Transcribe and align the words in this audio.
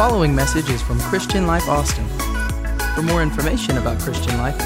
following 0.00 0.34
message 0.34 0.70
is 0.70 0.80
from 0.80 0.98
Christian 0.98 1.46
Life 1.46 1.68
Austin. 1.68 2.08
For 2.94 3.02
more 3.02 3.22
information 3.22 3.76
about 3.76 4.00
Christian 4.00 4.34
Life, 4.38 4.56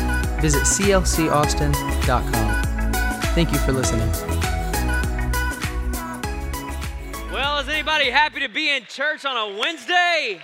visit 0.41 0.63
clcaustin.com. 0.63 2.63
Thank 3.35 3.51
you 3.51 3.59
for 3.59 3.73
listening. 3.73 4.09
Well, 7.33 7.59
is 7.59 7.69
anybody 7.69 8.11
happy 8.11 8.39
to 8.39 8.49
be 8.49 8.77
in 8.77 8.85
church 8.85 9.25
on 9.25 9.37
a 9.37 9.59
Wednesday? 9.59 10.41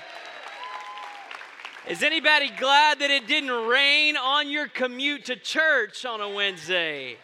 Is 1.89 2.03
anybody 2.03 2.51
glad 2.59 2.99
that 2.99 3.13
it 3.13 3.29
didn't 3.29 3.69
rain 3.69 4.17
on 4.17 4.51
your 4.51 4.67
commute 4.67 5.27
to 5.27 5.37
church 5.37 6.05
on 6.05 6.21
a 6.21 6.29
Wednesday? 6.29 7.17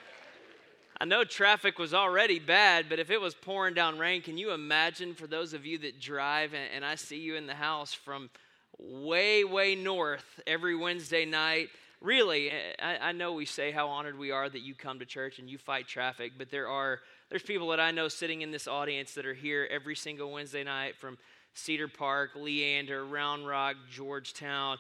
I 0.99 1.05
know 1.05 1.25
traffic 1.25 1.79
was 1.79 1.93
already 1.93 2.39
bad, 2.39 2.87
but 2.89 2.99
if 2.99 3.11
it 3.11 3.21
was 3.21 3.35
pouring 3.35 3.75
down 3.75 3.99
rain, 3.99 4.23
can 4.23 4.39
you 4.39 4.53
imagine 4.53 5.15
for 5.15 5.27
those 5.27 5.53
of 5.53 5.67
you 5.67 5.77
that 5.79 6.01
drive 6.01 6.55
and, 6.55 6.71
and 6.75 6.85
I 6.85 6.95
see 6.95 7.19
you 7.19 7.37
in 7.37 7.47
the 7.47 7.55
house 7.55 7.93
from 7.93 8.31
way, 8.79 9.45
way 9.45 9.75
north 9.75 10.41
every 10.47 10.75
Wednesday 10.75 11.27
night? 11.27 11.69
Really, 12.01 12.51
eh, 12.51 12.73
I, 12.81 13.09
I 13.09 13.13
know 13.13 13.35
we 13.35 13.45
say 13.45 13.73
how 13.73 13.89
honored 13.89 14.19
we 14.19 14.31
are 14.31 14.49
that 14.49 14.61
you 14.61 14.75
come 14.75 14.99
to 15.01 15.05
church 15.05 15.39
and 15.39 15.51
you 15.51 15.59
fight 15.59 15.87
traffic, 15.87 16.33
but 16.39 16.51
there 16.51 16.69
are 16.69 17.01
there's 17.29 17.43
people 17.43 17.69
that 17.71 17.81
I 17.81 17.91
know 17.91 18.09
sitting 18.09 18.43
in 18.43 18.51
this 18.51 18.69
audience 18.69 19.13
that 19.15 19.27
are 19.27 19.35
here 19.35 19.69
every 19.71 19.97
single 19.97 20.31
Wednesday 20.31 20.63
night 20.63 20.97
from 20.97 21.19
Cedar 21.55 21.89
Park, 21.89 22.31
Leander, 22.37 23.05
Round 23.05 23.47
Rock, 23.47 23.77
Georgetown. 23.91 24.79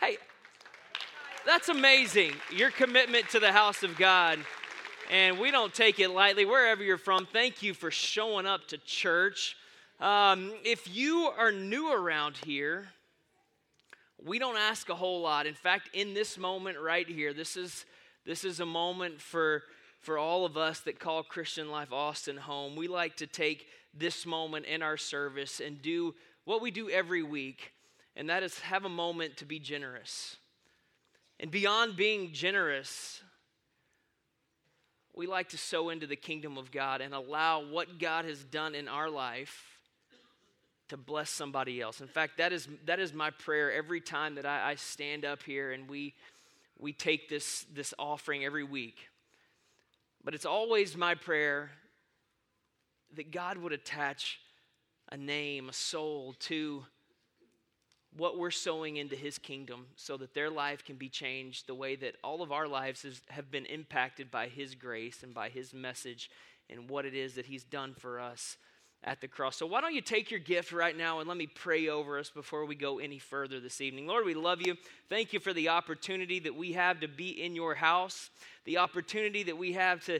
Hey, 0.00 0.16
that's 1.44 1.68
amazing. 1.68 2.32
Your 2.54 2.70
commitment 2.70 3.28
to 3.30 3.40
the 3.40 3.50
house 3.50 3.82
of 3.82 3.96
God 3.96 4.38
and 5.10 5.38
we 5.38 5.50
don't 5.50 5.72
take 5.72 5.98
it 6.00 6.10
lightly 6.10 6.44
wherever 6.44 6.82
you're 6.82 6.98
from. 6.98 7.26
Thank 7.26 7.62
you 7.62 7.74
for 7.74 7.90
showing 7.90 8.46
up 8.46 8.68
to 8.68 8.78
church. 8.78 9.56
Um, 10.00 10.52
if 10.64 10.94
you 10.94 11.30
are 11.36 11.50
new 11.50 11.92
around 11.92 12.36
here, 12.36 12.88
we 14.24 14.38
don't 14.38 14.56
ask 14.56 14.88
a 14.88 14.94
whole 14.94 15.22
lot. 15.22 15.46
In 15.46 15.54
fact, 15.54 15.90
in 15.92 16.14
this 16.14 16.36
moment 16.36 16.78
right 16.78 17.08
here, 17.08 17.32
this 17.32 17.56
is 17.56 17.84
this 18.26 18.44
is 18.44 18.60
a 18.60 18.66
moment 18.66 19.20
for 19.20 19.62
for 20.00 20.18
all 20.18 20.44
of 20.44 20.56
us 20.56 20.80
that 20.80 21.00
call 21.00 21.22
Christian 21.22 21.70
Life 21.70 21.92
Austin 21.92 22.36
home. 22.36 22.76
We 22.76 22.86
like 22.86 23.16
to 23.16 23.26
take 23.26 23.66
this 23.94 24.26
moment 24.26 24.66
in 24.66 24.82
our 24.82 24.96
service 24.96 25.60
and 25.60 25.80
do 25.80 26.14
what 26.44 26.60
we 26.62 26.70
do 26.70 26.90
every 26.90 27.22
week, 27.22 27.72
and 28.14 28.28
that 28.28 28.42
is 28.42 28.58
have 28.60 28.84
a 28.84 28.90
moment 28.90 29.38
to 29.38 29.44
be 29.44 29.58
generous. 29.58 30.36
And 31.40 31.50
beyond 31.50 31.96
being 31.96 32.32
generous, 32.32 33.22
we 35.18 35.26
like 35.26 35.48
to 35.48 35.58
sow 35.58 35.88
into 35.88 36.06
the 36.06 36.14
kingdom 36.14 36.56
of 36.56 36.70
God 36.70 37.00
and 37.00 37.12
allow 37.12 37.60
what 37.60 37.98
God 37.98 38.24
has 38.24 38.44
done 38.44 38.76
in 38.76 38.86
our 38.86 39.10
life 39.10 39.64
to 40.90 40.96
bless 40.96 41.28
somebody 41.28 41.80
else. 41.80 42.00
In 42.00 42.06
fact, 42.06 42.38
that 42.38 42.52
is, 42.52 42.68
that 42.86 43.00
is 43.00 43.12
my 43.12 43.30
prayer 43.30 43.72
every 43.72 44.00
time 44.00 44.36
that 44.36 44.46
I, 44.46 44.70
I 44.70 44.74
stand 44.76 45.24
up 45.24 45.42
here 45.42 45.72
and 45.72 45.88
we, 45.90 46.14
we 46.78 46.92
take 46.92 47.28
this, 47.28 47.66
this 47.74 47.92
offering 47.98 48.44
every 48.44 48.62
week. 48.62 49.08
But 50.22 50.34
it's 50.34 50.46
always 50.46 50.96
my 50.96 51.16
prayer 51.16 51.72
that 53.16 53.32
God 53.32 53.58
would 53.58 53.72
attach 53.72 54.38
a 55.10 55.16
name, 55.16 55.68
a 55.68 55.72
soul 55.72 56.36
to 56.40 56.84
what 58.16 58.38
we're 58.38 58.50
sowing 58.50 58.96
into 58.96 59.16
his 59.16 59.38
kingdom 59.38 59.86
so 59.96 60.16
that 60.16 60.34
their 60.34 60.50
life 60.50 60.84
can 60.84 60.96
be 60.96 61.08
changed 61.08 61.66
the 61.66 61.74
way 61.74 61.94
that 61.96 62.16
all 62.24 62.42
of 62.42 62.50
our 62.52 62.66
lives 62.66 63.04
have 63.28 63.50
been 63.50 63.66
impacted 63.66 64.30
by 64.30 64.48
his 64.48 64.74
grace 64.74 65.22
and 65.22 65.34
by 65.34 65.48
his 65.48 65.74
message 65.74 66.30
and 66.70 66.88
what 66.88 67.04
it 67.04 67.14
is 67.14 67.34
that 67.34 67.46
he's 67.46 67.64
done 67.64 67.94
for 67.94 68.18
us 68.18 68.56
at 69.04 69.20
the 69.20 69.28
cross. 69.28 69.56
So, 69.56 69.66
why 69.66 69.80
don't 69.80 69.94
you 69.94 70.00
take 70.00 70.30
your 70.30 70.40
gift 70.40 70.72
right 70.72 70.96
now 70.96 71.20
and 71.20 71.28
let 71.28 71.38
me 71.38 71.46
pray 71.46 71.88
over 71.88 72.18
us 72.18 72.30
before 72.30 72.64
we 72.64 72.74
go 72.74 72.98
any 72.98 73.18
further 73.18 73.60
this 73.60 73.80
evening? 73.80 74.06
Lord, 74.06 74.24
we 74.24 74.34
love 74.34 74.60
you. 74.60 74.76
Thank 75.08 75.32
you 75.32 75.40
for 75.40 75.52
the 75.52 75.68
opportunity 75.68 76.40
that 76.40 76.54
we 76.54 76.72
have 76.72 77.00
to 77.00 77.08
be 77.08 77.28
in 77.42 77.54
your 77.54 77.74
house, 77.74 78.30
the 78.64 78.78
opportunity 78.78 79.44
that 79.44 79.56
we 79.56 79.72
have 79.74 80.04
to, 80.06 80.18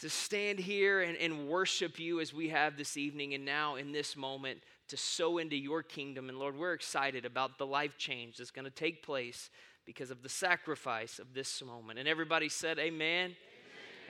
to 0.00 0.10
stand 0.10 0.58
here 0.58 1.02
and, 1.02 1.16
and 1.18 1.46
worship 1.46 2.00
you 2.00 2.20
as 2.20 2.34
we 2.34 2.48
have 2.48 2.76
this 2.76 2.96
evening 2.96 3.34
and 3.34 3.44
now 3.44 3.76
in 3.76 3.92
this 3.92 4.16
moment 4.16 4.58
to 4.90 4.96
sow 4.96 5.38
into 5.38 5.56
your 5.56 5.82
kingdom. 5.82 6.28
And 6.28 6.38
Lord, 6.38 6.56
we're 6.56 6.74
excited 6.74 7.24
about 7.24 7.58
the 7.58 7.66
life 7.66 7.96
change 7.98 8.36
that's 8.36 8.50
going 8.50 8.64
to 8.64 8.70
take 8.70 9.02
place 9.02 9.50
because 9.86 10.10
of 10.10 10.22
the 10.22 10.28
sacrifice 10.28 11.18
of 11.18 11.34
this 11.34 11.62
moment. 11.62 11.98
And 11.98 12.06
everybody 12.06 12.48
said, 12.48 12.78
Amen. 12.78 13.34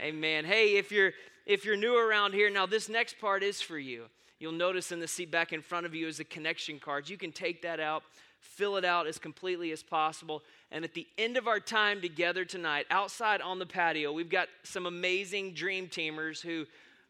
Amen. 0.00 0.16
Amen. 0.16 0.44
Hey, 0.44 0.76
if 0.76 0.90
you're 0.92 1.12
if 1.46 1.64
you're 1.64 1.76
new 1.76 1.96
around 1.96 2.32
here, 2.32 2.50
now 2.50 2.66
this 2.66 2.88
next 2.88 3.18
part 3.18 3.42
is 3.42 3.60
for 3.60 3.78
you. 3.78 4.04
You'll 4.38 4.52
notice 4.52 4.92
in 4.92 5.00
the 5.00 5.08
seat 5.08 5.30
back 5.30 5.52
in 5.52 5.62
front 5.62 5.86
of 5.86 5.94
you 5.94 6.06
is 6.06 6.20
a 6.20 6.24
connection 6.24 6.78
card. 6.78 7.08
You 7.08 7.16
can 7.16 7.32
take 7.32 7.62
that 7.62 7.80
out, 7.80 8.02
fill 8.40 8.76
it 8.76 8.84
out 8.84 9.06
as 9.06 9.18
completely 9.18 9.72
as 9.72 9.82
possible. 9.82 10.42
And 10.70 10.84
at 10.84 10.94
the 10.94 11.06
end 11.18 11.36
of 11.36 11.48
our 11.48 11.60
time 11.60 12.00
together 12.00 12.44
tonight, 12.44 12.86
outside 12.90 13.40
on 13.40 13.58
the 13.58 13.66
patio, 13.66 14.12
we've 14.12 14.30
got 14.30 14.48
some 14.62 14.86
amazing 14.86 15.54
dream 15.54 15.88
teamers 15.88 16.40
who 16.40 16.66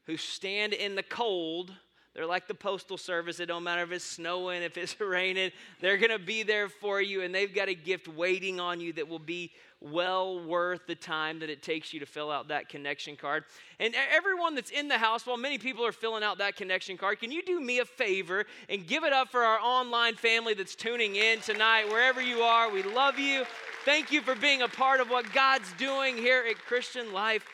who 0.07 0.17
stand 0.17 0.73
in 0.73 0.97
the 0.97 1.03
cold 1.03 1.73
they're 2.15 2.27
like 2.27 2.49
the 2.49 2.55
postal 2.55 2.99
service. 2.99 3.39
It 3.39 3.47
don't 3.47 3.63
matter 3.63 3.83
if 3.83 3.93
it's 3.93 4.05
snowing, 4.05 4.63
if 4.63 4.77
it's 4.77 5.01
raining. 5.01 5.53
They're 5.81 5.99
going 5.99 6.11
to 6.11 6.19
be 6.19 6.43
there 6.43 6.69
for 6.69 7.01
you, 7.01 7.23
and 7.23 7.35
they've 7.35 7.55
got 7.55 7.69
a 7.69 7.75
gift 7.75 8.09
waiting 8.09 8.59
on 8.59 8.81
you 8.81 8.93
that 8.95 9.09
will 9.09 9.21
be 9.21 9.53
well 9.81 10.45
worth 10.45 10.87
the 10.87 10.95
time 10.95 11.39
that 11.39 11.49
it 11.49 11.63
takes 11.63 11.95
you 11.95 12.01
to 12.01 12.07
fill 12.07 12.31
out 12.31 12.49
that 12.49 12.69
connection 12.69 13.17
card. 13.17 13.45
And 13.79 13.95
everyone 14.13 14.55
that's 14.55 14.71
in 14.71 14.89
the 14.89 14.99
house, 14.99 15.25
while 15.25 15.39
many 15.39 15.57
people 15.57 15.87
are 15.87 15.93
filling 15.93 16.23
out 16.23 16.39
that 16.39 16.57
connection 16.57 16.99
card, 16.99 17.21
can 17.21 17.31
you 17.31 17.43
do 17.43 17.61
me 17.61 17.79
a 17.79 17.85
favor 17.85 18.45
and 18.69 18.87
give 18.87 19.05
it 19.05 19.13
up 19.13 19.31
for 19.31 19.43
our 19.43 19.59
online 19.61 20.17
family 20.17 20.53
that's 20.53 20.75
tuning 20.75 21.17
in 21.17 21.41
tonight, 21.41 21.89
wherever 21.89 22.21
you 22.21 22.41
are? 22.41 22.71
We 22.71 22.83
love 22.83 23.19
you. 23.19 23.45
Thank 23.85 24.13
you 24.13 24.21
for 24.21 24.35
being 24.35 24.63
a 24.63 24.69
part 24.69 25.01
of 25.01 25.09
what 25.09 25.33
God's 25.33 25.73
doing 25.79 26.17
here 26.17 26.45
at 26.49 26.59
Christian 26.59 27.15
Life 27.15 27.47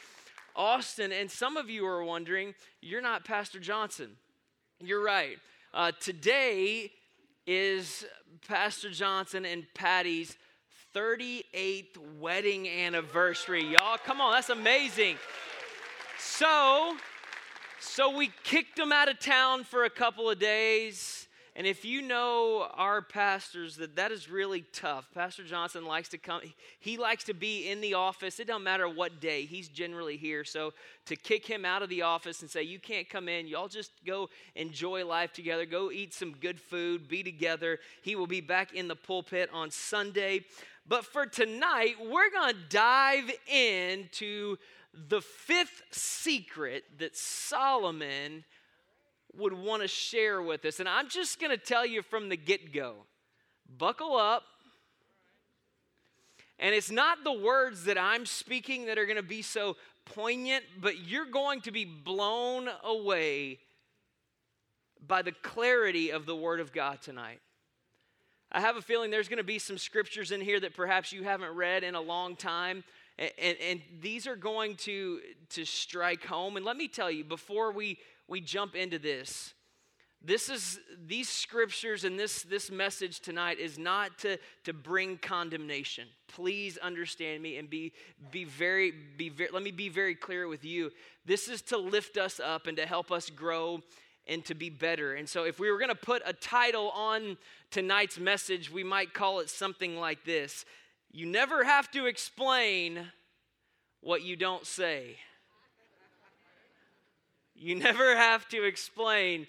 Austin. 0.56 1.12
And 1.12 1.30
some 1.30 1.56
of 1.56 1.70
you 1.70 1.86
are 1.86 2.02
wondering, 2.02 2.54
you're 2.80 3.02
not 3.02 3.24
Pastor 3.24 3.60
Johnson. 3.60 4.16
You're 4.80 5.02
right. 5.02 5.38
Uh, 5.72 5.92
today 6.00 6.92
is 7.46 8.04
Pastor 8.46 8.90
Johnson 8.90 9.46
and 9.46 9.64
Patty's 9.72 10.36
38th 10.94 11.96
wedding 12.18 12.68
anniversary. 12.68 13.64
Y'all, 13.64 13.96
come 13.96 14.20
on, 14.20 14.32
that's 14.32 14.50
amazing. 14.50 15.16
So, 16.18 16.94
so 17.80 18.14
we 18.14 18.30
kicked 18.44 18.76
them 18.76 18.92
out 18.92 19.08
of 19.08 19.18
town 19.18 19.64
for 19.64 19.84
a 19.84 19.90
couple 19.90 20.28
of 20.28 20.38
days. 20.38 21.25
And 21.58 21.66
if 21.66 21.86
you 21.86 22.02
know 22.02 22.68
our 22.74 23.00
pastors, 23.00 23.76
that 23.76 23.96
that 23.96 24.12
is 24.12 24.30
really 24.30 24.66
tough. 24.74 25.08
Pastor 25.14 25.42
Johnson 25.42 25.86
likes 25.86 26.10
to 26.10 26.18
come, 26.18 26.42
he 26.80 26.98
likes 26.98 27.24
to 27.24 27.34
be 27.34 27.70
in 27.70 27.80
the 27.80 27.94
office. 27.94 28.38
It 28.38 28.48
doesn't 28.48 28.62
matter 28.62 28.86
what 28.86 29.22
day, 29.22 29.46
he's 29.46 29.68
generally 29.68 30.18
here. 30.18 30.44
So 30.44 30.74
to 31.06 31.16
kick 31.16 31.46
him 31.46 31.64
out 31.64 31.82
of 31.82 31.88
the 31.88 32.02
office 32.02 32.42
and 32.42 32.50
say, 32.50 32.62
you 32.62 32.78
can't 32.78 33.08
come 33.08 33.26
in, 33.26 33.48
y'all 33.48 33.68
just 33.68 33.90
go 34.04 34.28
enjoy 34.54 35.06
life 35.06 35.32
together, 35.32 35.64
go 35.64 35.90
eat 35.90 36.12
some 36.12 36.32
good 36.32 36.60
food, 36.60 37.08
be 37.08 37.22
together. 37.22 37.78
He 38.02 38.16
will 38.16 38.26
be 38.26 38.42
back 38.42 38.74
in 38.74 38.86
the 38.86 38.94
pulpit 38.94 39.48
on 39.50 39.70
Sunday. 39.70 40.44
But 40.86 41.06
for 41.06 41.24
tonight, 41.24 41.94
we're 41.98 42.30
going 42.30 42.52
to 42.52 42.60
dive 42.68 43.30
into 43.50 44.58
the 45.08 45.22
fifth 45.22 45.82
secret 45.90 46.84
that 46.98 47.16
Solomon 47.16 48.44
would 49.38 49.52
want 49.52 49.82
to 49.82 49.88
share 49.88 50.42
with 50.42 50.64
us. 50.64 50.80
And 50.80 50.88
I'm 50.88 51.08
just 51.08 51.40
going 51.40 51.50
to 51.50 51.56
tell 51.56 51.86
you 51.86 52.02
from 52.02 52.28
the 52.28 52.36
get 52.36 52.72
go 52.72 52.94
buckle 53.78 54.16
up. 54.16 54.44
And 56.58 56.74
it's 56.74 56.90
not 56.90 57.22
the 57.22 57.32
words 57.32 57.84
that 57.84 57.98
I'm 57.98 58.24
speaking 58.24 58.86
that 58.86 58.98
are 58.98 59.04
going 59.04 59.16
to 59.16 59.22
be 59.22 59.42
so 59.42 59.76
poignant, 60.06 60.64
but 60.80 61.06
you're 61.06 61.26
going 61.26 61.60
to 61.62 61.70
be 61.70 61.84
blown 61.84 62.68
away 62.82 63.58
by 65.06 65.22
the 65.22 65.32
clarity 65.32 66.10
of 66.10 66.24
the 66.24 66.34
Word 66.34 66.60
of 66.60 66.72
God 66.72 67.02
tonight. 67.02 67.40
I 68.50 68.60
have 68.60 68.76
a 68.76 68.82
feeling 68.82 69.10
there's 69.10 69.28
going 69.28 69.38
to 69.38 69.44
be 69.44 69.58
some 69.58 69.76
scriptures 69.76 70.30
in 70.30 70.40
here 70.40 70.60
that 70.60 70.74
perhaps 70.74 71.12
you 71.12 71.24
haven't 71.24 71.54
read 71.54 71.82
in 71.82 71.94
a 71.94 72.00
long 72.00 72.36
time. 72.36 72.84
And, 73.18 73.30
and, 73.38 73.56
and, 73.60 73.82
these 74.00 74.26
are 74.26 74.36
going 74.36 74.76
to, 74.76 75.20
to 75.50 75.64
strike 75.64 76.24
home. 76.24 76.56
And 76.56 76.64
let 76.64 76.76
me 76.76 76.86
tell 76.86 77.10
you, 77.10 77.24
before 77.24 77.72
we 77.72 77.98
we 78.28 78.40
jump 78.40 78.74
into 78.74 78.98
this, 78.98 79.54
this 80.26 80.48
is 80.48 80.80
these 81.06 81.28
scriptures 81.28 82.02
and 82.02 82.18
this 82.18 82.42
this 82.42 82.70
message 82.70 83.20
tonight 83.20 83.60
is 83.60 83.78
not 83.78 84.18
to 84.18 84.38
to 84.64 84.72
bring 84.72 85.18
condemnation. 85.18 86.08
Please 86.26 86.78
understand 86.78 87.42
me 87.42 87.58
and 87.58 87.70
be 87.70 87.92
be 88.32 88.44
very 88.44 88.92
be 89.16 89.28
very 89.28 89.50
let 89.52 89.62
me 89.62 89.70
be 89.70 89.88
very 89.88 90.14
clear 90.16 90.48
with 90.48 90.64
you. 90.64 90.90
This 91.24 91.48
is 91.48 91.62
to 91.62 91.76
lift 91.76 92.16
us 92.16 92.40
up 92.40 92.66
and 92.66 92.76
to 92.76 92.86
help 92.86 93.12
us 93.12 93.30
grow 93.30 93.80
and 94.26 94.44
to 94.46 94.54
be 94.54 94.68
better. 94.68 95.14
And 95.14 95.28
so 95.28 95.44
if 95.44 95.60
we 95.60 95.70
were 95.70 95.78
going 95.78 95.90
to 95.90 95.94
put 95.94 96.22
a 96.26 96.32
title 96.32 96.90
on 96.90 97.36
tonight's 97.70 98.18
message 98.18 98.70
we 98.70 98.82
might 98.82 99.14
call 99.14 99.38
it 99.40 99.48
something 99.48 99.96
like 99.96 100.24
this. 100.24 100.64
You 101.12 101.26
never 101.26 101.62
have 101.62 101.90
to 101.92 102.06
explain 102.06 103.12
what 104.00 104.22
you 104.22 104.34
don't 104.34 104.66
say 104.66 105.18
you 107.58 107.74
never 107.74 108.16
have 108.16 108.48
to 108.48 108.64
explain 108.64 109.46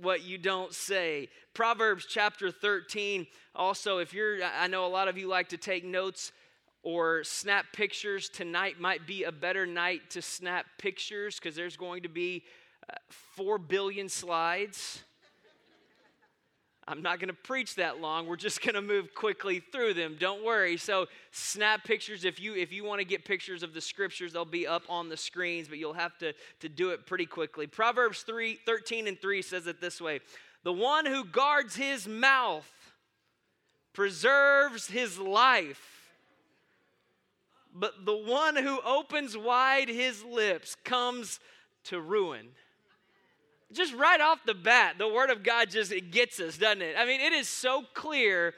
what 0.00 0.22
you 0.24 0.38
don't 0.38 0.74
say. 0.74 1.28
Proverbs 1.54 2.06
chapter 2.08 2.50
13. 2.50 3.26
Also, 3.54 3.98
if 3.98 4.12
you're, 4.12 4.38
I 4.44 4.66
know 4.66 4.86
a 4.86 4.88
lot 4.88 5.08
of 5.08 5.16
you 5.16 5.28
like 5.28 5.48
to 5.50 5.56
take 5.56 5.84
notes 5.84 6.32
or 6.82 7.24
snap 7.24 7.66
pictures. 7.72 8.28
Tonight 8.28 8.78
might 8.78 9.06
be 9.06 9.24
a 9.24 9.32
better 9.32 9.66
night 9.66 10.10
to 10.10 10.22
snap 10.22 10.66
pictures 10.78 11.36
because 11.36 11.56
there's 11.56 11.76
going 11.76 12.02
to 12.02 12.08
be 12.08 12.44
uh, 12.88 12.94
4 13.36 13.58
billion 13.58 14.08
slides. 14.08 15.02
I'm 16.88 17.02
not 17.02 17.18
going 17.18 17.28
to 17.28 17.34
preach 17.34 17.74
that 17.76 18.00
long. 18.00 18.26
We're 18.26 18.36
just 18.36 18.62
going 18.62 18.76
to 18.76 18.80
move 18.80 19.12
quickly 19.14 19.60
through 19.72 19.94
them. 19.94 20.16
Don't 20.20 20.44
worry. 20.44 20.76
So, 20.76 21.06
snap 21.32 21.84
pictures 21.84 22.24
if 22.24 22.38
you 22.40 22.54
if 22.54 22.72
you 22.72 22.84
want 22.84 23.00
to 23.00 23.04
get 23.04 23.24
pictures 23.24 23.62
of 23.62 23.74
the 23.74 23.80
scriptures, 23.80 24.32
they'll 24.32 24.44
be 24.44 24.66
up 24.66 24.82
on 24.88 25.08
the 25.08 25.16
screens, 25.16 25.66
but 25.66 25.78
you'll 25.78 25.94
have 25.94 26.16
to 26.18 26.32
to 26.60 26.68
do 26.68 26.90
it 26.90 27.06
pretty 27.06 27.26
quickly. 27.26 27.66
Proverbs 27.66 28.22
3 28.22 28.58
13 28.64 29.08
and 29.08 29.20
3 29.20 29.42
says 29.42 29.66
it 29.66 29.80
this 29.80 30.00
way. 30.00 30.20
The 30.62 30.72
one 30.72 31.06
who 31.06 31.24
guards 31.24 31.74
his 31.74 32.06
mouth 32.06 32.70
preserves 33.92 34.86
his 34.86 35.18
life. 35.18 36.12
But 37.74 38.06
the 38.06 38.16
one 38.16 38.56
who 38.56 38.80
opens 38.84 39.36
wide 39.36 39.88
his 39.88 40.24
lips 40.24 40.76
comes 40.84 41.40
to 41.84 42.00
ruin 42.00 42.48
just 43.72 43.94
right 43.94 44.20
off 44.20 44.38
the 44.46 44.54
bat, 44.54 44.96
the 44.98 45.08
Word 45.08 45.30
of 45.30 45.42
God 45.42 45.70
just 45.70 45.92
it 45.92 46.10
gets 46.10 46.38
us, 46.40 46.56
doesn't 46.56 46.82
it? 46.82 46.94
I 46.98 47.04
mean, 47.04 47.20
it 47.20 47.32
is 47.32 47.48
so 47.48 47.84
clear. 47.94 48.54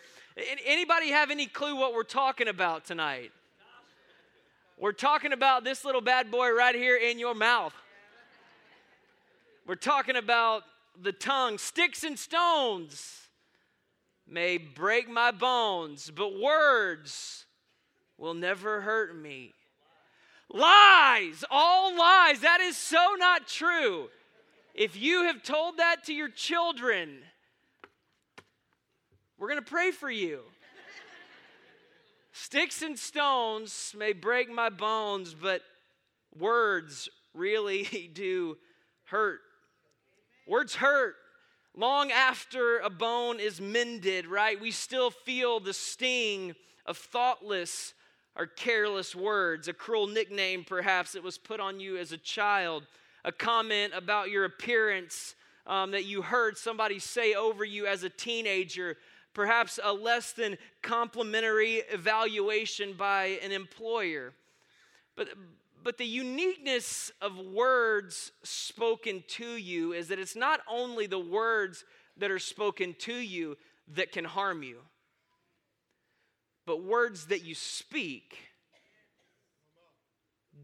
Anybody 0.66 1.10
have 1.10 1.31
any 1.31 1.46
clue 1.46 1.76
what 1.76 1.94
we're 1.94 2.02
talking 2.02 2.49
about 2.49 2.84
tonight? 2.84 3.32
We're 4.78 4.93
talking 4.93 5.32
about 5.32 5.64
this 5.64 5.84
little 5.84 6.00
bad 6.00 6.31
boy 6.31 6.50
right 6.52 6.75
here 6.75 6.96
in 6.96 7.19
your 7.19 7.34
mouth. 7.34 7.75
We're 9.66 9.75
talking 9.75 10.16
about 10.16 10.62
the 11.00 11.12
tongue. 11.12 11.58
Sticks 11.58 12.05
and 12.05 12.19
stones 12.19 13.28
may 14.26 14.58
break 14.58 15.08
my 15.08 15.31
bones, 15.31 16.10
but 16.14 16.38
words 16.38 17.46
will 18.16 18.34
never 18.34 18.82
hurt 18.82 19.16
me. 19.16 19.52
Lies, 20.50 21.44
all 21.50 21.96
lies. 21.96 22.40
That 22.40 22.60
is 22.60 22.76
so 22.76 23.16
not 23.19 23.46
true. 23.46 24.08
If 24.78 24.96
you 24.96 25.25
have 25.25 25.42
told 25.42 25.78
that 25.78 26.04
to 26.04 26.14
your 26.14 26.28
children, 26.28 27.19
we're 29.36 29.48
going 29.48 29.58
to 29.58 29.69
pray 29.69 29.90
for 29.90 30.08
you. 30.08 30.42
Sticks 32.30 32.80
and 32.80 32.96
stones 32.96 33.92
may 33.98 34.12
break 34.12 34.48
my 34.48 34.69
bones, 34.69 35.34
but 35.34 35.62
words 36.38 37.08
really 37.34 38.08
do 38.14 38.56
hurt. 39.06 39.40
Words 40.46 40.76
hurt. 40.76 41.16
Long 41.76 42.12
after 42.12 42.78
a 42.78 42.88
bone 42.88 43.40
is 43.40 43.60
mended, 43.60 44.28
right? 44.28 44.60
We 44.60 44.70
still 44.70 45.10
feel 45.10 45.58
the 45.58 45.74
sting 45.74 46.54
of 46.86 46.96
thoughtless 46.96 47.94
or 48.36 48.46
careless 48.46 49.12
words. 49.12 49.66
A 49.66 49.72
cruel 49.72 50.06
nickname, 50.06 50.62
perhaps, 50.62 51.14
that 51.14 51.24
was 51.24 51.36
put 51.36 51.58
on 51.58 51.81
you 51.81 51.96
as 51.96 52.12
a 52.12 52.16
child 52.16 52.86
a 53.28 53.32
comment 53.32 53.92
about 53.94 54.30
your 54.30 54.46
appearance 54.46 55.34
um, 55.66 55.90
that 55.90 56.06
you 56.06 56.22
heard 56.22 56.56
somebody 56.56 56.98
say 56.98 57.34
over 57.34 57.62
you 57.62 57.86
as 57.86 58.02
a 58.02 58.08
teenager, 58.08 58.96
perhaps 59.34 59.78
a 59.84 59.92
less 59.92 60.32
than 60.32 60.56
complimentary 60.80 61.82
evaluation 61.92 62.94
by 62.94 63.38
an 63.42 63.52
employer. 63.52 64.32
But, 65.14 65.28
but 65.84 65.98
the 65.98 66.06
uniqueness 66.06 67.12
of 67.20 67.36
words 67.36 68.32
spoken 68.44 69.22
to 69.28 69.56
you 69.56 69.92
is 69.92 70.08
that 70.08 70.19
it's 70.19 70.34
not 70.34 70.60
only 70.66 71.06
the 71.06 71.19
words 71.19 71.84
that 72.16 72.31
are 72.31 72.38
spoken 72.38 72.96
to 73.00 73.12
you 73.12 73.58
that 73.94 74.10
can 74.10 74.24
harm 74.24 74.62
you, 74.62 74.78
but 76.64 76.82
words 76.82 77.26
that 77.26 77.44
you 77.44 77.54
speak 77.54 78.47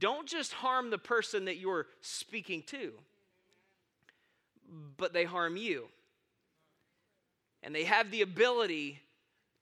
don't 0.05 0.29
just 0.29 0.53
harm 0.53 0.91
the 0.91 0.99
person 0.99 1.47
that 1.47 1.57
you're 1.57 1.87
speaking 2.03 2.63
to, 2.67 2.93
but 4.99 5.15
they 5.15 5.25
harm 5.25 5.57
you. 5.57 5.87
And 7.63 7.75
they 7.75 7.85
have 7.85 8.11
the 8.11 8.21
ability 8.21 9.01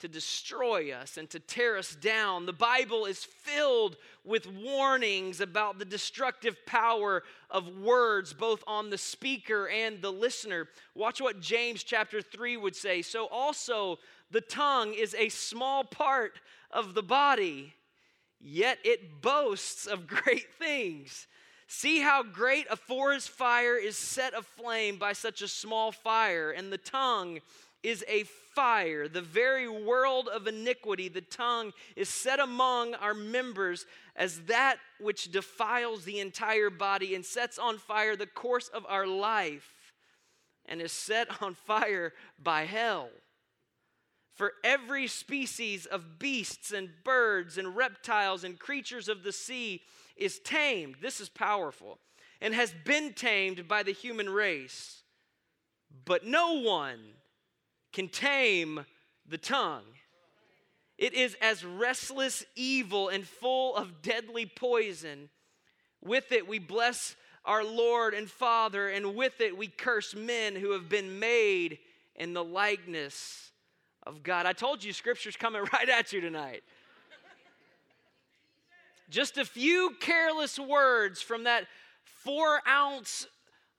to 0.00 0.09
destroy 0.09 0.91
us 0.91 1.17
and 1.17 1.31
to 1.31 1.39
tear 1.39 1.79
us 1.79 1.94
down. 1.94 2.47
The 2.47 2.53
Bible 2.53 3.05
is 3.05 3.23
filled 3.23 3.97
with 4.25 4.49
warnings 4.49 5.41
about 5.41 5.79
the 5.79 5.85
destructive 5.85 6.56
power 6.67 7.23
of 7.49 7.79
words, 7.79 8.33
both 8.33 8.65
on 8.67 8.91
the 8.91 8.99
speaker 8.99 9.69
and 9.69 10.03
the 10.03 10.11
listener. 10.11 10.67
Watch 10.97 11.21
what 11.21 11.39
James 11.39 11.85
chapter 11.85 12.21
3 12.21 12.56
would 12.56 12.75
say. 12.75 13.00
So, 13.03 13.27
also, 13.27 14.00
the 14.33 14.41
tongue 14.41 14.93
is 14.93 15.15
a 15.15 15.29
small 15.29 15.85
part 15.85 16.41
of 16.73 16.94
the 16.94 17.03
body 17.05 17.75
yet 18.43 18.79
it 18.85 19.23
boasts 19.23 19.87
of 19.87 20.06
great 20.06 20.53
things. 20.59 21.27
See 21.69 22.00
how 22.00 22.23
great 22.23 22.67
a 22.71 22.77
forest 22.77 23.31
fire 23.31 23.77
is 23.77 23.97
set 23.97 24.35
aflame 24.35 24.99
by 24.99 25.15
such 25.15 25.41
a 25.41 25.49
small 25.49 25.93
fire, 25.93 26.50
and 26.50 26.71
the 26.71 26.79
tongue 26.79 27.39
is 27.83 28.05
a 28.06 28.25
fire, 28.55 29.09
the 29.09 29.23
very 29.23 29.69
world 29.69 30.29
of 30.29 30.47
iniquity. 30.47 31.09
The 31.09 31.23
tongue 31.23 31.73
is 31.97 32.09
set 32.09 32.39
among 32.39 32.94
our 32.94 33.15
members 33.15 33.87
as 34.15 34.43
that 34.43 34.77
which 35.00 35.33
defiles 35.33 36.05
the 36.05 36.21
entire 36.21 36.71
body 36.71 37.15
and 37.15 37.25
sets 37.25 37.59
on 37.59 37.79
fire 37.79 38.15
the 38.15 38.27
course 38.27 38.69
of 38.69 38.85
our 38.89 39.06
life, 39.06 39.73
and 40.67 40.81
is 40.81 40.93
set 40.93 41.43
on 41.43 41.55
fire 41.55 42.12
by 42.41 42.65
hell. 42.65 43.09
For 44.34 44.55
every 44.64 45.06
species 45.06 45.87
of 45.87 46.19
beasts 46.19 46.73
and 46.73 46.90
birds 47.05 47.58
and 47.58 47.76
reptiles 47.76 48.44
and 48.44 48.58
creatures 48.58 49.08
of 49.08 49.23
the 49.23 49.32
sea 49.32 49.82
is 50.17 50.38
tamed. 50.38 50.96
This 51.02 51.20
is 51.20 51.29
powerful. 51.29 51.99
And 52.40 52.55
has 52.55 52.75
been 52.84 53.12
tamed 53.12 53.69
by 53.69 53.82
the 53.82 53.93
human 53.93 54.29
race. 54.29 55.02
But 56.05 56.26
no 56.26 56.61
one 56.61 56.99
can 57.93 58.08
tame 58.08 58.84
the 59.29 59.38
tongue. 59.38 59.84
It 60.99 61.14
is 61.14 61.37
as 61.40 61.64
restless 61.64 62.44
evil 62.56 63.08
and 63.08 63.26
full 63.26 63.76
of 63.76 64.02
deadly 64.02 64.46
poison. 64.46 65.29
With 66.02 66.32
it 66.32 66.49
we 66.49 66.58
bless 66.58 67.17
our 67.44 67.64
Lord 67.64 68.14
and 68.14 68.31
Father, 68.31 68.88
and 68.88 69.14
with 69.14 69.40
it 69.40 69.56
we 69.56 69.69
curse 69.69 70.14
men 70.14 70.56
who 70.56 70.73
have 70.73 70.88
been 70.88 71.19
made 71.19 71.79
in 72.14 72.32
the 72.34 72.44
likeness 72.44 73.52
of 74.05 74.23
God. 74.23 74.47
I 74.47 74.53
told 74.53 74.82
you 74.82 74.93
scripture's 74.93 75.37
coming 75.37 75.63
right 75.73 75.89
at 75.89 76.13
you 76.13 76.21
tonight. 76.21 76.63
Just 79.11 79.37
a 79.37 79.44
few 79.44 79.94
careless 80.01 80.59
words 80.59 81.21
from 81.21 81.44
that 81.44 81.67
four 82.05 82.61
ounce 82.67 83.27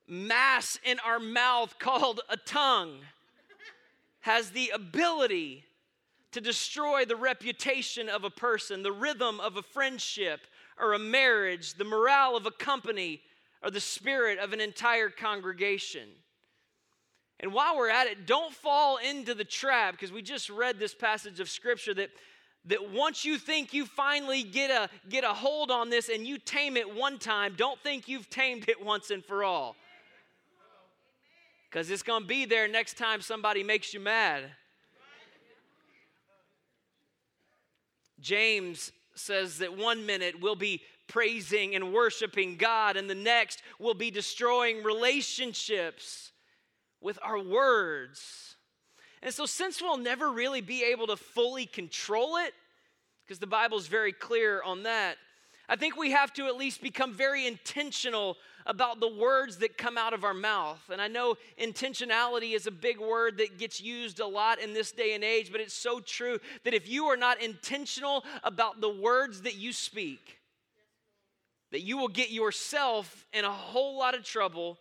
mass 0.08 0.78
in 0.84 1.00
our 1.00 1.20
mouth 1.20 1.80
called 1.80 2.22
a 2.30 2.38
tongue 2.38 3.00
has 4.22 4.52
the 4.52 4.72
ability 4.74 5.64
to 6.32 6.42
destroy 6.42 7.06
the 7.06 7.16
reputation 7.16 8.10
of 8.10 8.24
a 8.24 8.30
person, 8.30 8.84
the 8.84 8.92
rhythm 8.92 9.40
of 9.40 9.58
a 9.58 9.62
friendship 9.62 10.42
or 10.80 10.94
a 10.94 11.00
marriage, 11.00 11.76
the 11.76 11.84
morale 11.84 12.36
of 12.36 12.46
a 12.46 12.52
company, 12.52 13.22
or 13.64 13.70
the 13.70 13.80
spirit 13.80 14.40
of 14.40 14.54
an 14.54 14.60
entire 14.60 15.10
congregation. 15.10 16.08
And 17.44 17.52
while 17.52 17.76
we're 17.76 17.90
at 17.90 18.08
it, 18.08 18.26
don't 18.26 18.54
fall 18.54 18.98
into 18.98 19.34
the 19.34 19.44
trap 19.44 19.92
because 19.92 20.14
we 20.14 20.22
just 20.22 20.50
read 20.50 20.80
this 20.80 20.96
passage 20.96 21.42
of 21.42 21.50
scripture 21.50 21.94
that 21.96 22.10
that 22.68 22.92
once 22.92 23.26
you 23.26 23.38
think 23.38 23.74
you 23.74 23.86
finally 23.86 24.44
get 24.44 24.72
a 24.72 24.90
get 25.10 25.26
a 25.26 25.34
hold 25.34 25.70
on 25.70 25.90
this 25.90 26.08
and 26.08 26.26
you 26.26 26.38
tame 26.38 26.78
it 26.78 26.96
one 26.96 27.20
time, 27.20 27.56
don't 27.58 27.78
think 27.82 28.08
you've 28.08 28.30
tamed 28.30 28.70
it 28.70 28.82
once 28.82 29.12
and 29.12 29.26
for 29.26 29.44
all. 29.44 29.76
Cuz 31.70 31.90
it's 31.90 32.02
going 32.02 32.22
to 32.22 32.28
be 32.28 32.46
there 32.46 32.70
next 32.70 32.98
time 32.98 33.20
somebody 33.20 33.62
makes 33.62 33.94
you 33.94 34.00
mad. 34.00 34.50
James 38.22 38.94
says 39.16 39.58
that 39.58 39.76
one 39.76 40.06
minute 40.06 40.40
we'll 40.40 40.56
be 40.56 40.82
praising 41.08 41.76
and 41.76 41.92
worshiping 41.92 42.56
God, 42.56 42.96
and 42.96 43.10
the 43.10 43.16
next 43.16 43.62
we'll 43.80 43.94
be 43.94 44.12
destroying 44.12 44.82
relationships 44.82 46.30
with 47.04 47.20
our 47.22 47.40
words. 47.40 48.56
And 49.22 49.34
so, 49.34 49.46
since 49.46 49.82
we'll 49.82 49.98
never 49.98 50.32
really 50.32 50.62
be 50.62 50.84
able 50.84 51.08
to 51.08 51.18
fully 51.18 51.66
control 51.66 52.38
it, 52.38 52.54
because 53.24 53.40
the 53.40 53.48
Bible 53.48 53.78
is 53.78 53.88
very 53.88 54.12
clear 54.12 54.62
on 54.64 54.84
that, 54.84 55.18
I 55.70 55.76
think 55.76 55.96
we 55.96 56.12
have 56.12 56.34
to 56.34 56.48
at 56.48 56.58
least 56.58 56.82
become 56.82 57.14
very 57.14 57.48
intentional 57.48 58.38
about 58.66 59.00
the 59.00 59.08
words 59.08 59.58
that 59.58 59.78
come 59.78 59.98
out 59.98 60.14
of 60.14 60.24
our 60.24 60.34
mouth. 60.34 60.82
And 60.92 61.02
I 61.02 61.08
know 61.08 61.36
intentionality 61.60 62.54
is 62.54 62.68
a 62.68 62.72
big 62.72 63.00
word 63.00 63.38
that 63.38 63.58
gets 63.58 63.82
used 63.82 64.20
a 64.20 64.28
lot 64.28 64.60
in 64.60 64.74
this 64.74 64.92
day 64.92 65.16
and 65.16 65.24
age, 65.24 65.52
but 65.52 65.62
it's 65.62 65.74
so 65.74 66.00
true 66.00 66.40
that 66.64 66.74
if 66.74 66.90
you 66.90 67.06
are 67.06 67.18
not 67.18 67.42
intentional 67.42 68.24
about 68.44 68.82
the 68.82 68.90
words 68.90 69.42
that 69.42 69.56
you 69.56 69.72
speak, 69.72 70.40
that 71.72 71.82
you 71.82 71.98
will 71.98 72.10
get 72.10 72.30
yourself 72.30 73.26
in 73.34 73.46
a 73.46 73.52
whole 73.52 73.98
lot 73.98 74.16
of 74.16 74.24
trouble 74.24 74.78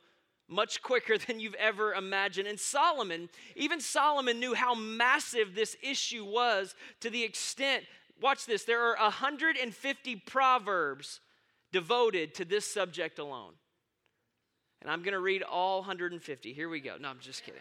much 0.52 0.82
quicker 0.82 1.18
than 1.26 1.40
you've 1.40 1.54
ever 1.54 1.94
imagined. 1.94 2.46
And 2.46 2.60
Solomon, 2.60 3.28
even 3.56 3.80
Solomon 3.80 4.38
knew 4.38 4.54
how 4.54 4.74
massive 4.74 5.54
this 5.54 5.76
issue 5.82 6.24
was 6.24 6.74
to 7.00 7.10
the 7.10 7.24
extent, 7.24 7.84
watch 8.20 8.46
this, 8.46 8.64
there 8.64 8.82
are 8.82 8.96
150 9.02 10.16
proverbs 10.16 11.20
devoted 11.72 12.34
to 12.34 12.44
this 12.44 12.70
subject 12.70 13.18
alone. 13.18 13.54
And 14.82 14.90
I'm 14.90 15.02
going 15.02 15.12
to 15.12 15.20
read 15.20 15.42
all 15.42 15.78
150. 15.78 16.52
Here 16.52 16.68
we 16.68 16.80
go. 16.80 16.96
No, 17.00 17.08
I'm 17.08 17.20
just 17.20 17.44
kidding. 17.44 17.60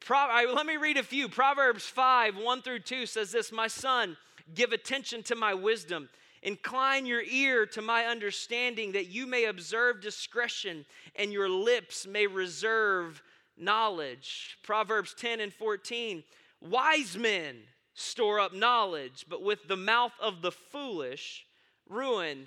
Pro- 0.00 0.52
let 0.54 0.66
me 0.66 0.76
read 0.76 0.98
a 0.98 1.02
few. 1.02 1.30
Proverbs 1.30 1.86
5, 1.86 2.36
1 2.36 2.62
through 2.62 2.80
2 2.80 3.06
says 3.06 3.32
this 3.32 3.50
My 3.50 3.66
son, 3.66 4.18
give 4.54 4.72
attention 4.72 5.22
to 5.24 5.34
my 5.34 5.54
wisdom. 5.54 6.10
Incline 6.44 7.06
your 7.06 7.22
ear 7.22 7.64
to 7.66 7.80
my 7.80 8.04
understanding 8.04 8.92
that 8.92 9.06
you 9.06 9.26
may 9.26 9.46
observe 9.46 10.02
discretion 10.02 10.84
and 11.16 11.32
your 11.32 11.48
lips 11.48 12.06
may 12.06 12.26
reserve 12.26 13.22
knowledge. 13.56 14.58
Proverbs 14.62 15.14
10 15.18 15.40
and 15.40 15.52
14. 15.52 16.22
Wise 16.60 17.16
men 17.16 17.56
store 17.94 18.38
up 18.38 18.52
knowledge, 18.52 19.24
but 19.28 19.42
with 19.42 19.66
the 19.68 19.76
mouth 19.76 20.12
of 20.20 20.42
the 20.42 20.52
foolish, 20.52 21.46
ruin 21.88 22.46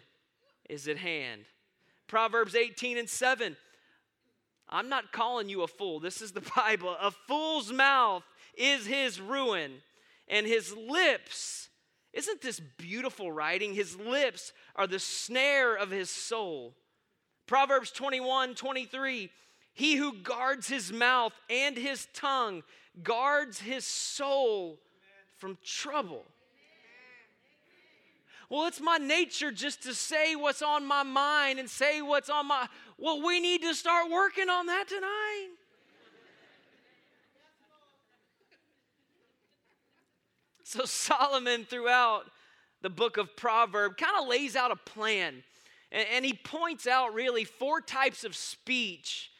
is 0.69 0.87
at 0.87 0.97
hand. 0.97 1.45
Proverbs 2.07 2.53
18 2.53 2.99
and 2.99 3.09
7. 3.09 3.57
I'm 4.69 4.89
not 4.89 5.11
calling 5.11 5.49
you 5.49 5.63
a 5.63 5.67
fool. 5.67 5.99
This 5.99 6.21
is 6.21 6.33
the 6.33 6.47
Bible. 6.55 6.95
A 7.01 7.09
fool's 7.09 7.71
mouth 7.71 8.23
is 8.55 8.85
his 8.85 9.19
ruin, 9.19 9.71
and 10.27 10.45
his 10.45 10.75
lips, 10.75 11.66
isn't 12.17 12.41
this 12.41 12.59
beautiful 12.59 13.31
writing? 13.31 13.75
His 13.75 13.95
lips 13.95 14.51
are 14.75 14.87
the 14.87 14.97
snare 14.97 15.75
of 15.75 15.91
his 15.91 16.09
soul. 16.09 16.73
Proverbs 17.45 17.91
21 17.91 18.55
23. 18.55 19.29
He 19.75 19.95
who 19.95 20.13
guards 20.13 20.67
his 20.67 20.91
mouth 20.91 21.33
and 21.47 21.77
his 21.77 22.07
tongue 22.15 22.63
guards 23.03 23.59
his 23.59 23.85
soul 23.85 24.79
from 25.37 25.59
trouble. 25.63 26.25
Well, 28.49 28.65
it's 28.65 28.81
my 28.81 28.97
nature 28.97 29.51
just 29.51 29.83
to 29.83 29.93
say 29.93 30.35
what's 30.35 30.63
on 30.63 30.87
my 30.87 31.03
mind 31.03 31.59
and 31.59 31.69
say 31.69 32.01
what's 32.01 32.31
on 32.31 32.47
my. 32.47 32.67
Well, 32.97 33.21
we 33.21 33.39
need 33.39 33.61
to 33.61 33.75
start 33.75 34.09
working 34.09 34.49
on 34.49 34.65
that 34.65 34.87
tonight. 34.87 35.49
So, 40.67 40.83
Solomon, 40.83 41.63
throughout 41.63 42.23
the 42.81 42.89
book 42.89 43.15
of 43.15 43.37
Proverb, 43.37 43.95
kind 43.95 44.21
of 44.21 44.27
lays 44.27 44.53
out 44.53 44.69
a 44.69 44.75
plan. 44.75 45.41
And, 45.93 46.07
and 46.13 46.25
he 46.25 46.33
points 46.33 46.85
out 46.85 47.13
really 47.13 47.45
four 47.45 47.79
types 47.79 48.25
of 48.25 48.35
speech 48.35 49.31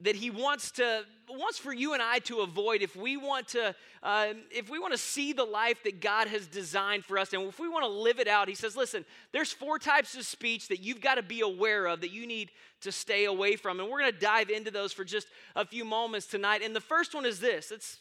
that 0.00 0.16
he 0.16 0.30
wants 0.30 0.70
to 0.72 1.02
wants 1.28 1.58
for 1.58 1.72
you 1.72 1.92
and 1.92 2.02
I 2.02 2.18
to 2.20 2.40
avoid 2.40 2.80
if 2.80 2.96
we 2.96 3.18
want 3.18 3.48
to 3.48 3.74
uh, 4.02 4.28
if 4.50 4.70
we 4.70 4.78
want 4.78 4.92
to 4.92 4.98
see 4.98 5.34
the 5.34 5.44
life 5.44 5.82
that 5.84 6.00
God 6.00 6.28
has 6.28 6.46
designed 6.46 7.04
for 7.04 7.18
us 7.18 7.34
and 7.34 7.42
if 7.42 7.60
we 7.60 7.68
want 7.68 7.84
to 7.84 7.90
live 7.90 8.18
it 8.18 8.26
out 8.26 8.48
he 8.48 8.54
says 8.54 8.76
listen 8.76 9.04
there's 9.32 9.52
four 9.52 9.78
types 9.78 10.16
of 10.16 10.24
speech 10.24 10.68
that 10.68 10.80
you've 10.80 11.00
got 11.00 11.14
to 11.14 11.22
be 11.22 11.42
aware 11.42 11.86
of 11.86 12.00
that 12.00 12.10
you 12.10 12.26
need 12.26 12.50
to 12.80 12.90
stay 12.90 13.26
away 13.26 13.56
from 13.56 13.80
and 13.80 13.88
we're 13.88 14.00
going 14.00 14.12
to 14.12 14.18
dive 14.18 14.50
into 14.50 14.70
those 14.70 14.92
for 14.92 15.04
just 15.04 15.28
a 15.56 15.64
few 15.64 15.84
moments 15.84 16.26
tonight. 16.26 16.62
And 16.62 16.74
the 16.74 16.80
first 16.80 17.14
one 17.14 17.24
is 17.24 17.38
this. 17.38 17.70
It's 17.70 17.98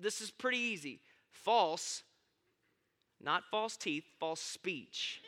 this 0.00 0.20
is 0.20 0.30
pretty 0.30 0.58
easy. 0.58 1.00
False 1.30 2.02
not 3.26 3.42
false 3.50 3.76
teeth 3.76 4.04
false 4.18 4.40
speech 4.40 5.20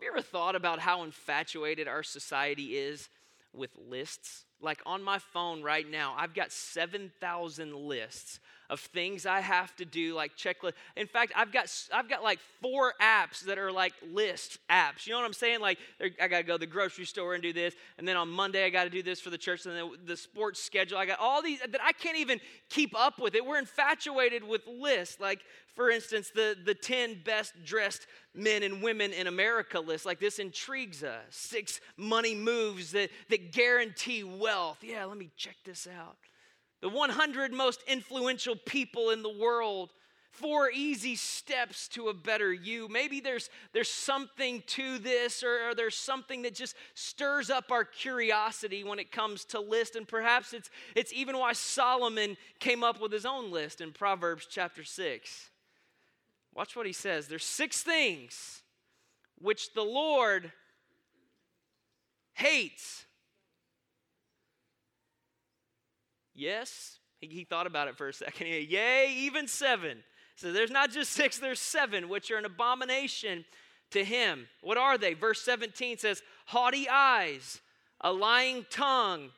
Have 0.00 0.04
you 0.04 0.12
ever 0.12 0.22
thought 0.22 0.56
about 0.56 0.78
how 0.78 1.02
infatuated 1.02 1.86
our 1.86 2.02
society 2.02 2.74
is 2.74 3.10
with 3.52 3.70
lists? 3.76 4.46
Like 4.58 4.80
on 4.86 5.02
my 5.02 5.18
phone 5.18 5.62
right 5.62 5.86
now, 5.86 6.14
I've 6.16 6.32
got 6.32 6.52
7,000 6.52 7.74
lists 7.74 8.40
of 8.70 8.80
things 8.80 9.26
I 9.26 9.40
have 9.40 9.74
to 9.76 9.84
do, 9.84 10.14
like 10.14 10.36
checklist. 10.36 10.72
In 10.96 11.08
fact, 11.08 11.32
I've 11.36 11.52
got 11.52 11.66
I've 11.92 12.08
got 12.08 12.22
like 12.22 12.38
four 12.62 12.94
apps 13.02 13.40
that 13.40 13.58
are 13.58 13.72
like 13.72 13.92
list 14.12 14.58
apps. 14.70 15.06
You 15.06 15.12
know 15.12 15.18
what 15.18 15.26
I'm 15.26 15.32
saying? 15.32 15.60
Like 15.60 15.78
I 16.00 16.28
got 16.28 16.38
to 16.38 16.42
go 16.44 16.52
to 16.54 16.58
the 16.58 16.66
grocery 16.66 17.04
store 17.04 17.34
and 17.34 17.42
do 17.42 17.52
this, 17.52 17.74
and 17.98 18.06
then 18.06 18.16
on 18.16 18.28
Monday 18.28 18.64
I 18.64 18.70
got 18.70 18.84
to 18.84 18.90
do 18.90 19.02
this 19.02 19.20
for 19.20 19.30
the 19.30 19.38
church, 19.38 19.66
and 19.66 19.76
then 19.76 19.90
the 20.06 20.16
sports 20.16 20.62
schedule. 20.62 20.96
I 20.96 21.04
got 21.04 21.18
all 21.18 21.42
these 21.42 21.58
that 21.60 21.80
I 21.84 21.92
can't 21.92 22.16
even 22.16 22.40
keep 22.70 22.98
up 22.98 23.20
with 23.20 23.34
it. 23.34 23.44
We're 23.44 23.58
infatuated 23.58 24.44
with 24.44 24.62
lists. 24.66 25.18
Like 25.20 25.40
for 25.74 25.90
instance, 25.90 26.30
the 26.32 26.56
the 26.64 26.74
10 26.74 27.22
best 27.24 27.52
dressed 27.64 28.06
men 28.34 28.62
and 28.62 28.82
women 28.82 29.12
in 29.12 29.26
America 29.26 29.80
list. 29.80 30.06
Like 30.06 30.20
this 30.20 30.38
intrigues 30.38 31.02
us. 31.02 31.24
Six 31.30 31.80
money 31.96 32.36
moves 32.36 32.92
that 32.92 33.10
that 33.30 33.52
guarantee 33.52 34.22
wealth. 34.22 34.78
Yeah, 34.82 35.04
let 35.06 35.18
me 35.18 35.30
check 35.36 35.56
this 35.64 35.88
out 35.88 36.16
the 36.80 36.88
100 36.88 37.52
most 37.52 37.82
influential 37.86 38.56
people 38.56 39.10
in 39.10 39.22
the 39.22 39.36
world. 39.38 39.92
Four 40.32 40.70
easy 40.70 41.16
steps 41.16 41.88
to 41.88 42.08
a 42.08 42.14
better 42.14 42.52
you. 42.52 42.88
Maybe 42.88 43.20
there's 43.20 43.50
there's 43.72 43.90
something 43.90 44.62
to 44.68 44.98
this 44.98 45.42
or, 45.42 45.70
or, 45.70 45.74
there's 45.74 45.96
something 45.96 46.42
that 46.42 46.54
just 46.54 46.76
stirs 46.94 47.50
up 47.50 47.72
our 47.72 47.84
curiosity 47.84 48.84
when 48.84 49.00
it 49.00 49.10
comes 49.10 49.44
to 49.46 49.60
list. 49.60 49.96
And 49.96 50.06
perhaps 50.06 50.54
it's 50.54 50.70
it's 50.94 51.12
even 51.12 51.36
why 51.36 51.52
solomon 51.52 52.36
came 52.60 52.84
up 52.84 53.00
with 53.00 53.12
his 53.12 53.26
own 53.26 53.50
list 53.50 53.80
in 53.80 53.92
proverbs 53.92 54.46
chapter 54.48 54.84
6 54.84 55.50
watch 56.54 56.76
what 56.76 56.86
he 56.86 56.92
says. 56.92 57.26
There's 57.26 57.44
six 57.44 57.82
things 57.82 58.62
which 59.38 59.72
the 59.74 59.82
lord 59.82 60.52
hates 62.34 63.04
Yes. 66.40 66.98
He, 67.20 67.26
he 67.26 67.44
thought 67.44 67.66
about 67.66 67.88
it 67.88 67.98
for 67.98 68.08
a 68.08 68.12
second. 68.14 68.46
He, 68.46 69.26
even 69.26 69.46
seven. 69.46 69.98
So 70.36 70.52
there's 70.52 70.70
not 70.70 70.90
just 70.90 71.12
six, 71.12 71.38
there's 71.38 71.60
seven, 71.60 72.08
which 72.08 72.30
are 72.30 72.38
an 72.38 72.46
abomination 72.46 73.44
to 73.90 74.02
him. 74.02 74.48
What 74.62 74.78
are 74.78 74.96
they? 74.96 75.12
Verse 75.12 75.42
17 75.42 75.98
says, 75.98 76.22
haughty 76.46 76.88
eyes, 76.88 77.60
a 78.00 78.10
lying 78.10 78.64
tongue, 78.70 79.30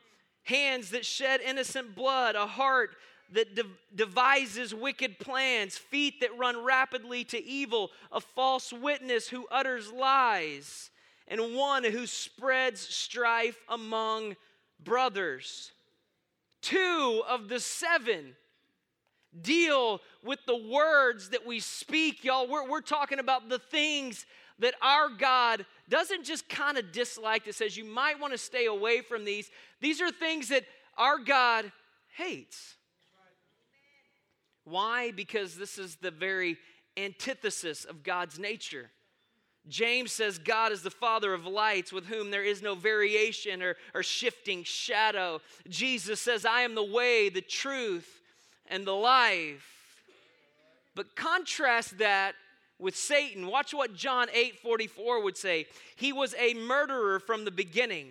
hands 0.43 0.91
that 0.91 1.05
shed 1.05 1.41
innocent 1.41 1.93
blood, 1.93 2.35
a 2.35 2.47
heart 2.47 2.91
that 3.33 3.53
de- 3.53 3.63
devises 3.93 4.73
wicked 4.73 5.19
plans, 5.19 5.77
feet 5.77 6.21
that 6.21 6.37
run 6.37 6.63
rapidly 6.63 7.25
to 7.25 7.43
evil, 7.43 7.89
a 8.13 8.21
false 8.21 8.71
witness 8.71 9.27
who 9.27 9.45
utters 9.51 9.91
lies, 9.91 10.89
and 11.27 11.53
one 11.53 11.83
who 11.83 12.07
spreads 12.07 12.79
strife 12.79 13.57
among 13.67 14.37
brothers 14.81 15.73
two 16.63 17.21
of 17.29 17.49
the 17.49 17.59
seven 17.59 18.35
deal 19.39 19.99
with 20.23 20.39
the 20.47 20.55
words 20.55 21.29
that 21.29 21.45
we 21.45 21.59
speak, 21.59 22.23
y'all. 22.23 22.47
We're, 22.47 22.67
we're 22.67 22.81
talking 22.81 23.19
about 23.19 23.49
the 23.49 23.59
things 23.59 24.25
that 24.59 24.73
our 24.81 25.09
God 25.09 25.65
doesn't 25.89 26.23
just 26.23 26.47
kind 26.47 26.77
of 26.77 26.91
dislike, 26.91 27.45
that 27.45 27.55
says 27.55 27.75
you 27.75 27.85
might 27.85 28.19
want 28.19 28.33
to 28.33 28.37
stay 28.37 28.65
away 28.65 29.01
from 29.01 29.25
these. 29.25 29.49
These 29.81 30.01
are 30.01 30.11
things 30.11 30.49
that 30.49 30.63
our 30.97 31.17
God 31.19 31.71
hates. 32.15 32.75
Why? 34.63 35.11
Because 35.11 35.57
this 35.57 35.77
is 35.77 35.97
the 35.97 36.11
very 36.11 36.57
antithesis 36.95 37.85
of 37.85 38.03
God's 38.03 38.39
nature. 38.39 38.89
James 39.69 40.11
says 40.11 40.37
God 40.37 40.71
is 40.71 40.81
the 40.81 40.91
Father 40.91 41.33
of 41.33 41.45
lights 41.45 41.93
with 41.93 42.05
whom 42.07 42.31
there 42.31 42.43
is 42.43 42.61
no 42.61 42.75
variation 42.75 43.63
or, 43.63 43.75
or 43.93 44.03
shifting 44.03 44.63
shadow. 44.63 45.39
Jesus 45.69 46.19
says, 46.19 46.45
I 46.45 46.61
am 46.61 46.75
the 46.75 46.83
way, 46.83 47.29
the 47.29 47.41
truth, 47.41 48.21
and 48.67 48.85
the 48.85 48.91
life. 48.91 50.01
But 50.95 51.15
contrast 51.15 51.97
that 51.99 52.35
with 52.77 52.95
Satan. 52.95 53.47
Watch 53.47 53.73
what 53.73 53.95
John 53.95 54.27
8 54.33 54.59
44 54.59 55.23
would 55.23 55.37
say. 55.37 55.67
He 55.95 56.11
was 56.11 56.35
a 56.37 56.53
murderer 56.53 57.19
from 57.19 57.45
the 57.45 57.51
beginning 57.51 58.09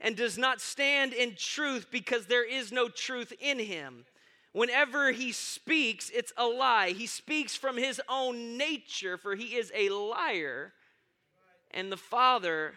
and 0.00 0.16
does 0.16 0.36
not 0.36 0.60
stand 0.60 1.14
in 1.14 1.34
truth 1.36 1.86
because 1.90 2.26
there 2.26 2.44
is 2.44 2.70
no 2.70 2.88
truth 2.88 3.32
in 3.40 3.58
him. 3.58 4.04
Whenever 4.54 5.10
he 5.10 5.32
speaks, 5.32 6.10
it's 6.14 6.32
a 6.36 6.46
lie. 6.46 6.90
He 6.90 7.08
speaks 7.08 7.56
from 7.56 7.76
his 7.76 8.00
own 8.08 8.56
nature, 8.56 9.18
for 9.18 9.34
he 9.34 9.56
is 9.56 9.72
a 9.74 9.88
liar 9.88 10.72
and 11.72 11.90
the 11.90 11.96
father 11.96 12.74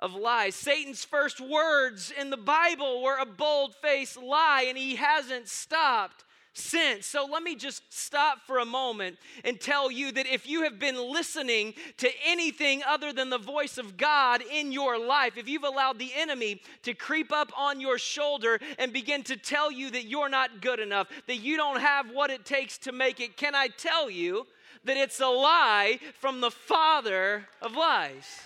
of 0.00 0.16
lies. 0.16 0.56
Satan's 0.56 1.04
first 1.04 1.40
words 1.40 2.10
in 2.10 2.30
the 2.30 2.36
Bible 2.36 3.00
were 3.00 3.16
a 3.16 3.24
bold 3.24 3.76
faced 3.76 4.20
lie, 4.20 4.64
and 4.68 4.76
he 4.76 4.96
hasn't 4.96 5.46
stopped 5.46 6.23
sense. 6.54 7.06
So 7.06 7.26
let 7.30 7.42
me 7.42 7.56
just 7.56 7.82
stop 7.92 8.38
for 8.46 8.58
a 8.58 8.64
moment 8.64 9.18
and 9.44 9.60
tell 9.60 9.90
you 9.90 10.12
that 10.12 10.26
if 10.26 10.48
you 10.48 10.62
have 10.62 10.78
been 10.78 10.96
listening 11.12 11.74
to 11.98 12.08
anything 12.26 12.82
other 12.86 13.12
than 13.12 13.30
the 13.30 13.38
voice 13.38 13.76
of 13.78 13.96
God 13.96 14.42
in 14.52 14.72
your 14.72 14.98
life, 14.98 15.36
if 15.36 15.48
you've 15.48 15.64
allowed 15.64 15.98
the 15.98 16.12
enemy 16.16 16.60
to 16.82 16.94
creep 16.94 17.32
up 17.32 17.52
on 17.58 17.80
your 17.80 17.98
shoulder 17.98 18.60
and 18.78 18.92
begin 18.92 19.22
to 19.24 19.36
tell 19.36 19.70
you 19.70 19.90
that 19.90 20.06
you're 20.06 20.28
not 20.28 20.60
good 20.60 20.80
enough, 20.80 21.08
that 21.26 21.36
you 21.36 21.56
don't 21.56 21.80
have 21.80 22.10
what 22.10 22.30
it 22.30 22.44
takes 22.44 22.78
to 22.78 22.92
make 22.92 23.20
it, 23.20 23.36
can 23.36 23.54
I 23.54 23.68
tell 23.68 24.08
you 24.08 24.46
that 24.84 24.96
it's 24.96 25.20
a 25.20 25.26
lie 25.26 25.98
from 26.20 26.40
the 26.40 26.50
father 26.50 27.46
of 27.60 27.72
lies? 27.72 28.40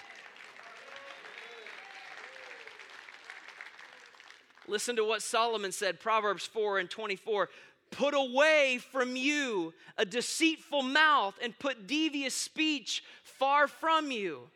Listen 4.68 4.96
to 4.96 5.04
what 5.04 5.22
Solomon 5.22 5.72
said, 5.72 5.98
Proverbs 5.98 6.46
4 6.46 6.78
and 6.78 6.90
24. 6.90 7.48
Put 7.90 8.14
away 8.14 8.78
from 8.92 9.16
you 9.16 9.72
a 9.96 10.04
deceitful 10.04 10.82
mouth 10.82 11.34
and 11.42 11.58
put 11.58 11.86
devious 11.86 12.34
speech 12.34 13.02
far 13.22 13.66
from 13.68 14.10
you. 14.10 14.50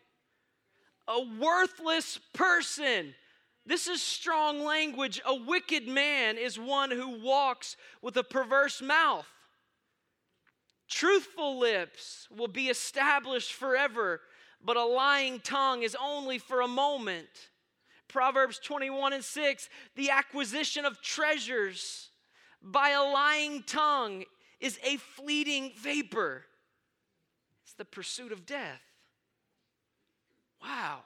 A 1.08 1.20
worthless 1.40 2.18
person. 2.32 3.14
This 3.64 3.86
is 3.86 4.02
strong 4.02 4.64
language. 4.64 5.20
A 5.26 5.34
wicked 5.34 5.86
man 5.88 6.36
is 6.36 6.58
one 6.58 6.90
who 6.90 7.20
walks 7.22 7.76
with 8.00 8.16
a 8.16 8.24
perverse 8.24 8.82
mouth. 8.82 9.26
Truthful 10.88 11.58
lips 11.58 12.28
will 12.36 12.48
be 12.48 12.68
established 12.68 13.52
forever, 13.54 14.20
but 14.62 14.76
a 14.76 14.84
lying 14.84 15.40
tongue 15.40 15.82
is 15.82 15.96
only 16.00 16.38
for 16.38 16.60
a 16.60 16.68
moment. 16.68 17.28
Proverbs 18.08 18.58
21 18.58 19.14
and 19.14 19.24
6 19.24 19.68
the 19.96 20.10
acquisition 20.10 20.84
of 20.84 21.00
treasures 21.00 22.10
by 22.62 22.90
a 22.90 23.02
lying 23.02 23.62
tongue 23.64 24.24
is 24.60 24.78
a 24.84 24.96
fleeting 24.96 25.72
vapor. 25.80 26.44
It's 27.64 27.74
the 27.74 27.84
pursuit 27.84 28.32
of 28.32 28.46
death. 28.46 28.80
Wow. 30.62 31.00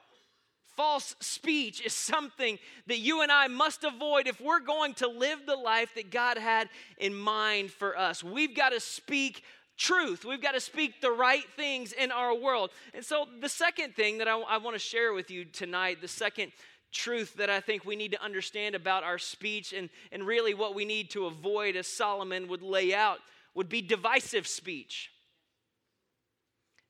False 0.76 1.16
speech 1.20 1.80
is 1.80 1.94
something 1.94 2.58
that 2.86 2.98
you 2.98 3.22
and 3.22 3.32
I 3.32 3.48
must 3.48 3.82
avoid 3.82 4.26
if 4.26 4.40
we're 4.42 4.60
going 4.60 4.92
to 4.94 5.08
live 5.08 5.46
the 5.46 5.56
life 5.56 5.94
that 5.94 6.10
God 6.10 6.36
had 6.36 6.68
in 6.98 7.14
mind 7.14 7.70
for 7.70 7.96
us. 7.96 8.22
We've 8.22 8.54
got 8.54 8.70
to 8.70 8.80
speak 8.80 9.42
truth. 9.78 10.26
We've 10.26 10.42
got 10.42 10.52
to 10.52 10.60
speak 10.60 11.00
the 11.00 11.10
right 11.10 11.44
things 11.56 11.92
in 11.92 12.10
our 12.10 12.34
world. 12.34 12.70
And 12.92 13.02
so, 13.02 13.26
the 13.40 13.48
second 13.48 13.94
thing 13.94 14.18
that 14.18 14.28
I, 14.28 14.38
I 14.38 14.58
want 14.58 14.74
to 14.74 14.78
share 14.78 15.14
with 15.14 15.30
you 15.30 15.46
tonight, 15.46 16.02
the 16.02 16.08
second 16.08 16.52
truth 16.96 17.34
that 17.34 17.50
I 17.50 17.60
think 17.60 17.84
we 17.84 17.94
need 17.94 18.12
to 18.12 18.22
understand 18.22 18.74
about 18.74 19.04
our 19.04 19.18
speech 19.18 19.72
and, 19.72 19.90
and 20.10 20.26
really 20.26 20.54
what 20.54 20.74
we 20.74 20.84
need 20.84 21.10
to 21.10 21.26
avoid, 21.26 21.76
as 21.76 21.86
Solomon 21.86 22.48
would 22.48 22.62
lay 22.62 22.94
out, 22.94 23.18
would 23.54 23.68
be 23.68 23.82
divisive 23.82 24.46
speech. 24.46 25.10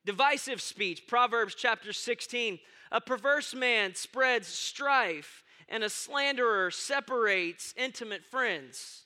Divisive 0.05 0.63
speech, 0.63 1.07
Proverbs 1.07 1.55
chapter 1.55 1.93
16. 1.93 2.59
A 2.93 3.01
perverse 3.01 3.55
man 3.55 3.95
spreads 3.95 4.47
strife, 4.47 5.43
and 5.69 5.83
a 5.83 5.91
slanderer 5.91 6.71
separates 6.71 7.75
intimate 7.77 8.25
friends. 8.25 9.03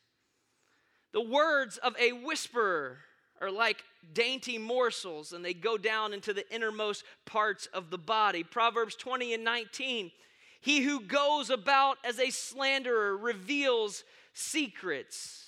The 1.13 1.23
words 1.23 1.79
of 1.79 1.97
a 1.99 2.13
whisperer 2.13 2.99
are 3.41 3.51
like 3.51 3.83
dainty 4.13 4.59
morsels, 4.59 5.33
and 5.33 5.43
they 5.43 5.55
go 5.55 5.79
down 5.79 6.13
into 6.13 6.35
the 6.35 6.49
innermost 6.55 7.05
parts 7.25 7.67
of 7.73 7.91
the 7.91 7.99
body. 7.99 8.45
Proverbs 8.45 8.95
20 8.97 9.35
and 9.35 9.45
19 9.45 10.11
he 10.61 10.83
who 10.83 11.01
goes 11.01 11.49
about 11.49 11.97
as 12.05 12.19
a 12.19 12.31
slanderer 12.31 13.17
reveals 13.17 14.05
secrets. 14.35 15.47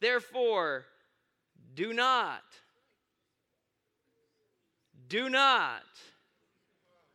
Therefore, 0.00 0.86
do 1.74 1.92
not, 1.92 2.42
do 5.08 5.28
not 5.28 5.82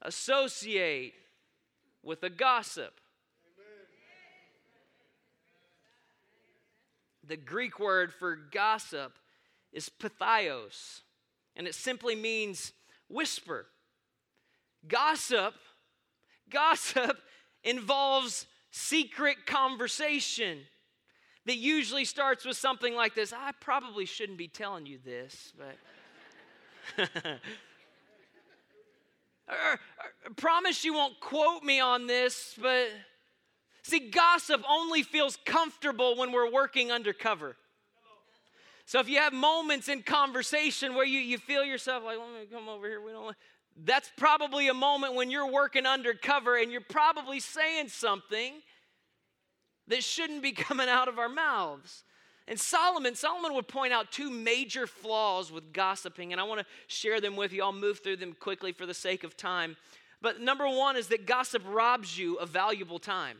associate 0.01 1.13
with 2.03 2.23
a 2.23 2.29
gossip. 2.29 2.99
The 7.25 7.37
Greek 7.37 7.79
word 7.79 8.11
for 8.11 8.35
gossip 8.35 9.13
is 9.71 9.87
pathos, 9.87 11.03
and 11.55 11.67
it 11.67 11.75
simply 11.75 12.15
means 12.15 12.73
whisper. 13.07 13.67
Gossip, 14.87 15.53
gossip 16.49 17.19
involves 17.63 18.45
secret 18.71 19.45
conversation 19.45 20.59
that 21.45 21.57
usually 21.57 22.05
starts 22.05 22.45
with 22.45 22.57
something 22.57 22.95
like 22.95 23.15
this 23.15 23.33
I 23.33 23.51
probably 23.59 24.05
shouldn't 24.05 24.37
be 24.37 24.47
telling 24.47 24.85
you 24.85 24.99
this, 25.03 25.53
but. 25.57 25.75
I 26.97 27.01
er, 27.11 27.39
er, 29.49 29.79
promise 30.35 30.83
you 30.83 30.93
won't 30.93 31.19
quote 31.19 31.63
me 31.63 31.79
on 31.79 32.07
this, 32.07 32.55
but 32.61 32.89
see, 33.83 34.09
gossip 34.09 34.63
only 34.69 35.03
feels 35.03 35.37
comfortable 35.45 36.17
when 36.17 36.31
we're 36.31 36.51
working 36.51 36.91
undercover. 36.91 37.55
So 38.85 38.99
if 38.99 39.07
you 39.07 39.19
have 39.19 39.33
moments 39.33 39.87
in 39.87 40.01
conversation 40.01 40.95
where 40.95 41.05
you, 41.05 41.19
you 41.19 41.37
feel 41.37 41.63
yourself 41.63 42.03
like, 42.03 42.17
let 42.17 42.27
me 42.27 42.47
come 42.51 42.67
over 42.67 42.87
here, 42.87 42.99
we 42.99 43.11
don't 43.11 43.35
that's 43.85 44.11
probably 44.17 44.67
a 44.67 44.73
moment 44.73 45.15
when 45.15 45.31
you're 45.31 45.51
working 45.51 45.85
undercover 45.85 46.57
and 46.57 46.71
you're 46.71 46.81
probably 46.81 47.39
saying 47.39 47.89
something 47.89 48.53
that 49.87 50.03
shouldn't 50.03 50.41
be 50.41 50.51
coming 50.53 50.89
out 50.89 51.07
of 51.07 51.19
our 51.19 51.29
mouths. 51.29 52.03
And 52.47 52.59
Solomon, 52.59 53.13
Solomon 53.13 53.53
would 53.53 53.67
point 53.67 53.93
out 53.93 54.11
two 54.11 54.31
major 54.31 54.87
flaws 54.87 55.51
with 55.51 55.71
gossiping, 55.71 56.31
and 56.31 56.41
I 56.41 56.45
want 56.45 56.61
to 56.61 56.65
share 56.87 57.21
them 57.21 57.35
with 57.35 57.53
you. 57.53 57.61
I'll 57.61 57.71
move 57.71 57.99
through 57.99 58.17
them 58.17 58.33
quickly 58.33 58.71
for 58.71 58.87
the 58.87 58.93
sake 58.93 59.23
of 59.23 59.37
time. 59.37 59.77
But 60.19 60.41
number 60.41 60.67
one 60.67 60.97
is 60.97 61.07
that 61.09 61.27
gossip 61.27 61.61
robs 61.67 62.17
you 62.17 62.37
of 62.37 62.49
valuable 62.49 62.97
time. 62.97 63.37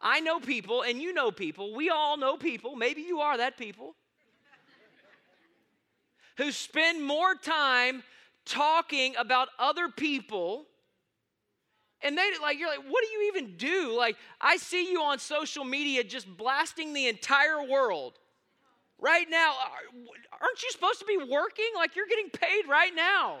I 0.00 0.20
know 0.20 0.40
people, 0.40 0.82
and 0.82 1.00
you 1.00 1.14
know 1.14 1.30
people, 1.30 1.72
we 1.74 1.88
all 1.88 2.16
know 2.16 2.36
people, 2.36 2.74
maybe 2.74 3.02
you 3.02 3.20
are 3.20 3.38
that 3.38 3.56
people, 3.56 3.94
who 6.36 6.50
spend 6.50 7.02
more 7.02 7.34
time 7.34 8.02
talking 8.46 9.14
about 9.16 9.48
other 9.58 9.88
people 9.88 10.66
and 12.02 12.16
they 12.16 12.30
like 12.40 12.58
you're 12.58 12.68
like 12.68 12.84
what 12.88 13.04
do 13.04 13.10
you 13.10 13.28
even 13.34 13.56
do? 13.56 13.96
Like 13.96 14.16
i 14.40 14.56
see 14.56 14.90
you 14.90 15.02
on 15.02 15.18
social 15.18 15.64
media 15.64 16.04
just 16.04 16.26
blasting 16.36 16.92
the 16.92 17.08
entire 17.08 17.62
world. 17.68 18.14
Right 18.98 19.26
now 19.28 19.52
uh, 19.52 20.38
aren't 20.40 20.62
you 20.62 20.70
supposed 20.70 21.00
to 21.00 21.04
be 21.04 21.18
working? 21.18 21.66
Like 21.74 21.96
you're 21.96 22.06
getting 22.06 22.30
paid 22.30 22.68
right 22.68 22.94
now. 22.94 23.40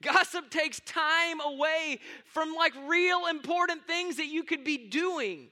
Gossip 0.00 0.50
takes 0.50 0.78
time 0.80 1.40
away 1.40 1.98
from 2.24 2.54
like 2.54 2.72
real 2.86 3.26
important 3.26 3.84
things 3.86 4.16
that 4.16 4.26
you 4.26 4.44
could 4.44 4.64
be 4.64 4.88
doing. 4.88 5.48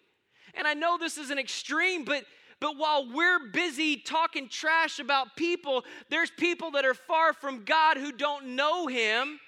And 0.55 0.67
i 0.67 0.75
know 0.75 0.99
this 0.99 1.19
is 1.19 1.31
an 1.31 1.39
extreme 1.39 2.05
but 2.05 2.25
but 2.61 2.77
while 2.77 3.07
we're 3.13 3.51
busy 3.53 3.97
talking 3.97 4.49
trash 4.49 4.99
about 4.99 5.37
people, 5.37 5.85
there's 6.09 6.31
people 6.31 6.71
that 6.73 6.85
are 6.85 6.95
far 6.95 7.33
from 7.33 7.65
God 7.65 7.99
who 7.99 8.13
don't 8.13 8.57
know 8.57 8.87
Him. 8.87 9.39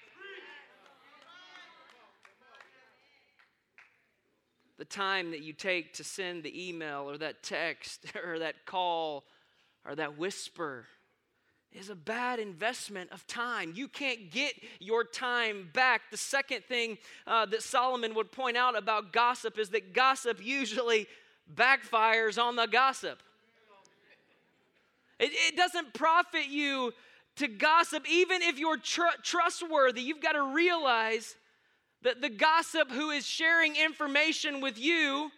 The 4.77 4.85
time 4.85 5.31
that 5.31 5.41
you 5.41 5.53
take 5.53 5.95
to 5.95 6.03
send 6.03 6.43
the 6.43 6.69
email 6.69 7.09
or 7.09 7.17
that 7.17 7.43
text 7.43 8.05
or 8.23 8.39
that 8.39 8.65
call 8.65 9.25
or 9.85 9.95
that 9.95 10.17
whisper 10.17 10.85
is 11.71 11.89
a 11.89 11.95
bad 11.95 12.39
investment 12.39 13.11
of 13.11 13.25
time. 13.27 13.73
You 13.75 13.87
can't 13.87 14.31
get 14.31 14.53
your 14.79 15.03
time 15.03 15.69
back. 15.73 16.09
The 16.09 16.17
second 16.17 16.63
thing 16.65 16.97
uh, 17.27 17.45
that 17.47 17.61
Solomon 17.61 18.15
would 18.15 18.31
point 18.31 18.57
out 18.57 18.77
about 18.77 19.13
gossip 19.13 19.59
is 19.59 19.69
that 19.69 19.93
gossip 19.93 20.43
usually 20.43 21.07
backfires 21.53 22.41
on 22.41 22.55
the 22.55 22.65
gossip. 22.65 23.19
It, 25.19 25.31
it 25.33 25.57
doesn't 25.57 25.93
profit 25.93 26.47
you 26.47 26.93
to 27.37 27.47
gossip, 27.47 28.09
even 28.09 28.41
if 28.41 28.57
you're 28.57 28.77
tr- 28.77 29.19
trustworthy. 29.23 30.01
You've 30.01 30.21
got 30.21 30.33
to 30.33 30.53
realize 30.53 31.35
that 32.01 32.21
the 32.21 32.29
gossip 32.29 32.91
who 32.91 33.11
is 33.11 33.25
sharing 33.25 33.75
information 33.75 34.61
with 34.61 34.79
you 34.79 35.31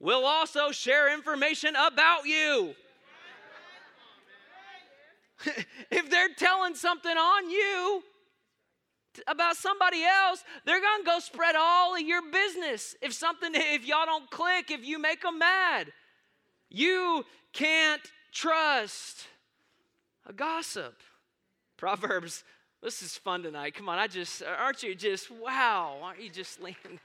will 0.00 0.24
also 0.26 0.70
share 0.70 1.12
information 1.12 1.74
about 1.74 2.26
you. 2.26 2.74
if 5.90 6.10
they're 6.10 6.34
telling 6.36 6.74
something 6.74 7.16
on 7.16 7.50
you, 7.50 8.02
about 9.26 9.56
somebody 9.56 10.04
else, 10.04 10.44
they're 10.64 10.80
going 10.80 11.02
to 11.02 11.06
go 11.06 11.18
spread 11.18 11.54
all 11.56 11.94
of 11.94 12.00
your 12.00 12.22
business. 12.30 12.94
If 13.02 13.12
something, 13.12 13.50
if 13.54 13.86
y'all 13.86 14.06
don't 14.06 14.30
click, 14.30 14.70
if 14.70 14.84
you 14.84 14.98
make 14.98 15.22
them 15.22 15.38
mad, 15.38 15.92
you 16.70 17.24
can't 17.52 18.02
trust 18.32 19.26
a 20.26 20.32
gossip. 20.32 20.94
Proverbs, 21.76 22.44
this 22.82 23.02
is 23.02 23.16
fun 23.16 23.42
tonight. 23.42 23.74
Come 23.74 23.88
on, 23.88 23.98
I 23.98 24.06
just, 24.06 24.42
aren't 24.42 24.82
you 24.82 24.94
just, 24.94 25.30
wow, 25.30 25.98
aren't 26.02 26.20
you 26.20 26.30
just 26.30 26.60
leaning 26.62 27.00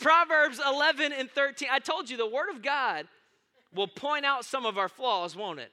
Proverbs 0.00 0.60
11 0.64 1.12
and 1.12 1.30
13. 1.30 1.68
I 1.70 1.78
told 1.78 2.10
you 2.10 2.16
the 2.16 2.26
Word 2.26 2.50
of 2.50 2.62
God 2.62 3.06
will 3.74 3.88
point 3.88 4.24
out 4.24 4.44
some 4.44 4.66
of 4.66 4.78
our 4.78 4.88
flaws, 4.88 5.36
won't 5.36 5.60
it? 5.60 5.72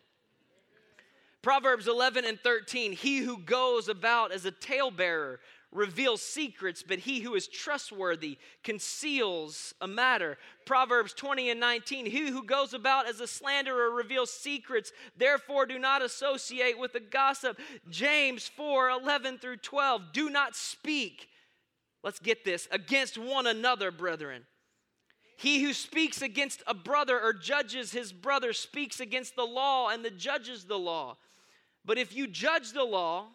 Proverbs 1.44 1.88
11 1.88 2.26
and 2.26 2.40
13 2.40 2.94
He 2.94 3.20
who 3.20 3.38
goes 3.38 3.88
about 3.88 4.32
as 4.32 4.46
a 4.46 4.52
talebearer 4.52 5.40
reveals 5.72 6.22
secrets, 6.22 6.84
but 6.88 7.00
he 7.00 7.20
who 7.20 7.36
is 7.36 7.48
trustworthy 7.48 8.38
conceals 8.64 9.74
a 9.82 9.88
matter. 9.88 10.38
Proverbs 10.66 11.14
20 11.14 11.52
and 11.52 11.60
19 11.60 12.08
He 12.08 12.30
who 12.30 12.44
goes 12.44 12.74
about 12.74 13.08
as 13.08 13.20
a 13.20 13.28
slanderer 13.28 13.92
reveals 13.92 14.32
secrets, 14.32 14.92
therefore 15.18 15.68
do 15.68 15.78
not 15.78 16.02
associate 16.02 16.80
with 16.80 16.96
a 16.96 17.00
gossip. 17.00 17.60
James 17.90 18.48
4 18.48 18.90
11 18.90 19.38
through 19.38 19.58
12 19.58 20.02
Do 20.14 20.32
not 20.32 20.56
speak 20.56 21.28
let's 22.04 22.20
get 22.20 22.44
this, 22.44 22.68
against 22.72 23.18
one 23.18 23.48
another, 23.48 23.90
brethren. 23.90 24.44
He 25.38 25.64
who 25.64 25.74
speaks 25.74 26.22
against 26.22 26.62
a 26.68 26.74
brother 26.74 27.20
or 27.20 27.34
judges 27.34 27.92
his 27.92 28.14
brother 28.14 28.54
speaks 28.54 29.00
against 29.00 29.36
the 29.36 29.46
law 29.46 29.90
and 29.90 30.06
the 30.06 30.12
judges 30.12 30.66
the 30.66 30.78
law. 30.78 31.18
But 31.86 31.98
if 31.98 32.16
you 32.16 32.28
judge 32.28 32.72
the 32.72 32.84
law, 32.84 33.28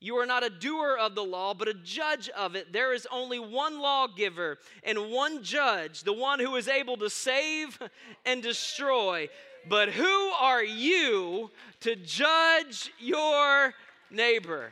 you 0.00 0.16
are 0.16 0.26
not 0.26 0.44
a 0.44 0.50
doer 0.50 0.96
of 0.98 1.14
the 1.14 1.24
law, 1.24 1.54
but 1.54 1.66
a 1.66 1.74
judge 1.74 2.28
of 2.28 2.54
it. 2.54 2.72
There 2.72 2.94
is 2.94 3.06
only 3.10 3.40
one 3.40 3.80
lawgiver 3.80 4.58
and 4.84 5.10
one 5.10 5.42
judge, 5.42 6.04
the 6.04 6.12
one 6.12 6.38
who 6.38 6.54
is 6.56 6.68
able 6.68 6.96
to 6.98 7.10
save 7.10 7.80
and 8.24 8.42
destroy. 8.42 9.28
But 9.68 9.88
who 9.90 10.30
are 10.40 10.62
you 10.62 11.50
to 11.80 11.96
judge 11.96 12.92
your 13.00 13.74
neighbor? 14.10 14.70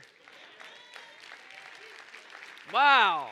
Wow. 2.72 3.28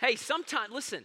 Hey, 0.00 0.16
sometimes, 0.16 0.72
listen, 0.72 1.04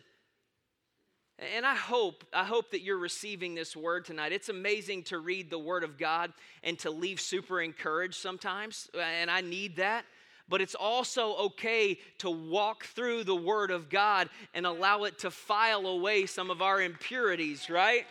and 1.39 1.65
I 1.65 1.75
hope, 1.75 2.23
I 2.31 2.43
hope 2.43 2.71
that 2.71 2.81
you're 2.81 2.97
receiving 2.97 3.55
this 3.55 3.75
word 3.75 4.05
tonight. 4.05 4.31
It's 4.31 4.49
amazing 4.49 5.03
to 5.03 5.19
read 5.19 5.49
the 5.49 5.59
word 5.59 5.83
of 5.83 5.97
God 5.97 6.31
and 6.63 6.77
to 6.79 6.91
leave 6.91 7.19
super 7.19 7.61
encouraged 7.61 8.15
sometimes, 8.15 8.89
and 8.99 9.31
I 9.31 9.41
need 9.41 9.77
that. 9.77 10.05
But 10.49 10.61
it's 10.61 10.75
also 10.75 11.35
okay 11.35 11.97
to 12.19 12.29
walk 12.29 12.83
through 12.83 13.23
the 13.23 13.35
word 13.35 13.71
of 13.71 13.89
God 13.89 14.29
and 14.53 14.65
allow 14.65 15.05
it 15.05 15.19
to 15.19 15.31
file 15.31 15.87
away 15.87 16.25
some 16.25 16.51
of 16.51 16.61
our 16.61 16.81
impurities, 16.81 17.69
right? 17.69 18.05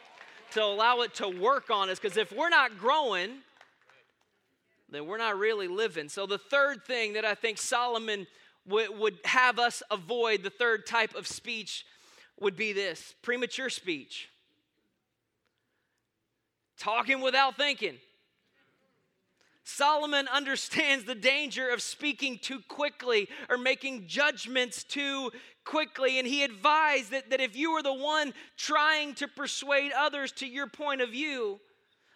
To 0.53 0.63
allow 0.63 1.03
it 1.03 1.15
to 1.17 1.29
work 1.29 1.71
on 1.71 1.91
us. 1.91 1.99
Because 1.99 2.17
if 2.17 2.33
we're 2.33 2.49
not 2.49 2.79
growing, 2.79 3.31
then 4.89 5.07
we're 5.07 5.19
not 5.19 5.39
really 5.39 5.69
living. 5.69 6.09
So, 6.09 6.27
the 6.27 6.39
third 6.39 6.85
thing 6.85 7.13
that 7.13 7.25
I 7.25 7.35
think 7.35 7.59
Solomon 7.59 8.27
would, 8.67 8.99
would 8.99 9.19
have 9.25 9.59
us 9.59 9.83
avoid, 9.91 10.43
the 10.43 10.51
third 10.51 10.87
type 10.87 11.15
of 11.15 11.27
speech, 11.27 11.85
would 12.43 12.57
be 12.57 12.73
this 12.73 13.15
premature 13.23 13.71
speech, 13.71 14.29
talking 16.79 17.21
without 17.21 17.57
thinking. 17.57 17.97
Solomon 19.65 20.27
understands 20.29 21.05
the 21.05 21.15
danger 21.15 21.69
of 21.69 21.81
speaking 21.81 22.37
too 22.37 22.61
quickly 22.69 23.29
or 23.49 23.57
making 23.57 24.09
judgments 24.09 24.83
too 24.83 25.31
quickly. 25.65 26.19
And 26.19 26.27
he 26.27 26.43
advised 26.43 27.13
that, 27.13 27.31
that 27.31 27.41
if 27.41 27.57
you 27.57 27.71
are 27.71 27.83
the 27.83 27.95
one 27.95 28.35
trying 28.57 29.15
to 29.15 29.29
persuade 29.29 29.93
others 29.97 30.33
to 30.33 30.49
your 30.49 30.67
point 30.67 31.01
of 31.01 31.11
view, 31.11 31.61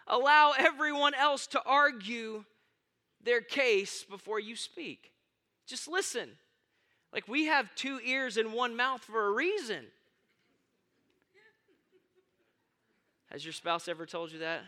allow 0.08 0.54
everyone 0.58 1.14
else 1.14 1.46
to 1.48 1.62
argue 1.64 2.44
their 3.22 3.40
case 3.40 4.04
before 4.04 4.40
you 4.40 4.56
speak. 4.56 5.12
Just 5.68 5.86
listen. 5.86 6.30
Like 7.12 7.28
we 7.28 7.44
have 7.44 7.74
two 7.76 8.00
ears 8.04 8.36
and 8.36 8.52
one 8.52 8.76
mouth 8.76 9.02
for 9.02 9.26
a 9.26 9.30
reason. 9.30 9.86
Has 13.30 13.44
your 13.44 13.52
spouse 13.52 13.88
ever 13.88 14.06
told 14.06 14.32
you 14.32 14.38
that? 14.38 14.62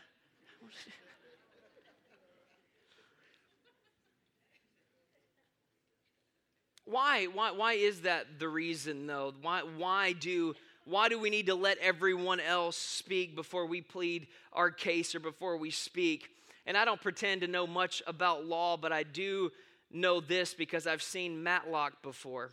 why? 6.85 7.27
Why 7.27 7.51
why 7.53 7.75
is 7.75 8.01
that 8.03 8.39
the 8.39 8.49
reason 8.49 9.07
though? 9.07 9.33
Why 9.41 9.61
why 9.61 10.13
do 10.13 10.55
why 10.85 11.09
do 11.09 11.19
we 11.19 11.31
need 11.31 11.47
to 11.47 11.55
let 11.55 11.79
everyone 11.79 12.41
else 12.41 12.77
speak 12.77 13.37
before 13.37 13.67
we 13.67 13.81
plead 13.83 14.27
our 14.53 14.71
case 14.71 15.15
or 15.15 15.21
before 15.21 15.57
we 15.57 15.71
speak? 15.71 16.31
And 16.67 16.77
I 16.77 16.85
don't 16.85 17.01
pretend 17.01 17.43
to 17.43 17.47
know 17.47 17.67
much 17.67 18.03
about 18.07 18.45
law, 18.45 18.77
but 18.77 18.93
I 18.93 19.03
do 19.03 19.53
know 19.91 20.21
this 20.21 20.55
because 20.55 20.87
I've 20.87 21.03
seen 21.03 21.43
Matlock 21.43 22.03
before. 22.03 22.51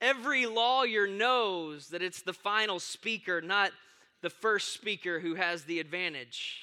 Every 0.00 0.46
lawyer 0.46 1.06
knows 1.06 1.88
that 1.88 2.02
it's 2.02 2.22
the 2.22 2.32
final 2.32 2.78
speaker, 2.78 3.40
not 3.40 3.72
the 4.22 4.30
first 4.30 4.72
speaker, 4.72 5.20
who 5.20 5.34
has 5.34 5.64
the 5.64 5.80
advantage. 5.80 6.60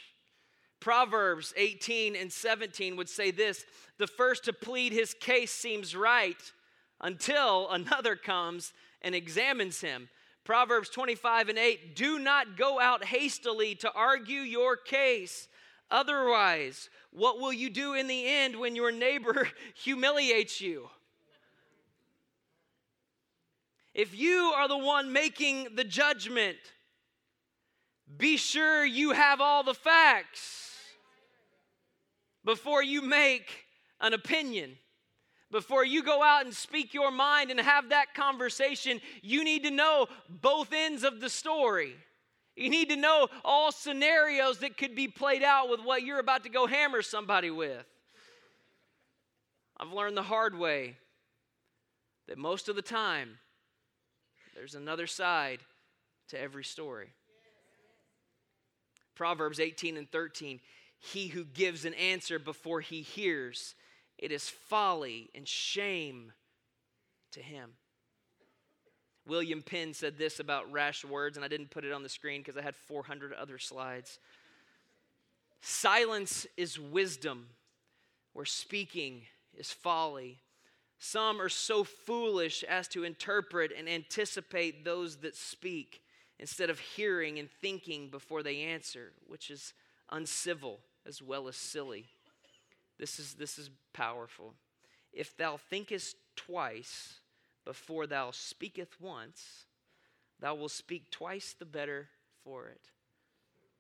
Proverbs 0.80 1.54
18 1.58 2.16
and 2.16 2.32
17 2.32 2.96
would 2.96 3.10
say 3.10 3.32
this 3.32 3.66
the 3.98 4.08
first 4.08 4.46
to 4.46 4.54
plead 4.54 4.94
his 4.94 5.14
case 5.14 5.52
seems 5.52 5.96
right 5.96 6.38
until 7.02 7.70
another 7.72 8.16
comes 8.16 8.74
and 9.02 9.16
examines 9.16 9.82
him. 9.82 10.10
Proverbs 10.44 10.90
25 10.90 11.50
and 11.50 11.58
8 11.58 11.96
do 11.96 12.20
not 12.20 12.56
go 12.56 12.80
out 12.80 13.04
hastily 13.04 13.74
to 13.76 13.92
argue 13.94 14.42
your 14.42 14.78
case. 14.78 15.48
Otherwise, 15.90 16.90
what 17.12 17.40
will 17.40 17.54
you 17.54 17.70
do 17.70 17.94
in 17.94 18.08
the 18.08 18.28
end 18.28 18.56
when 18.60 18.76
your 18.76 18.92
neighbor 18.92 19.50
humiliates 19.76 20.62
you? 20.62 20.90
If 23.96 24.14
you 24.14 24.52
are 24.58 24.68
the 24.68 24.78
one 24.78 25.14
making 25.14 25.70
the 25.76 25.86
judgment, 25.86 26.58
be 28.18 28.36
sure 28.36 28.86
you 28.86 29.14
have 29.14 29.40
all 29.40 29.64
the 29.64 29.74
facts 29.74 30.76
before 32.44 32.84
you 32.84 33.02
make 33.02 33.66
an 34.02 34.12
opinion. 34.12 34.78
Before 35.50 35.86
you 35.86 36.04
go 36.04 36.22
out 36.22 36.44
and 36.44 36.54
speak 36.54 36.94
your 36.94 37.10
mind 37.10 37.52
and 37.52 37.60
have 37.60 37.90
that 37.90 38.14
conversation, 38.14 39.00
you 39.22 39.46
need 39.46 39.64
to 39.64 39.72
know 39.72 40.08
both 40.28 40.74
ends 40.74 41.06
of 41.06 41.22
the 41.22 41.30
story. 41.30 41.96
You 42.58 42.70
need 42.70 42.90
to 42.90 42.98
know 42.98 43.30
all 43.46 43.72
scenarios 43.72 44.60
that 44.60 44.76
could 44.76 44.94
be 44.94 45.08
played 45.08 45.44
out 45.44 45.70
with 45.70 45.80
what 45.80 46.04
you're 46.04 46.20
about 46.20 46.44
to 46.44 46.50
go 46.50 46.68
hammer 46.68 47.02
somebody 47.02 47.50
with. 47.50 47.86
I've 49.78 49.94
learned 49.94 50.18
the 50.18 50.24
hard 50.24 50.58
way 50.58 50.98
that 52.28 52.38
most 52.38 52.68
of 52.68 52.76
the 52.76 52.82
time, 52.82 53.38
there's 54.56 54.76
another 54.76 55.08
side 55.08 55.60
to 56.30 56.42
every 56.42 56.64
story. 56.64 57.10
Proverbs 59.16 59.60
18 59.60 59.98
and 59.98 60.10
13 60.10 60.60
He 61.00 61.28
who 61.28 61.46
gives 61.46 61.86
an 61.86 61.94
answer 61.94 62.40
before 62.40 62.82
he 62.82 63.02
hears, 63.02 63.76
it 64.18 64.32
is 64.32 64.50
folly 64.50 65.30
and 65.36 65.48
shame 65.48 66.32
to 67.32 67.42
him. 67.42 67.72
William 69.28 69.62
Penn 69.62 69.94
said 69.94 70.18
this 70.18 70.40
about 70.40 70.72
rash 70.72 71.04
words, 71.04 71.36
and 71.36 71.44
I 71.44 71.48
didn't 71.48 71.72
put 71.72 71.84
it 71.84 71.92
on 71.92 72.04
the 72.04 72.10
screen 72.10 72.42
because 72.42 72.58
I 72.58 72.62
had 72.62 72.76
400 72.76 73.34
other 73.34 73.58
slides. 73.58 74.20
Silence 75.62 76.46
is 76.58 76.80
wisdom, 76.80 77.48
where 78.34 78.46
speaking 78.46 79.24
is 79.58 79.72
folly. 79.72 80.38
Some 80.98 81.42
are 81.42 81.50
so 81.50 81.84
foolish 81.84 82.64
as 82.64 82.88
to 82.90 83.04
interpret 83.04 83.72
and 83.78 83.88
anticipate 83.90 84.86
those 84.86 85.18
that 85.18 85.36
speak 85.36 86.02
instead 86.40 86.70
of 86.70 86.80
hearing 86.80 87.40
and 87.40 87.50
thinking 87.50 88.10
before 88.10 88.44
they 88.44 88.62
answer, 88.62 89.12
which 89.28 89.50
is 89.50 89.74
uncivil 90.10 90.80
as 91.06 91.22
well 91.22 91.48
as 91.48 91.56
silly. 91.56 92.06
This 92.98 93.20
is, 93.20 93.34
this 93.34 93.58
is 93.58 93.70
powerful. 93.94 94.54
If 95.12 95.36
thou 95.38 95.58
thinkest 95.58 96.16
twice 96.36 97.20
before 97.66 98.08
thou 98.08 98.32
speakest 98.32 99.00
once, 99.00 99.66
thou 100.40 100.56
wilt 100.56 100.72
speak 100.72 101.10
twice 101.12 101.56
the 101.58 101.66
better 101.66 102.10
for 102.44 102.68
it. 102.68 102.82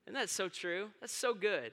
Isn't 0.06 0.19
that 0.19 0.30
so 0.30 0.49
true? 0.49 0.89
That's 1.01 1.13
so 1.13 1.34
good. 1.34 1.71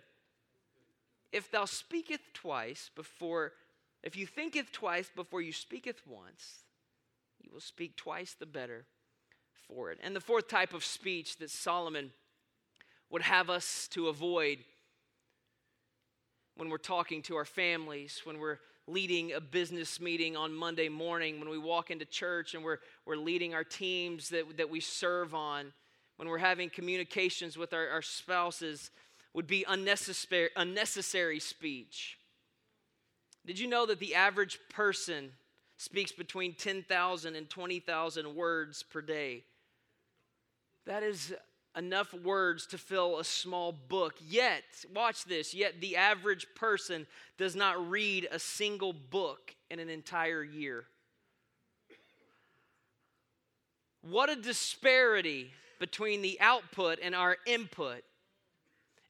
If 1.32 1.50
thou 1.50 1.64
speakest 1.64 2.34
twice 2.34 2.90
before 2.94 3.52
if 4.02 4.16
you 4.16 4.26
thinketh 4.26 4.72
twice 4.72 5.10
before 5.14 5.40
you 5.40 5.52
speaketh 5.52 6.02
once, 6.06 6.64
you 7.40 7.50
will 7.52 7.60
speak 7.60 7.96
twice 7.96 8.34
the 8.38 8.46
better 8.46 8.84
for 9.68 9.90
it. 9.90 9.98
And 10.02 10.14
the 10.14 10.20
fourth 10.20 10.48
type 10.48 10.74
of 10.74 10.84
speech 10.84 11.36
that 11.38 11.50
Solomon 11.50 12.12
would 13.10 13.22
have 13.22 13.50
us 13.50 13.88
to 13.92 14.08
avoid 14.08 14.58
when 16.56 16.68
we're 16.68 16.78
talking 16.78 17.22
to 17.22 17.36
our 17.36 17.44
families, 17.44 18.20
when 18.24 18.38
we're 18.38 18.58
leading 18.86 19.32
a 19.32 19.40
business 19.40 20.00
meeting 20.00 20.36
on 20.36 20.54
Monday 20.54 20.88
morning, 20.88 21.38
when 21.38 21.48
we 21.48 21.58
walk 21.58 21.90
into 21.90 22.04
church 22.04 22.54
and 22.54 22.64
we're, 22.64 22.78
we're 23.06 23.16
leading 23.16 23.54
our 23.54 23.64
teams 23.64 24.28
that, 24.30 24.56
that 24.56 24.68
we 24.68 24.80
serve 24.80 25.34
on, 25.34 25.72
when 26.16 26.28
we're 26.28 26.38
having 26.38 26.68
communications 26.68 27.56
with 27.56 27.72
our, 27.72 27.88
our 27.88 28.02
spouses, 28.02 28.90
would 29.34 29.46
be 29.46 29.64
unnecessary, 29.68 30.50
unnecessary 30.56 31.40
speech. 31.40 32.18
Did 33.44 33.58
you 33.58 33.66
know 33.66 33.86
that 33.86 33.98
the 33.98 34.14
average 34.14 34.58
person 34.68 35.32
speaks 35.76 36.12
between 36.12 36.54
10,000 36.54 37.34
and 37.34 37.50
20,000 37.50 38.34
words 38.34 38.82
per 38.82 39.00
day? 39.00 39.42
That 40.86 41.02
is 41.02 41.34
enough 41.76 42.12
words 42.12 42.66
to 42.66 42.78
fill 42.78 43.18
a 43.18 43.24
small 43.24 43.72
book. 43.72 44.14
Yet, 44.28 44.62
watch 44.94 45.24
this, 45.24 45.54
yet 45.54 45.80
the 45.80 45.96
average 45.96 46.46
person 46.54 47.06
does 47.38 47.56
not 47.56 47.90
read 47.90 48.28
a 48.30 48.38
single 48.38 48.92
book 48.92 49.54
in 49.70 49.78
an 49.78 49.88
entire 49.88 50.44
year. 50.44 50.84
What 54.02 54.30
a 54.30 54.36
disparity 54.36 55.50
between 55.78 56.22
the 56.22 56.38
output 56.40 56.98
and 57.02 57.14
our 57.14 57.36
input. 57.46 58.02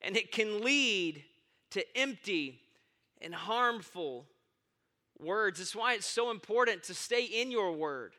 And 0.03 0.16
it 0.16 0.33
can 0.33 0.62
lead 0.62 1.23
to 1.71 1.85
empty 1.97 2.61
and 3.23 3.35
harmful 3.35 4.27
words. 5.19 5.59
That's 5.59 5.75
why 5.75 5.95
it's 5.95 6.07
so 6.07 6.31
important 6.31 6.83
to 6.85 6.95
stay 6.95 7.25
in 7.25 7.51
your 7.51 7.73
word, 7.73 8.13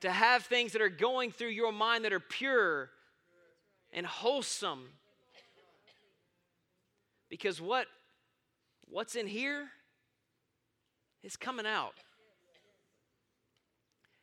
to 0.00 0.10
have 0.10 0.44
things 0.44 0.72
that 0.72 0.82
are 0.82 0.88
going 0.88 1.30
through 1.30 1.50
your 1.50 1.72
mind 1.72 2.04
that 2.04 2.12
are 2.12 2.20
pure 2.20 2.90
and 3.92 4.04
wholesome. 4.04 4.88
Because 7.30 7.60
what, 7.60 7.86
what's 8.88 9.14
in 9.14 9.26
here 9.26 9.68
is 11.22 11.36
coming 11.36 11.66
out. 11.66 11.94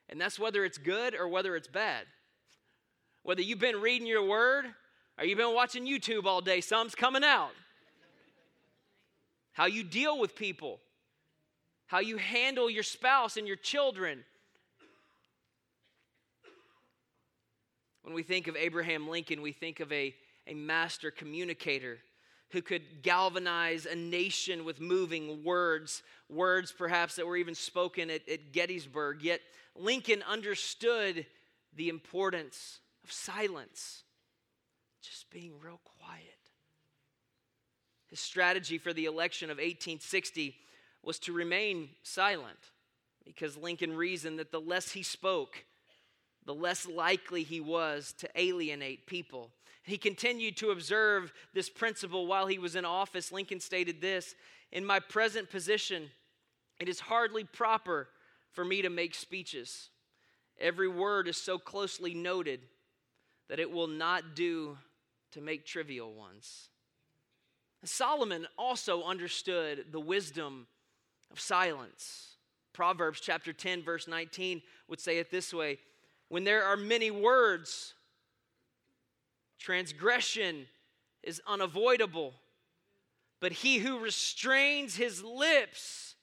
And 0.10 0.20
that's 0.20 0.40
whether 0.40 0.66
it's 0.66 0.78
good 0.78 1.16
or 1.16 1.28
whether 1.28 1.56
it's 1.56 1.68
bad. 1.68 2.06
Whether 3.24 3.42
you've 3.42 3.60
been 3.60 3.80
reading 3.80 4.08
your 4.08 4.24
word 4.24 4.66
or 5.18 5.26
you've 5.26 5.38
been 5.38 5.54
watching 5.54 5.86
YouTube 5.86 6.26
all 6.26 6.42
day, 6.42 6.62
some's 6.62 6.96
coming 6.96 7.24
out. 7.24 7.52
How 9.60 9.66
you 9.66 9.84
deal 9.84 10.18
with 10.18 10.38
people, 10.38 10.80
how 11.88 12.00
you 12.00 12.16
handle 12.16 12.70
your 12.70 12.82
spouse 12.82 13.36
and 13.36 13.46
your 13.46 13.58
children. 13.58 14.24
When 18.04 18.14
we 18.14 18.24
think 18.24 18.48
of 18.48 18.56
Abraham 18.56 19.10
Lincoln, 19.10 19.42
we 19.42 19.52
think 19.52 19.82
of 19.82 19.92
a, 19.92 20.16
a 20.48 20.54
master 20.54 21.12
communicator 21.12 21.98
who 22.52 22.62
could 22.62 23.02
galvanize 23.02 23.86
a 23.86 23.96
nation 23.96 24.64
with 24.64 24.80
moving 24.80 25.44
words, 25.44 26.04
words 26.30 26.72
perhaps 26.72 27.18
that 27.18 27.28
were 27.28 27.36
even 27.36 27.54
spoken 27.54 28.10
at, 28.10 28.30
at 28.30 28.54
Gettysburg. 28.54 29.22
Yet 29.22 29.42
Lincoln 29.76 30.24
understood 30.26 31.26
the 31.76 31.90
importance 31.90 32.80
of 33.04 33.12
silence, 33.12 34.04
just 35.02 35.30
being 35.30 35.52
real 35.62 35.82
quiet. 35.84 36.39
His 38.10 38.20
strategy 38.20 38.78
for 38.78 38.94
the 38.94 39.06
election 39.06 39.50
of 39.50 39.58
1860 39.58 40.56
was 41.04 41.20
to 41.20 41.34
remain 41.34 41.90
silent 42.04 42.58
because 43.26 43.56
Lincoln 43.56 43.96
reasoned 43.96 44.40
that 44.40 44.52
the 44.52 44.60
less 44.60 44.92
he 44.92 45.04
spoke, 45.04 45.64
the 46.46 46.54
less 46.54 46.88
likely 46.88 47.44
he 47.44 47.62
was 47.62 48.14
to 48.18 48.30
alienate 48.36 49.06
people. 49.06 49.52
He 49.84 49.98
continued 49.98 50.58
to 50.58 50.72
observe 50.72 51.32
this 51.54 51.70
principle 51.70 52.28
while 52.28 52.48
he 52.48 52.60
was 52.60 52.76
in 52.76 52.86
office. 52.86 53.32
Lincoln 53.32 53.60
stated 53.60 54.02
this 54.02 54.36
In 54.72 54.86
my 54.86 55.00
present 55.00 55.50
position, 55.50 56.10
it 56.80 56.90
is 56.90 57.00
hardly 57.00 57.44
proper 57.44 58.08
for 58.52 58.66
me 58.66 58.82
to 58.82 58.90
make 58.90 59.14
speeches. 59.14 59.90
Every 60.60 60.88
word 60.88 61.28
is 61.28 61.38
so 61.38 61.58
closely 61.58 62.14
noted 62.14 62.62
that 63.48 63.60
it 63.60 63.72
will 63.72 63.88
not 63.88 64.36
do 64.36 64.78
to 65.32 65.42
make 65.42 65.66
trivial 65.66 66.14
ones. 66.14 66.70
Solomon 67.88 68.48
also 68.58 69.04
understood 69.04 69.86
the 69.92 70.00
wisdom 70.00 70.68
of 71.32 71.40
silence. 71.40 72.36
Proverbs 72.74 73.22
chapter 73.22 73.54
10, 73.54 73.84
verse 73.84 74.08
19 74.08 74.62
would 74.88 75.00
say 75.00 75.18
it 75.18 75.32
this 75.32 75.54
way 75.54 75.80
When 76.28 76.44
there 76.44 76.64
are 76.64 76.78
many 76.78 77.12
words, 77.12 77.94
transgression 79.58 80.68
is 81.24 81.42
unavoidable, 81.48 82.34
but 83.40 83.52
he 83.52 83.78
who 83.78 84.00
restrains 84.00 84.96
his 84.96 85.24
lips 85.24 86.16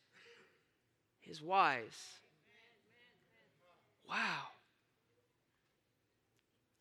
is 1.25 1.42
wise. 1.42 2.21
Wow. 4.09 4.42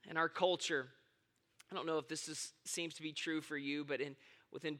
In 0.09 0.17
our 0.17 0.29
culture, 0.29 0.87
I 1.71 1.75
don't 1.75 1.87
know 1.87 1.97
if 1.97 2.07
this 2.07 2.27
is, 2.27 2.53
seems 2.63 2.93
to 2.95 3.01
be 3.01 3.11
true 3.11 3.41
for 3.41 3.57
you, 3.57 3.83
but 3.83 4.01
in, 4.01 4.15
within 4.55 4.79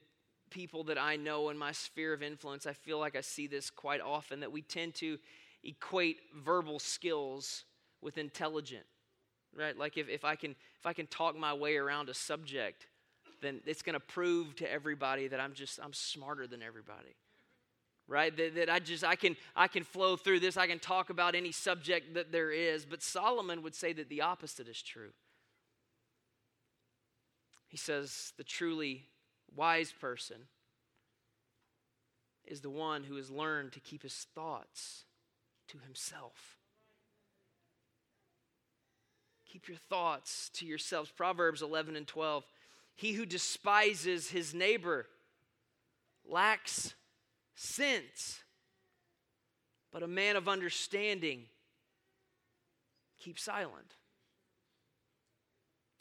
people 0.49 0.85
that 0.85 0.97
I 0.97 1.17
know 1.17 1.49
in 1.49 1.57
my 1.57 1.73
sphere 1.73 2.13
of 2.13 2.23
influence, 2.23 2.65
I 2.65 2.71
feel 2.71 2.97
like 2.97 3.15
I 3.17 3.21
see 3.21 3.45
this 3.45 3.69
quite 3.69 3.99
often 3.99 4.39
that 4.39 4.51
we 4.51 4.61
tend 4.61 4.95
to 4.95 5.19
equate 5.63 6.17
verbal 6.33 6.79
skills 6.79 7.65
with 8.01 8.17
intelligent. 8.17 8.85
Right? 9.55 9.77
Like 9.77 9.97
if, 9.97 10.07
if 10.09 10.23
I 10.23 10.35
can 10.35 10.51
if 10.79 10.85
I 10.85 10.93
can 10.93 11.07
talk 11.07 11.37
my 11.37 11.53
way 11.53 11.75
around 11.75 12.09
a 12.09 12.13
subject, 12.13 12.87
then 13.41 13.59
it's 13.65 13.81
gonna 13.81 13.99
prove 13.99 14.55
to 14.55 14.71
everybody 14.71 15.27
that 15.27 15.39
I'm 15.39 15.53
just 15.53 15.77
I'm 15.83 15.93
smarter 15.93 16.47
than 16.47 16.63
everybody 16.63 17.15
right 18.07 18.37
that, 18.37 18.53
that 18.53 18.69
i 18.69 18.77
just 18.77 19.03
i 19.03 19.15
can 19.15 19.35
i 19.55 19.67
can 19.67 19.83
flow 19.83 20.15
through 20.15 20.39
this 20.39 20.57
i 20.57 20.67
can 20.67 20.77
talk 20.77 21.09
about 21.09 21.33
any 21.33 21.51
subject 21.51 22.13
that 22.13 22.31
there 22.31 22.51
is 22.51 22.85
but 22.85 23.01
solomon 23.01 23.63
would 23.63 23.73
say 23.73 23.93
that 23.93 24.09
the 24.09 24.21
opposite 24.21 24.67
is 24.67 24.79
true 24.79 25.09
he 27.67 27.77
says 27.77 28.31
the 28.37 28.43
truly 28.43 29.05
wise 29.55 29.91
person 29.91 30.37
is 32.45 32.61
the 32.61 32.69
one 32.69 33.03
who 33.03 33.15
has 33.15 33.31
learned 33.31 33.71
to 33.71 33.79
keep 33.79 34.03
his 34.03 34.27
thoughts 34.35 35.05
to 35.67 35.77
himself 35.79 36.57
keep 39.45 39.67
your 39.67 39.77
thoughts 39.89 40.49
to 40.53 40.65
yourselves 40.65 41.11
proverbs 41.11 41.61
11 41.61 41.95
and 41.95 42.07
12 42.07 42.45
he 42.95 43.13
who 43.13 43.25
despises 43.25 44.29
his 44.29 44.53
neighbor 44.53 45.07
lacks 46.27 46.93
sense. 47.55 48.39
But 49.91 50.03
a 50.03 50.07
man 50.07 50.35
of 50.35 50.47
understanding 50.47 51.43
keeps 53.19 53.43
silent. 53.43 53.95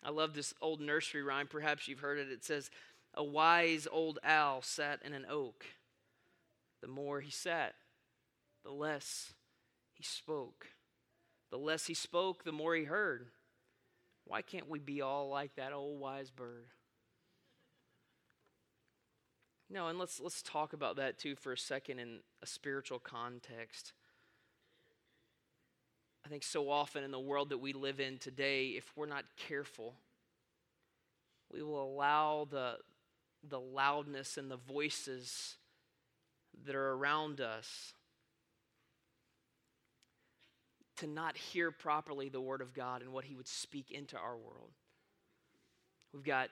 I 0.02 0.10
love 0.10 0.34
this 0.34 0.52
old 0.60 0.80
nursery 0.80 1.22
rhyme. 1.22 1.46
Perhaps 1.46 1.88
you've 1.88 2.00
heard 2.00 2.18
it. 2.18 2.30
It 2.30 2.44
says, 2.44 2.70
A 3.14 3.22
wise 3.22 3.86
old 3.90 4.18
owl 4.24 4.62
sat 4.62 5.00
in 5.04 5.14
an 5.14 5.26
oak. 5.28 5.64
The 6.80 6.88
more 6.88 7.20
he 7.20 7.30
sat, 7.30 7.74
the 8.64 8.72
less 8.72 9.32
he 9.92 10.02
spoke. 10.02 10.66
The 11.50 11.58
less 11.58 11.86
he 11.86 11.94
spoke, 11.94 12.44
the 12.44 12.52
more 12.52 12.74
he 12.74 12.84
heard. 12.84 13.28
Why 14.24 14.42
can't 14.42 14.68
we 14.68 14.78
be 14.78 15.00
all 15.00 15.28
like 15.28 15.54
that 15.56 15.72
old 15.72 16.00
wise 16.00 16.30
bird? 16.30 16.66
No, 19.70 19.88
and 19.88 19.98
let's 19.98 20.20
let's 20.20 20.42
talk 20.42 20.72
about 20.72 20.96
that 20.96 21.18
too 21.18 21.36
for 21.36 21.52
a 21.52 21.58
second 21.58 21.98
in 21.98 22.20
a 22.42 22.46
spiritual 22.46 22.98
context. 22.98 23.92
I 26.24 26.28
think 26.28 26.42
so 26.42 26.70
often 26.70 27.04
in 27.04 27.10
the 27.10 27.20
world 27.20 27.50
that 27.50 27.58
we 27.58 27.72
live 27.72 28.00
in 28.00 28.18
today, 28.18 28.68
if 28.68 28.90
we're 28.96 29.06
not 29.06 29.24
careful, 29.36 29.94
we 31.52 31.62
will 31.62 31.84
allow 31.84 32.46
the, 32.50 32.76
the 33.48 33.60
loudness 33.60 34.36
and 34.36 34.50
the 34.50 34.56
voices 34.56 35.56
that 36.64 36.74
are 36.74 36.92
around 36.92 37.40
us 37.40 37.92
to 40.96 41.06
not 41.06 41.36
hear 41.36 41.70
properly 41.70 42.28
the 42.28 42.40
Word 42.40 42.60
of 42.60 42.72
God 42.72 43.02
and 43.02 43.12
what 43.12 43.24
He 43.24 43.34
would 43.34 43.48
speak 43.48 43.90
into 43.90 44.16
our 44.16 44.36
world. 44.36 44.70
We've 46.12 46.22
got, 46.22 46.48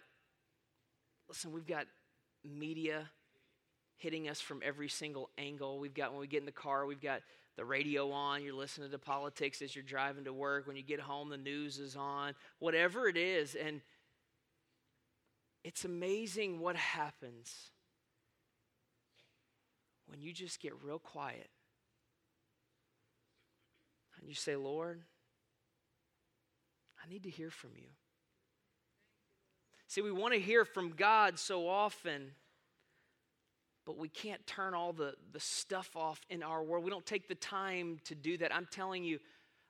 listen, 1.28 1.52
we've 1.52 1.66
got 1.66 1.86
media 2.44 3.08
hitting 3.96 4.28
us 4.28 4.40
from 4.40 4.60
every 4.64 4.88
single 4.88 5.30
angle. 5.38 5.78
We've 5.78 5.94
got, 5.94 6.10
when 6.10 6.20
we 6.20 6.26
get 6.26 6.40
in 6.40 6.46
the 6.46 6.52
car, 6.52 6.86
we've 6.86 7.00
got 7.00 7.20
the 7.56 7.64
radio 7.64 8.10
on, 8.10 8.42
you're 8.42 8.54
listening 8.54 8.90
to 8.90 8.98
politics 8.98 9.62
as 9.62 9.76
you're 9.76 9.84
driving 9.84 10.24
to 10.24 10.32
work. 10.32 10.66
When 10.66 10.74
you 10.74 10.82
get 10.82 10.98
home, 10.98 11.28
the 11.28 11.36
news 11.36 11.78
is 11.78 11.94
on, 11.94 12.34
whatever 12.58 13.06
it 13.06 13.16
is. 13.16 13.54
And 13.54 13.80
it's 15.64 15.84
amazing 15.84 16.60
what 16.60 16.76
happens 16.76 17.70
when 20.06 20.20
you 20.20 20.32
just 20.32 20.60
get 20.60 20.72
real 20.82 20.98
quiet 20.98 21.48
and 24.18 24.28
you 24.28 24.34
say, 24.34 24.56
Lord, 24.56 25.00
I 27.02 27.08
need 27.08 27.24
to 27.24 27.30
hear 27.30 27.50
from 27.50 27.70
you. 27.76 27.88
See, 29.88 30.00
we 30.00 30.12
want 30.12 30.32
to 30.34 30.40
hear 30.40 30.64
from 30.64 30.90
God 30.90 31.38
so 31.38 31.68
often, 31.68 32.30
but 33.84 33.98
we 33.98 34.08
can't 34.08 34.46
turn 34.46 34.74
all 34.74 34.92
the, 34.92 35.14
the 35.32 35.40
stuff 35.40 35.90
off 35.96 36.20
in 36.30 36.42
our 36.42 36.62
world. 36.62 36.84
We 36.84 36.90
don't 36.90 37.04
take 37.04 37.28
the 37.28 37.34
time 37.34 37.98
to 38.04 38.14
do 38.14 38.38
that. 38.38 38.54
I'm 38.54 38.68
telling 38.70 39.04
you, 39.04 39.18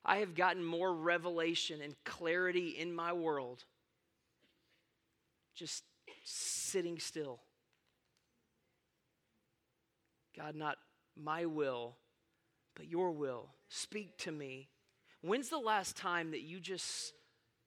I 0.05 0.19
have 0.19 0.35
gotten 0.35 0.65
more 0.65 0.93
revelation 0.95 1.81
and 1.83 1.95
clarity 2.05 2.69
in 2.69 2.95
my 2.95 3.13
world 3.13 3.65
just 5.55 5.85
sitting 6.25 6.99
still. 6.99 7.41
God, 10.37 10.55
not 10.55 10.79
my 11.17 11.45
will, 11.47 11.97
but 12.75 12.87
your 12.89 13.11
will. 13.11 13.51
Speak 13.69 14.17
to 14.19 14.33
me. 14.33 14.69
When's 15.21 15.49
the 15.49 15.59
last 15.59 15.97
time 15.97 16.31
that 16.33 16.41
you 16.43 16.59
just 16.59 17.13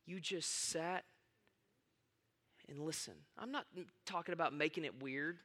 you 0.06 0.20
just 0.20 0.70
sat 0.70 1.04
and 2.68 2.80
listened? 2.80 3.20
I'm 3.38 3.52
not 3.52 3.66
talking 4.06 4.34
about 4.34 4.54
making 4.54 4.86
it 4.86 5.02
weird. 5.02 5.38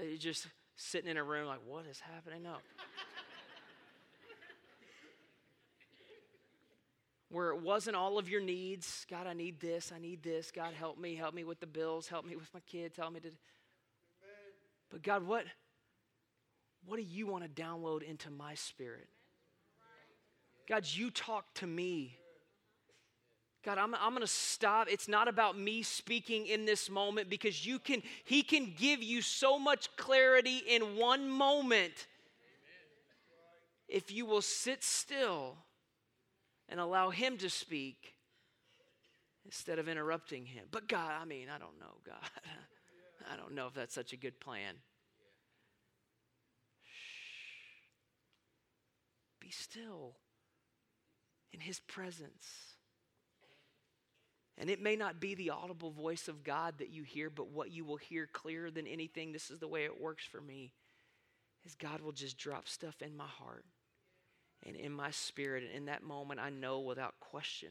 You're 0.00 0.16
just 0.16 0.46
sitting 0.76 1.10
in 1.10 1.16
a 1.16 1.24
room 1.24 1.46
like, 1.46 1.60
what 1.66 1.84
is 1.86 2.00
happening? 2.00 2.42
No. 2.42 2.56
Where 7.30 7.50
it 7.50 7.60
wasn't 7.60 7.96
all 7.96 8.18
of 8.18 8.28
your 8.28 8.40
needs. 8.40 9.04
God, 9.10 9.26
I 9.26 9.34
need 9.34 9.60
this. 9.60 9.92
I 9.94 9.98
need 9.98 10.22
this. 10.22 10.50
God, 10.50 10.72
help 10.72 10.98
me. 10.98 11.14
Help 11.14 11.34
me 11.34 11.44
with 11.44 11.60
the 11.60 11.66
bills. 11.66 12.08
Help 12.08 12.24
me 12.24 12.36
with 12.36 12.52
my 12.54 12.60
kids. 12.60 12.96
Help 12.96 13.12
me 13.12 13.20
to. 13.20 13.30
But 14.90 15.02
God, 15.02 15.26
what, 15.26 15.44
what 16.86 16.96
do 16.96 17.02
you 17.02 17.26
want 17.26 17.44
to 17.44 17.62
download 17.62 18.02
into 18.02 18.30
my 18.30 18.54
spirit? 18.54 19.08
God, 20.66 20.86
you 20.86 21.10
talk 21.10 21.52
to 21.54 21.66
me. 21.66 22.18
God, 23.64 23.76
I'm, 23.76 23.94
I'm 23.94 24.10
going 24.10 24.20
to 24.20 24.26
stop. 24.26 24.86
It's 24.90 25.08
not 25.08 25.28
about 25.28 25.58
me 25.58 25.82
speaking 25.82 26.46
in 26.46 26.64
this 26.64 26.88
moment 26.88 27.28
because 27.28 27.66
you 27.66 27.78
can, 27.78 28.02
He 28.24 28.42
can 28.42 28.72
give 28.78 29.02
you 29.02 29.20
so 29.20 29.58
much 29.58 29.94
clarity 29.96 30.62
in 30.66 30.96
one 30.96 31.28
moment 31.28 32.06
if 33.88 34.10
you 34.10 34.24
will 34.24 34.42
sit 34.42 34.84
still 34.84 35.56
and 36.68 36.80
allow 36.80 37.10
Him 37.10 37.38
to 37.38 37.50
speak 37.50 38.14
instead 39.44 39.78
of 39.78 39.88
interrupting 39.88 40.46
Him. 40.46 40.66
But 40.70 40.88
God, 40.88 41.12
I 41.20 41.24
mean, 41.24 41.48
I 41.48 41.58
don't 41.58 41.78
know, 41.80 41.96
God. 42.04 42.16
I 43.32 43.36
don't 43.36 43.54
know 43.54 43.66
if 43.66 43.74
that's 43.74 43.94
such 43.94 44.12
a 44.12 44.16
good 44.16 44.40
plan. 44.40 44.74
Shh. 46.84 47.82
Be 49.40 49.50
still 49.50 50.16
in 51.52 51.60
His 51.60 51.80
presence. 51.80 52.46
And 54.60 54.68
it 54.68 54.82
may 54.82 54.96
not 54.96 55.20
be 55.20 55.34
the 55.34 55.50
audible 55.50 55.92
voice 55.92 56.26
of 56.26 56.42
God 56.42 56.78
that 56.78 56.90
you 56.90 57.04
hear, 57.04 57.30
but 57.30 57.50
what 57.50 57.70
you 57.70 57.84
will 57.84 57.96
hear 57.96 58.26
clearer 58.26 58.70
than 58.70 58.88
anything, 58.88 59.30
this 59.32 59.50
is 59.50 59.60
the 59.60 59.68
way 59.68 59.84
it 59.84 60.00
works 60.00 60.24
for 60.24 60.40
me, 60.40 60.72
is 61.64 61.76
God 61.76 62.00
will 62.00 62.12
just 62.12 62.36
drop 62.36 62.66
stuff 62.66 63.00
in 63.00 63.16
my 63.16 63.26
heart 63.26 63.64
and 64.66 64.76
in 64.76 64.92
my 64.92 65.10
spirit. 65.10 65.64
And 65.64 65.72
in 65.72 65.84
that 65.86 66.02
moment, 66.02 66.40
I 66.40 66.50
know 66.50 66.80
without 66.80 67.20
question 67.20 67.70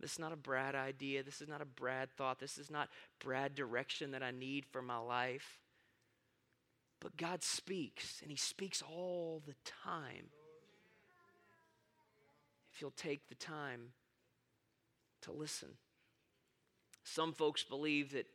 this 0.00 0.12
is 0.12 0.18
not 0.18 0.32
a 0.32 0.36
Brad 0.36 0.74
idea. 0.74 1.22
This 1.22 1.40
is 1.40 1.48
not 1.48 1.62
a 1.62 1.66
Brad 1.66 2.10
thought. 2.16 2.38
This 2.38 2.58
is 2.58 2.70
not 2.70 2.88
Brad 3.18 3.54
direction 3.54 4.10
that 4.10 4.22
I 4.22 4.30
need 4.30 4.66
for 4.66 4.82
my 4.82 4.98
life. 4.98 5.58
But 7.00 7.16
God 7.16 7.42
speaks, 7.42 8.20
and 8.22 8.30
He 8.30 8.36
speaks 8.36 8.82
all 8.82 9.42
the 9.46 9.54
time. 9.64 10.26
If 12.72 12.80
you'll 12.80 12.90
take 12.90 13.28
the 13.28 13.34
time 13.34 13.92
to 15.22 15.32
listen. 15.32 15.68
Some 17.04 17.32
folks 17.32 17.64
believe 17.64 18.12
that 18.12 18.26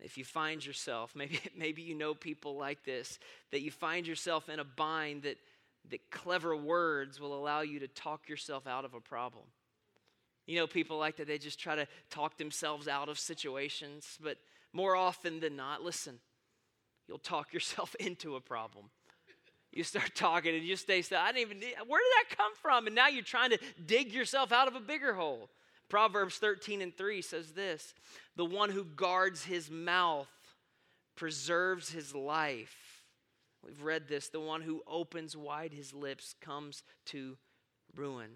if 0.00 0.18
you 0.18 0.24
find 0.24 0.64
yourself, 0.64 1.12
maybe, 1.16 1.40
maybe 1.56 1.82
you 1.82 1.94
know 1.94 2.14
people 2.14 2.56
like 2.56 2.84
this, 2.84 3.18
that 3.50 3.62
you 3.62 3.70
find 3.70 4.06
yourself 4.06 4.48
in 4.48 4.60
a 4.60 4.64
bind 4.64 5.22
that 5.22 5.38
that 5.90 6.10
clever 6.10 6.56
words 6.56 7.20
will 7.20 7.34
allow 7.34 7.60
you 7.60 7.80
to 7.80 7.88
talk 7.88 8.28
yourself 8.28 8.66
out 8.66 8.84
of 8.84 8.94
a 8.94 9.00
problem. 9.00 9.44
You 10.46 10.58
know, 10.58 10.66
people 10.66 10.98
like 10.98 11.16
that, 11.16 11.26
they 11.26 11.38
just 11.38 11.58
try 11.58 11.76
to 11.76 11.86
talk 12.10 12.36
themselves 12.36 12.88
out 12.88 13.08
of 13.08 13.18
situations, 13.18 14.18
but 14.22 14.38
more 14.72 14.96
often 14.96 15.40
than 15.40 15.56
not, 15.56 15.82
listen, 15.82 16.18
you'll 17.06 17.18
talk 17.18 17.52
yourself 17.52 17.94
into 17.96 18.36
a 18.36 18.40
problem. 18.40 18.86
You 19.72 19.84
start 19.84 20.14
talking 20.14 20.54
and 20.54 20.64
you 20.64 20.76
stay 20.76 21.00
still. 21.00 21.18
I 21.18 21.32
didn't 21.32 21.50
even, 21.50 21.62
where 21.86 22.00
did 22.00 22.30
that 22.30 22.36
come 22.36 22.52
from? 22.60 22.86
And 22.86 22.94
now 22.94 23.08
you're 23.08 23.22
trying 23.22 23.50
to 23.50 23.58
dig 23.86 24.12
yourself 24.12 24.52
out 24.52 24.68
of 24.68 24.74
a 24.74 24.80
bigger 24.80 25.14
hole. 25.14 25.48
Proverbs 25.88 26.36
13 26.36 26.82
and 26.82 26.96
3 26.96 27.22
says 27.22 27.52
this 27.52 27.94
The 28.36 28.44
one 28.44 28.70
who 28.70 28.84
guards 28.84 29.44
his 29.44 29.70
mouth 29.70 30.28
preserves 31.16 31.90
his 31.90 32.14
life 32.14 32.91
We've 33.64 33.82
read 33.82 34.08
this 34.08 34.28
the 34.28 34.40
one 34.40 34.62
who 34.62 34.82
opens 34.86 35.36
wide 35.36 35.72
his 35.72 35.94
lips 35.94 36.34
comes 36.40 36.82
to 37.06 37.36
ruin. 37.94 38.30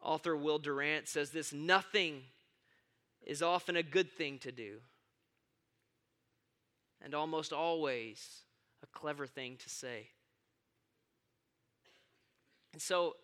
Author 0.00 0.36
Will 0.36 0.58
Durant 0.58 1.08
says 1.08 1.30
this 1.30 1.52
nothing 1.52 2.22
is 3.24 3.42
often 3.42 3.76
a 3.76 3.82
good 3.82 4.10
thing 4.10 4.38
to 4.40 4.50
do, 4.50 4.78
and 7.00 7.14
almost 7.14 7.52
always 7.52 8.40
a 8.82 8.86
clever 8.86 9.26
thing 9.26 9.56
to 9.58 9.68
say. 9.68 10.08
And 12.72 12.82
so 12.82 13.16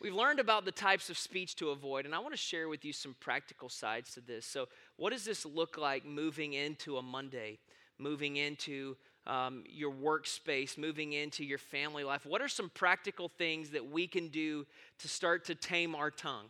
we've 0.00 0.14
learned 0.14 0.40
about 0.40 0.64
the 0.64 0.72
types 0.72 1.10
of 1.10 1.18
speech 1.18 1.56
to 1.56 1.70
avoid, 1.70 2.06
and 2.06 2.14
I 2.14 2.18
want 2.20 2.32
to 2.32 2.38
share 2.38 2.68
with 2.68 2.84
you 2.84 2.92
some 2.92 3.14
practical 3.20 3.68
sides 3.68 4.14
to 4.14 4.20
this. 4.20 4.46
So, 4.46 4.68
what 4.96 5.10
does 5.10 5.24
this 5.24 5.44
look 5.44 5.76
like 5.76 6.06
moving 6.06 6.54
into 6.54 6.96
a 6.96 7.02
Monday, 7.02 7.58
moving 7.98 8.36
into 8.36 8.96
um, 9.26 9.64
your 9.68 9.92
workspace, 9.92 10.78
moving 10.78 11.12
into 11.12 11.44
your 11.44 11.58
family 11.58 12.04
life? 12.04 12.26
What 12.26 12.40
are 12.40 12.48
some 12.48 12.70
practical 12.70 13.28
things 13.28 13.70
that 13.70 13.90
we 13.90 14.06
can 14.06 14.28
do 14.28 14.66
to 15.00 15.08
start 15.08 15.44
to 15.46 15.54
tame 15.54 15.94
our 15.94 16.10
tongue? 16.10 16.46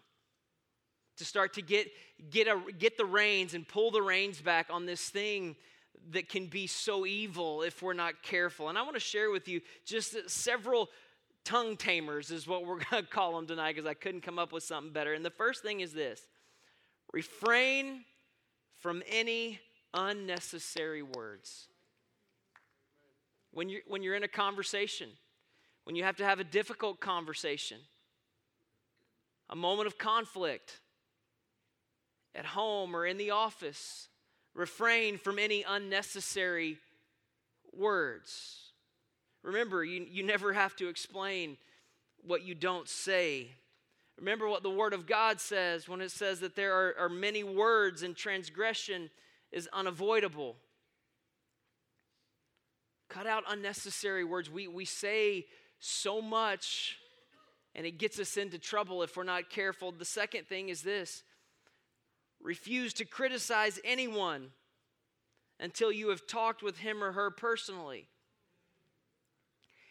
To 1.19 1.25
start 1.25 1.55
to 1.55 1.63
get, 1.63 1.89
get, 2.31 2.47
a, 2.47 2.61
get 2.79 2.97
the 2.97 3.05
reins 3.05 3.55
and 3.55 3.67
pull 3.67 3.91
the 3.91 4.03
reins 4.03 4.41
back 4.41 4.69
on 4.71 4.87
this 4.87 5.09
thing 5.09 5.57
that 6.13 6.29
can 6.29 6.47
be 6.47 6.67
so 6.67 7.05
evil 7.05 7.63
if 7.63 7.83
we're 7.83 7.93
not 7.93 8.23
careful. 8.23 8.69
And 8.69 8.79
I 8.79 8.83
want 8.83 8.95
to 8.95 9.01
share 9.01 9.31
with 9.31 9.47
you 9.47 9.61
just 9.85 10.31
several 10.31 10.89
tongue 11.45 11.77
tamers, 11.77 12.31
is 12.31 12.47
what 12.47 12.65
we're 12.65 12.79
going 12.91 13.05
to 13.05 13.11
call 13.11 13.37
them 13.37 13.47
tonight 13.47 13.75
because 13.75 13.89
I 13.89 13.95
couldn't 13.95 14.23
come 14.23 14.39
up 14.39 14.53
with 14.53 14.63
something 14.63 14.93
better. 14.93 15.13
And 15.13 15.25
the 15.25 15.31
first 15.31 15.63
thing 15.63 15.81
is 15.81 15.93
this 15.93 16.23
refrain 17.13 18.05
from 18.79 19.03
any 19.09 19.61
unnecessary 19.93 21.03
words 21.03 21.69
when 23.53 23.69
you're, 23.69 23.83
when 23.87 24.03
you're 24.03 24.15
in 24.15 24.23
a 24.23 24.29
conversation, 24.29 25.09
when 25.85 25.97
you 25.97 26.05
have 26.05 26.17
to 26.17 26.25
have 26.25 26.41
a 26.41 26.45
difficult 26.45 27.01
conversation, 27.01 27.79
a 29.49 29.57
moment 29.57 29.87
of 29.87 29.99
conflict 29.99 30.81
at 32.35 32.45
home 32.45 32.95
or 32.95 33.07
in 33.07 33.17
the 33.17 33.31
office, 33.31 34.09
refrain 34.55 35.19
from 35.19 35.39
any 35.39 35.65
unnecessary 35.69 36.79
words. 37.77 38.73
Remember, 39.43 39.85
you, 39.85 40.07
you 40.09 40.23
never 40.23 40.53
have 40.53 40.77
to 40.77 40.89
explain 40.89 41.57
what 42.23 42.45
you 42.45 42.55
don't 42.55 42.89
say. 42.89 43.49
Remember 44.19 44.49
what 44.49 44.63
the 44.63 44.71
Word 44.71 44.93
of 44.93 45.07
God 45.07 45.41
says 45.41 45.89
when 45.89 46.01
it 46.01 46.11
says 46.11 46.41
that 46.41 46.55
there 46.55 46.75
are, 46.75 46.95
are 46.99 47.09
many 47.09 47.43
words 47.43 48.03
and 48.03 48.15
transgression 48.15 49.11
is 49.51 49.69
unavoidable. 49.73 50.57
Cut 53.11 53.27
out 53.27 53.45
unnecessary 53.49 54.25
words. 54.25 54.49
We, 54.49 54.69
we 54.69 54.85
say 54.87 55.47
so 55.81 56.23
much 56.23 56.97
and 57.75 57.85
it 57.85 57.99
gets 57.99 58.19
us 58.19 58.37
into 58.37 58.59
trouble 58.59 59.03
if 59.03 59.17
we're 59.17 59.25
not 59.25 59.51
careful. 59.51 59.93
The 59.93 60.05
second 60.05 60.47
thing 60.47 60.69
is 60.69 60.83
this 60.83 61.23
refuse 62.41 62.95
to 62.95 63.05
criticize 63.05 63.79
anyone 63.85 64.51
until 65.59 65.93
you 65.93 66.09
have 66.09 66.27
talked 66.27 66.63
with 66.63 66.79
him 66.79 67.05
or 67.05 67.13
her 67.13 67.31
personally. 67.31 68.07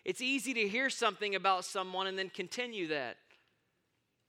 It's 0.04 0.22
easy 0.22 0.54
to 0.56 0.68
hear 0.68 0.90
something 0.90 1.36
about 1.36 1.66
someone 1.66 2.08
and 2.08 2.18
then 2.18 2.30
continue 2.30 2.88
that. 2.88 3.18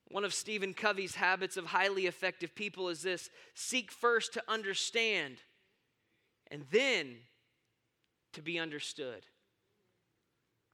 One 0.09 0.25
of 0.25 0.35
Stephen 0.35 0.75
Covey's 0.75 1.15
habits 1.15 1.57
of 1.57 1.67
highly 1.67 2.07
effective 2.07 2.57
people 2.57 2.89
is 2.89 3.03
this 3.03 3.31
seek 3.55 3.93
first 3.93 4.35
to 4.35 4.43
understand 4.49 5.37
and 6.51 6.65
then 6.73 7.17
to 8.33 8.43
be 8.43 8.59
understood. 8.59 9.27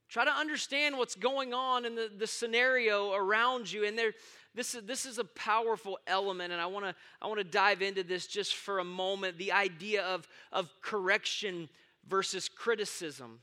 Try 0.09 0.23
to 0.23 0.31
understand 0.31 0.97
what's 0.97 1.15
going 1.15 1.53
on 1.53 1.85
in 1.85 1.95
the, 1.95 2.09
the 2.15 2.27
scenario 2.27 3.13
around 3.13 3.71
you. 3.71 3.85
And 3.85 3.97
there, 3.97 4.13
this, 4.55 4.73
is, 4.73 4.83
this 4.83 5.05
is 5.05 5.17
a 5.17 5.25
powerful 5.25 5.99
element, 6.07 6.53
and 6.53 6.61
I 6.61 6.65
want 6.67 6.85
to 6.85 6.95
I 7.21 7.27
wanna 7.27 7.43
dive 7.43 7.81
into 7.81 8.03
this 8.03 8.25
just 8.25 8.55
for 8.55 8.79
a 8.79 8.85
moment 8.85 9.37
the 9.37 9.51
idea 9.51 10.03
of, 10.03 10.27
of 10.51 10.69
correction 10.81 11.67
versus 12.07 12.47
criticism. 12.47 13.39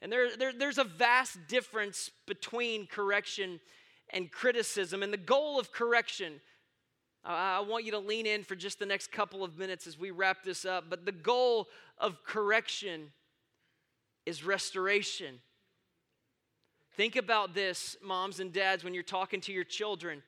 And 0.00 0.12
there, 0.12 0.36
there, 0.36 0.52
there's 0.52 0.78
a 0.78 0.84
vast 0.84 1.38
difference 1.48 2.10
between 2.26 2.86
correction 2.86 3.58
and 4.10 4.30
criticism. 4.30 5.02
And 5.02 5.12
the 5.12 5.16
goal 5.16 5.58
of 5.58 5.72
correction, 5.72 6.40
I, 7.24 7.56
I 7.56 7.60
want 7.60 7.84
you 7.84 7.90
to 7.92 7.98
lean 7.98 8.26
in 8.26 8.44
for 8.44 8.54
just 8.54 8.78
the 8.78 8.86
next 8.86 9.10
couple 9.10 9.42
of 9.42 9.58
minutes 9.58 9.86
as 9.86 9.98
we 9.98 10.12
wrap 10.12 10.44
this 10.44 10.64
up. 10.64 10.84
But 10.88 11.06
the 11.06 11.12
goal 11.12 11.68
of 11.98 12.22
correction 12.22 13.12
is 14.26 14.44
restoration. 14.44 15.40
Think 16.96 17.16
about 17.16 17.54
this, 17.54 17.96
moms 18.02 18.40
and 18.40 18.52
dads, 18.52 18.84
when 18.84 18.94
you're 18.94 19.02
talking 19.02 19.40
to 19.42 19.52
your 19.52 19.64
children. 19.64 20.22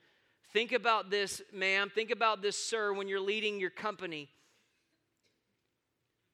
Think 0.52 0.72
about 0.72 1.10
this, 1.10 1.42
ma'am. 1.52 1.90
Think 1.94 2.10
about 2.10 2.42
this, 2.42 2.56
sir, 2.56 2.92
when 2.92 3.08
you're 3.08 3.20
leading 3.20 3.60
your 3.60 3.70
company. 3.70 4.28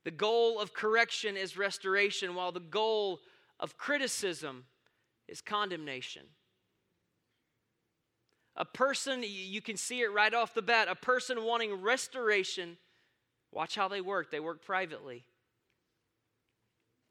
The 0.05 0.11
goal 0.11 0.61
of 0.61 0.75
correction 0.75 1.37
is 1.37 1.57
restoration, 1.57 2.35
while 2.35 2.53
the 2.53 2.61
goal 2.61 3.21
of 3.61 3.77
criticism 3.77 4.65
is 5.29 5.41
condemnation. 5.41 6.23
A 8.57 8.65
person, 8.65 9.23
you 9.25 9.63
can 9.63 9.77
see 9.77 10.01
it 10.01 10.13
right 10.13 10.35
off 10.35 10.55
the 10.55 10.63
bat, 10.63 10.89
a 10.89 10.95
person 10.95 11.45
wanting 11.45 11.81
restoration, 11.81 12.77
watch 13.51 13.75
how 13.75 13.89
they 13.89 14.01
work. 14.01 14.31
They 14.31 14.41
work 14.41 14.65
privately. 14.65 15.25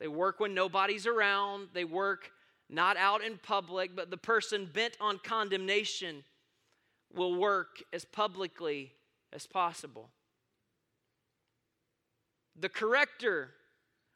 They 0.01 0.07
work 0.07 0.39
when 0.39 0.55
nobody's 0.55 1.05
around, 1.05 1.67
they 1.73 1.85
work 1.85 2.31
not 2.67 2.97
out 2.97 3.23
in 3.23 3.37
public, 3.37 3.95
but 3.95 4.09
the 4.09 4.17
person 4.17 4.67
bent 4.73 4.97
on 4.99 5.19
condemnation 5.23 6.23
will 7.13 7.35
work 7.35 7.83
as 7.93 8.03
publicly 8.03 8.93
as 9.31 9.45
possible. 9.45 10.09
The 12.59 12.67
corrector 12.67 13.51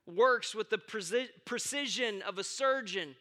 works 0.07 0.55
with 0.55 0.71
the 0.71 0.79
precision 1.45 2.23
of 2.23 2.39
a 2.39 2.43
surgeon, 2.43 3.15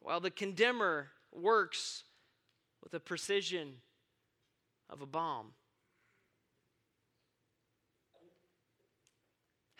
while 0.00 0.20
the 0.20 0.30
condemner 0.30 1.08
works 1.34 2.04
with 2.82 2.92
the 2.92 3.00
precision 3.00 3.74
of 4.88 5.02
a 5.02 5.06
bomb. 5.06 5.52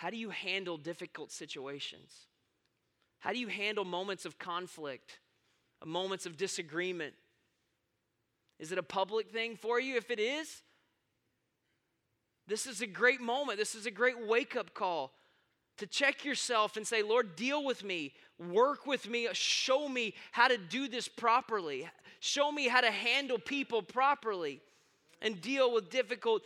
How 0.04 0.10
do 0.10 0.18
you 0.18 0.28
handle 0.28 0.76
difficult 0.76 1.32
situations? 1.32 2.26
How 3.20 3.32
do 3.32 3.38
you 3.38 3.48
handle 3.48 3.86
moments 3.86 4.26
of 4.26 4.38
conflict, 4.38 5.18
uh, 5.80 5.86
moments 5.86 6.26
of 6.26 6.36
disagreement? 6.36 7.14
Is 8.58 8.70
it 8.70 8.76
a 8.76 8.82
public 8.82 9.30
thing 9.30 9.56
for 9.56 9.80
you? 9.80 9.96
If 9.96 10.10
it 10.10 10.20
is, 10.20 10.60
this 12.46 12.66
is 12.66 12.82
a 12.82 12.86
great 12.86 13.22
moment. 13.22 13.58
This 13.58 13.74
is 13.74 13.86
a 13.86 13.90
great 13.90 14.28
wake 14.28 14.56
up 14.56 14.74
call 14.74 15.14
to 15.78 15.86
check 15.86 16.22
yourself 16.22 16.76
and 16.76 16.86
say, 16.86 17.02
Lord, 17.02 17.34
deal 17.34 17.64
with 17.64 17.82
me, 17.82 18.12
work 18.38 18.86
with 18.86 19.08
me, 19.08 19.26
show 19.32 19.88
me 19.88 20.12
how 20.32 20.48
to 20.48 20.58
do 20.58 20.86
this 20.86 21.08
properly, 21.08 21.88
show 22.20 22.52
me 22.52 22.68
how 22.68 22.82
to 22.82 22.90
handle 22.90 23.38
people 23.38 23.80
properly 23.80 24.60
and 25.22 25.40
deal 25.40 25.72
with 25.72 25.88
difficult, 25.88 26.42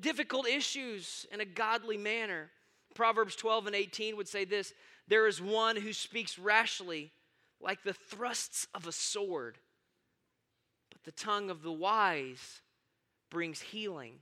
difficult 0.00 0.48
issues 0.48 1.26
in 1.30 1.42
a 1.42 1.44
godly 1.44 1.98
manner. 1.98 2.48
Proverbs 2.94 3.36
12 3.36 3.66
and 3.66 3.76
18 3.76 4.16
would 4.16 4.28
say 4.28 4.44
this 4.44 4.72
There 5.08 5.26
is 5.26 5.40
one 5.40 5.76
who 5.76 5.92
speaks 5.92 6.38
rashly, 6.38 7.10
like 7.60 7.82
the 7.82 7.92
thrusts 7.92 8.66
of 8.74 8.86
a 8.86 8.92
sword, 8.92 9.58
but 10.90 11.02
the 11.04 11.12
tongue 11.12 11.50
of 11.50 11.62
the 11.62 11.72
wise 11.72 12.60
brings 13.30 13.60
healing. 13.60 14.14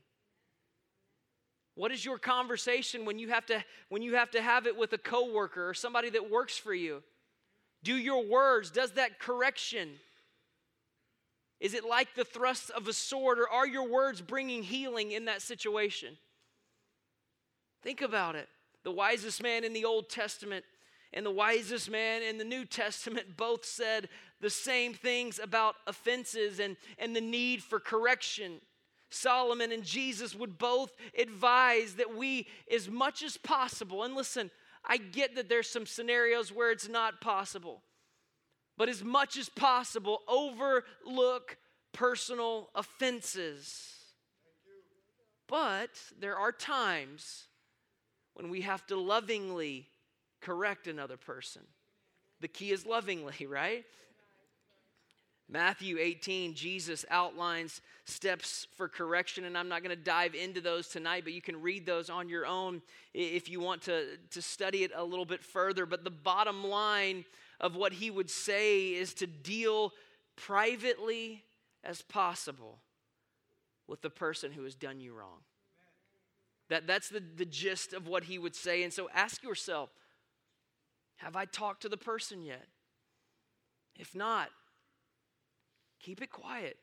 What 1.75 1.93
is 1.93 2.05
your 2.05 2.19
conversation 2.19 3.05
when 3.05 3.19
you 3.19 3.29
have 3.29 3.47
to 3.47 3.65
when 3.89 4.03
you 4.03 4.15
have 4.17 4.31
to 4.33 4.43
have 4.43 4.67
it 4.67 4.77
with 4.77 4.93
a 4.93 4.99
coworker 4.99 5.69
or 5.69 5.75
somebody 5.75 6.11
that 6.11 6.31
works 6.31 6.57
for 6.57 6.75
you? 6.75 7.03
Do 7.83 7.97
your 7.97 8.25
words, 8.25 8.71
does 8.71 8.93
that 8.93 9.19
correction? 9.19 9.91
Is 11.61 11.75
it 11.75 11.85
like 11.85 12.15
the 12.15 12.25
thrust 12.25 12.71
of 12.71 12.89
a 12.89 12.93
sword 12.93 13.39
or 13.39 13.49
are 13.49 13.67
your 13.67 13.89
words 13.89 14.21
bringing 14.21 14.63
healing 14.63 15.13
in 15.13 15.27
that 15.27 15.43
situation? 15.43 16.17
Think 17.83 18.03
about 18.03 18.37
it. 18.37 18.49
The 18.85 18.93
wisest 18.93 19.43
man 19.43 19.65
in 19.65 19.73
the 19.73 19.85
Old 19.85 20.09
Testament 20.09 20.65
and 21.13 21.27
the 21.27 21.31
wisest 21.31 21.91
man 21.91 22.23
in 22.23 22.39
the 22.39 22.45
New 22.45 22.65
Testament 22.65 23.27
both 23.37 23.65
said 23.65 24.09
the 24.41 24.51
same 24.51 24.95
things 24.95 25.39
about 25.39 25.77
offenses 25.87 26.59
and, 26.59 26.77
and 26.99 27.15
the 27.15 27.21
need 27.21 27.63
for 27.63 27.79
correction. 27.79 28.61
Solomon 29.11 29.73
and 29.73 29.85
Jesus 29.85 30.35
would 30.35 30.59
both 30.59 30.93
advise 31.19 31.95
that 31.95 32.17
we, 32.17 32.47
as 32.73 32.89
much 32.89 33.23
as 33.23 33.37
possible, 33.37 34.05
and 34.05 34.15
listen, 34.15 34.51
I 34.85 34.97
get 34.97 35.37
that 35.37 35.49
there's 35.49 35.69
some 35.69 35.87
scenarios 35.87 36.51
where 36.51 36.71
it's 36.71 36.89
not 36.89 37.21
possible, 37.21 37.83
but 38.79 38.89
as 38.89 39.05
much 39.05 39.37
as 39.37 39.49
possible, 39.51 40.21
overlook 40.27 41.59
personal 41.93 42.71
offenses. 42.75 43.99
But 45.47 45.91
there 46.19 46.37
are 46.37 46.51
times 46.51 47.49
when 48.35 48.51
we 48.51 48.63
have 48.63 48.87
to 48.87 48.97
lovingly 48.97 49.89
correct 50.41 50.87
another 50.87 51.17
person. 51.17 51.63
The 52.41 52.49
key 52.49 52.73
is 52.73 52.87
lovingly, 52.87 53.47
right? 53.47 53.85
Matthew 55.49 55.99
18, 55.99 56.55
Jesus 56.55 57.05
outlines 57.11 57.83
steps 58.07 58.67
for 58.77 58.89
correction, 58.89 59.45
and 59.45 59.57
I'm 59.59 59.69
not 59.69 59.83
going 59.83 59.95
to 59.95 60.03
dive 60.03 60.35
into 60.35 60.63
those 60.63 60.89
tonight, 60.89 61.25
but 61.25 61.35
you 61.35 61.43
can 61.43 61.61
read 61.61 61.85
those 61.85 62.09
on 62.09 62.31
your 62.31 62.47
own 62.47 62.81
if 63.13 63.51
you 63.51 63.61
want 63.61 63.83
to, 63.83 64.17
to 64.31 64.41
study 64.41 64.83
it 64.83 64.93
a 64.95 65.05
little 65.05 65.27
bit 65.27 65.43
further. 65.43 65.85
But 65.85 66.05
the 66.05 66.11
bottom 66.11 66.65
line 66.65 67.27
of 67.61 67.77
what 67.77 67.93
he 67.93 68.11
would 68.11 68.31
say 68.31 68.95
is 68.95 69.13
to 69.15 69.27
deal 69.27 69.93
privately 70.37 71.45
as 71.85 72.01
possible 72.01 72.79
with 73.87 74.01
the 74.01 74.11
person 74.11 74.53
who 74.53 74.65
has 74.65 74.75
done 74.75 75.01
you 75.01 75.13
wrong. 75.13 75.41
That, 76.69 76.87
that's 76.87 77.09
the, 77.09 77.21
the 77.21 77.45
gist 77.45 77.93
of 77.93 78.07
what 78.07 78.25
he 78.25 78.39
would 78.39 78.55
say. 78.55 78.83
And 78.83 78.93
so 78.93 79.09
ask 79.15 79.43
yourself 79.43 79.91
have 81.17 81.37
I 81.37 81.45
talked 81.45 81.83
to 81.83 81.89
the 81.89 81.97
person 81.97 82.43
yet? 82.43 82.67
If 83.97 84.15
not, 84.15 84.49
keep 86.01 86.21
it 86.21 86.33
quiet. 86.33 86.77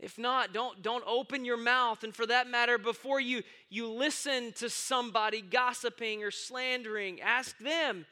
If 0.00 0.18
not, 0.18 0.52
don't, 0.52 0.82
don't 0.82 1.04
open 1.06 1.44
your 1.44 1.56
mouth. 1.56 2.04
And 2.04 2.14
for 2.14 2.26
that 2.26 2.48
matter, 2.48 2.78
before 2.78 3.20
you, 3.20 3.42
you 3.68 3.88
listen 3.88 4.52
to 4.54 4.70
somebody 4.70 5.40
gossiping 5.40 6.22
or 6.22 6.30
slandering, 6.30 7.20
ask 7.20 7.56
them, 7.58 8.06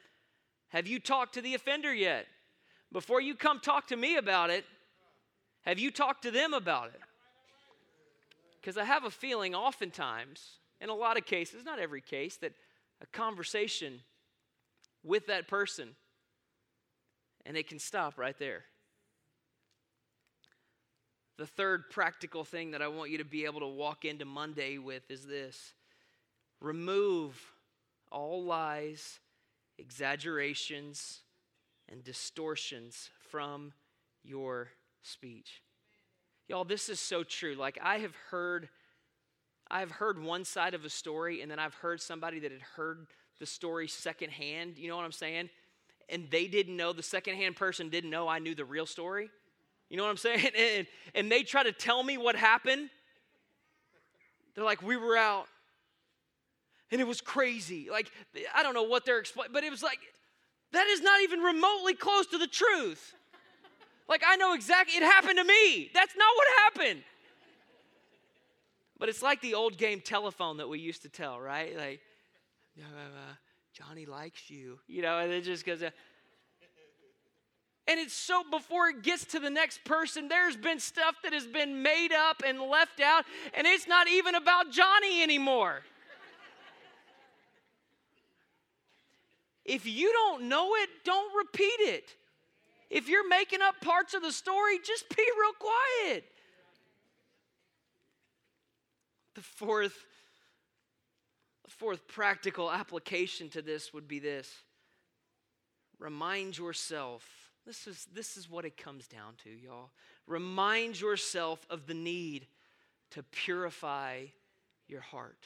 Have 0.68 0.86
you 0.86 0.98
talked 0.98 1.34
to 1.34 1.40
the 1.40 1.54
offender 1.54 1.94
yet? 1.94 2.26
Before 2.92 3.20
you 3.20 3.34
come 3.34 3.60
talk 3.60 3.88
to 3.88 3.96
me 3.96 4.16
about 4.16 4.50
it, 4.50 4.64
have 5.62 5.78
you 5.78 5.90
talked 5.90 6.22
to 6.22 6.30
them 6.30 6.54
about 6.54 6.88
it? 6.88 7.00
Because 8.66 8.78
I 8.78 8.84
have 8.84 9.04
a 9.04 9.12
feeling, 9.12 9.54
oftentimes, 9.54 10.58
in 10.80 10.88
a 10.88 10.94
lot 10.94 11.16
of 11.16 11.24
cases, 11.24 11.64
not 11.64 11.78
every 11.78 12.00
case, 12.00 12.36
that 12.38 12.52
a 13.00 13.06
conversation 13.06 14.00
with 15.04 15.28
that 15.28 15.46
person 15.46 15.94
and 17.44 17.56
it 17.56 17.68
can 17.68 17.78
stop 17.78 18.18
right 18.18 18.36
there. 18.40 18.64
The 21.38 21.46
third 21.46 21.90
practical 21.90 22.42
thing 22.42 22.72
that 22.72 22.82
I 22.82 22.88
want 22.88 23.12
you 23.12 23.18
to 23.18 23.24
be 23.24 23.44
able 23.44 23.60
to 23.60 23.68
walk 23.68 24.04
into 24.04 24.24
Monday 24.24 24.78
with 24.78 25.08
is 25.12 25.24
this 25.24 25.74
remove 26.60 27.40
all 28.10 28.42
lies, 28.42 29.20
exaggerations, 29.78 31.20
and 31.88 32.02
distortions 32.02 33.10
from 33.30 33.74
your 34.24 34.70
speech. 35.02 35.62
Y'all, 36.48 36.64
this 36.64 36.88
is 36.88 37.00
so 37.00 37.24
true. 37.24 37.54
Like 37.54 37.78
I 37.82 37.98
have 37.98 38.14
heard 38.30 38.68
I've 39.68 39.90
heard 39.90 40.22
one 40.22 40.44
side 40.44 40.74
of 40.74 40.84
a 40.84 40.90
story 40.90 41.42
and 41.42 41.50
then 41.50 41.58
I've 41.58 41.74
heard 41.74 42.00
somebody 42.00 42.38
that 42.40 42.52
had 42.52 42.60
heard 42.60 43.06
the 43.40 43.46
story 43.46 43.88
secondhand, 43.88 44.78
you 44.78 44.88
know 44.88 44.96
what 44.96 45.04
I'm 45.04 45.12
saying? 45.12 45.50
And 46.08 46.30
they 46.30 46.46
didn't 46.46 46.76
know 46.76 46.92
the 46.92 47.02
secondhand 47.02 47.56
person 47.56 47.88
didn't 47.88 48.10
know 48.10 48.28
I 48.28 48.38
knew 48.38 48.54
the 48.54 48.64
real 48.64 48.86
story. 48.86 49.28
You 49.90 49.96
know 49.96 50.04
what 50.04 50.10
I'm 50.10 50.16
saying? 50.16 50.50
And, 50.56 50.86
and 51.14 51.32
they 51.32 51.42
try 51.42 51.64
to 51.64 51.72
tell 51.72 52.02
me 52.02 52.16
what 52.16 52.36
happened. 52.36 52.90
They're 54.54 54.64
like, 54.64 54.82
we 54.82 54.96
were 54.96 55.16
out 55.16 55.46
and 56.92 57.00
it 57.00 57.06
was 57.06 57.20
crazy. 57.20 57.88
Like, 57.90 58.10
I 58.54 58.62
don't 58.62 58.74
know 58.74 58.84
what 58.84 59.04
they're 59.04 59.18
explaining, 59.18 59.52
but 59.52 59.64
it 59.64 59.70
was 59.70 59.82
like, 59.82 59.98
that 60.72 60.86
is 60.86 61.02
not 61.02 61.20
even 61.22 61.40
remotely 61.40 61.94
close 61.94 62.26
to 62.28 62.38
the 62.38 62.46
truth. 62.46 63.14
Like, 64.08 64.22
I 64.26 64.36
know 64.36 64.54
exactly, 64.54 64.96
it 64.96 65.02
happened 65.02 65.38
to 65.38 65.44
me. 65.44 65.90
That's 65.92 66.14
not 66.16 66.28
what 66.36 66.46
happened. 66.64 67.02
But 68.98 69.08
it's 69.08 69.22
like 69.22 69.40
the 69.40 69.54
old 69.54 69.76
game 69.76 70.00
telephone 70.00 70.58
that 70.58 70.68
we 70.68 70.78
used 70.78 71.02
to 71.02 71.08
tell, 71.08 71.40
right? 71.40 71.76
Like, 71.76 72.00
Johnny 73.72 74.06
likes 74.06 74.48
you, 74.48 74.78
you 74.86 75.02
know, 75.02 75.18
and 75.18 75.32
it 75.32 75.42
just 75.42 75.66
goes, 75.66 75.82
uh, 75.82 75.90
and 77.88 78.00
it's 78.00 78.14
so 78.14 78.42
before 78.50 78.88
it 78.88 79.02
gets 79.02 79.24
to 79.26 79.38
the 79.38 79.50
next 79.50 79.84
person, 79.84 80.28
there's 80.28 80.56
been 80.56 80.80
stuff 80.80 81.14
that 81.22 81.32
has 81.32 81.46
been 81.46 81.82
made 81.82 82.12
up 82.12 82.42
and 82.44 82.60
left 82.60 83.00
out, 83.00 83.24
and 83.54 83.66
it's 83.66 83.86
not 83.86 84.08
even 84.08 84.34
about 84.34 84.70
Johnny 84.70 85.22
anymore. 85.22 85.82
if 89.64 89.86
you 89.86 90.12
don't 90.12 90.48
know 90.48 90.74
it, 90.76 90.88
don't 91.04 91.36
repeat 91.36 91.80
it. 91.80 92.16
If 92.90 93.08
you're 93.08 93.28
making 93.28 93.62
up 93.62 93.80
parts 93.80 94.14
of 94.14 94.22
the 94.22 94.32
story, 94.32 94.78
just 94.84 95.08
be 95.08 95.22
real 95.22 95.52
quiet. 95.58 96.24
The 99.34 99.42
fourth, 99.42 100.04
the 101.64 101.70
fourth 101.70 102.06
practical 102.08 102.70
application 102.70 103.48
to 103.50 103.62
this 103.62 103.92
would 103.92 104.08
be 104.08 104.18
this 104.18 104.50
remind 105.98 106.58
yourself 106.58 107.26
this 107.66 107.88
is, 107.88 108.06
this 108.14 108.36
is 108.36 108.48
what 108.48 108.64
it 108.64 108.76
comes 108.76 109.08
down 109.08 109.34
to, 109.42 109.50
y'all. 109.50 109.90
Remind 110.28 111.00
yourself 111.00 111.66
of 111.68 111.86
the 111.86 111.94
need 111.94 112.46
to 113.10 113.24
purify 113.24 114.26
your 114.86 115.00
heart. 115.00 115.38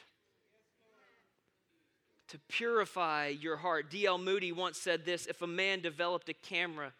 To 2.28 2.38
purify 2.48 3.28
your 3.28 3.56
heart. 3.56 3.90
D.L. 3.90 4.18
Moody 4.18 4.52
once 4.52 4.78
said 4.78 5.06
this 5.06 5.26
if 5.26 5.40
a 5.40 5.46
man 5.46 5.80
developed 5.80 6.28
a 6.28 6.34
camera 6.34 6.92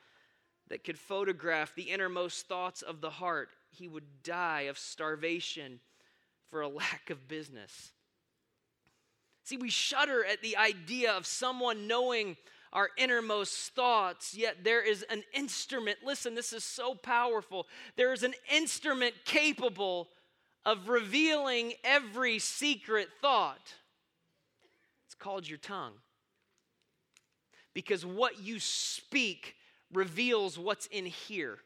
that 0.71 0.85
could 0.85 0.99
photograph 0.99 1.75
the 1.75 1.91
innermost 1.91 2.47
thoughts 2.47 2.81
of 2.81 3.01
the 3.01 3.11
heart, 3.11 3.51
he 3.71 3.89
would 3.89 4.23
die 4.23 4.63
of 4.63 4.79
starvation 4.79 5.81
for 6.49 6.63
a 6.63 6.69
lack 6.83 7.11
of 7.11 7.29
business. 7.29 7.93
See, 9.45 9.57
we 9.57 9.69
shudder 9.69 10.25
at 10.25 10.43
the 10.43 10.57
idea 10.57 11.13
of 11.13 11.27
someone 11.27 11.87
knowing 11.87 12.37
our 12.73 12.91
innermost 12.97 13.75
thoughts, 13.75 14.33
yet 14.33 14.63
there 14.63 14.81
is 14.81 15.05
an 15.11 15.25
instrument. 15.35 15.99
Listen, 16.05 16.37
this 16.37 16.53
is 16.53 16.63
so 16.63 16.95
powerful. 16.95 17.67
There 17.97 18.13
is 18.13 18.23
an 18.23 18.35
instrument 18.55 19.15
capable 19.25 20.09
of 20.65 20.89
revealing 20.89 21.73
every 21.83 22.39
secret 22.39 23.09
thought. 23.21 23.75
It's 25.07 25.17
called 25.17 25.49
your 25.49 25.59
tongue. 25.59 25.95
Because 27.75 28.07
what 28.07 28.41
you 28.41 28.61
speak 28.61 29.57
reveals 29.93 30.59
what's 30.59 30.87
in 30.87 31.07
here. 31.07 31.59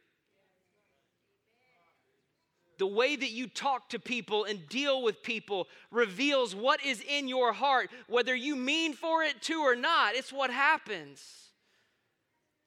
The 2.79 2.87
way 2.87 3.14
that 3.14 3.31
you 3.31 3.47
talk 3.47 3.91
to 3.91 4.01
people 4.01 4.45
and 4.45 4.68
deal 4.68 5.03
with 5.03 5.22
people 5.22 5.68
reveals 5.93 6.55
what 6.55 6.85
is 6.85 7.01
in 7.09 7.29
your 7.29 7.53
heart, 7.53 7.91
whether 8.09 8.35
you 8.35 8.57
mean 8.57 8.95
for 8.95 9.22
it 9.22 9.41
to 9.43 9.61
or 9.61 9.77
not. 9.77 10.16
It's 10.16 10.33
what 10.33 10.51
happens. 10.51 11.22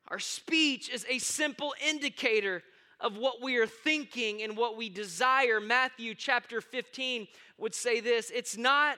Our 0.07 0.19
speech 0.19 0.89
is 0.89 1.05
a 1.09 1.19
simple 1.19 1.73
indicator 1.85 2.63
of 2.99 3.17
what 3.17 3.41
we 3.41 3.57
are 3.57 3.67
thinking 3.67 4.41
and 4.41 4.55
what 4.55 4.77
we 4.77 4.89
desire. 4.89 5.59
Matthew 5.59 6.15
chapter 6.15 6.61
15 6.61 7.27
would 7.57 7.75
say 7.75 7.99
this 7.99 8.31
it's 8.33 8.57
not 8.57 8.97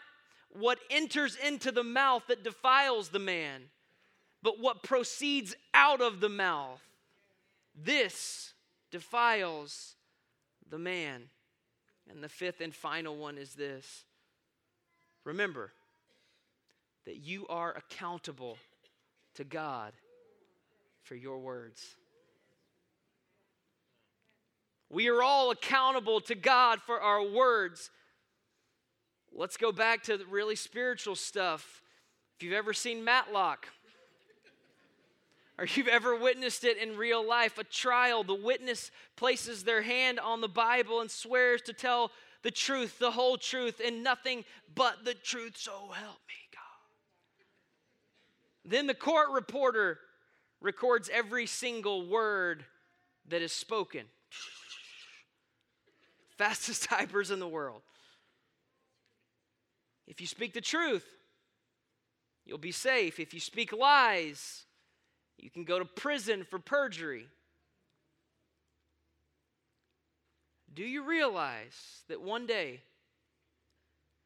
what 0.51 0.79
enters 0.89 1.35
into 1.35 1.71
the 1.71 1.83
mouth 1.83 2.23
that 2.27 2.43
defiles 2.43 3.09
the 3.09 3.19
man, 3.19 3.63
but 4.41 4.59
what 4.59 4.83
proceeds 4.83 5.55
out 5.73 6.01
of 6.01 6.19
the 6.19 6.29
mouth. 6.29 6.81
This 7.75 8.53
defiles 8.91 9.95
the 10.69 10.79
man. 10.79 11.23
And 12.09 12.23
the 12.23 12.29
fifth 12.29 12.61
and 12.61 12.73
final 12.73 13.15
one 13.15 13.37
is 13.37 13.53
this 13.53 14.03
remember 15.23 15.71
that 17.05 17.17
you 17.17 17.45
are 17.47 17.73
accountable 17.75 18.57
to 19.35 19.43
God 19.43 19.93
for 21.03 21.15
your 21.15 21.39
words. 21.39 21.95
We 24.89 25.07
are 25.07 25.21
all 25.21 25.51
accountable 25.51 26.19
to 26.21 26.35
God 26.35 26.81
for 26.81 26.99
our 26.99 27.23
words. 27.23 27.91
Let's 29.31 29.55
go 29.55 29.71
back 29.71 30.03
to 30.03 30.17
the 30.17 30.25
really 30.25 30.55
spiritual 30.55 31.15
stuff. 31.15 31.83
If 32.35 32.43
you've 32.43 32.53
ever 32.53 32.73
seen 32.73 33.03
Matlock, 33.03 33.67
or 35.59 35.65
you've 35.65 35.89
ever 35.89 36.15
witnessed 36.15 36.63
it 36.63 36.77
in 36.77 36.95
real 36.95 37.27
life, 37.27 37.57
a 37.57 37.65
trial, 37.65 38.23
the 38.23 38.33
witness 38.33 38.91
places 39.17 39.63
their 39.63 39.81
hand 39.81 40.17
on 40.17 40.39
the 40.39 40.47
Bible 40.47 41.01
and 41.01 41.11
swears 41.11 41.61
to 41.63 41.73
tell 41.73 42.11
the 42.43 42.51
truth, 42.51 42.97
the 42.97 43.11
whole 43.11 43.37
truth, 43.37 43.81
and 43.85 44.01
nothing 44.01 44.45
but 44.73 45.03
the 45.03 45.13
truth, 45.13 45.57
so 45.57 45.71
help 45.71 46.19
me 46.27 46.35
God. 46.53 47.43
Then 48.63 48.87
the 48.87 48.93
court 48.93 49.27
reporter 49.33 49.99
records 50.61 51.09
every 51.11 51.45
single 51.45 52.07
word 52.07 52.63
that 53.27 53.41
is 53.41 53.51
spoken. 53.51 54.05
Fastest 56.37 56.89
typers 56.89 57.31
in 57.31 57.39
the 57.39 57.47
world. 57.47 57.81
If 60.07 60.21
you 60.21 60.27
speak 60.27 60.53
the 60.53 60.61
truth, 60.61 61.05
you'll 62.45 62.57
be 62.57 62.71
safe. 62.71 63.19
If 63.19 63.33
you 63.33 63.41
speak 63.41 63.73
lies, 63.73 64.65
you 65.43 65.49
can 65.49 65.63
go 65.63 65.79
to 65.79 65.85
prison 65.85 66.43
for 66.43 66.59
perjury. 66.59 67.27
Do 70.73 70.83
you 70.83 71.03
realize 71.03 72.03
that 72.07 72.21
one 72.21 72.45
day, 72.45 72.81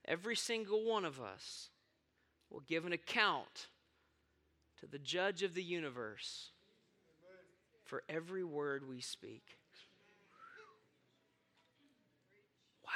every 0.05 0.35
single 0.35 0.83
one 0.83 1.05
of 1.05 1.21
us 1.21 1.69
will 2.49 2.61
give 2.61 2.85
an 2.85 2.93
account 2.93 3.67
to 4.79 4.87
the 4.87 4.99
judge 4.99 5.43
of 5.43 5.53
the 5.53 5.63
universe 5.63 6.49
for 7.85 8.03
every 8.09 8.43
word 8.43 8.87
we 8.87 8.99
speak? 8.99 9.57
Wow. 12.85 12.91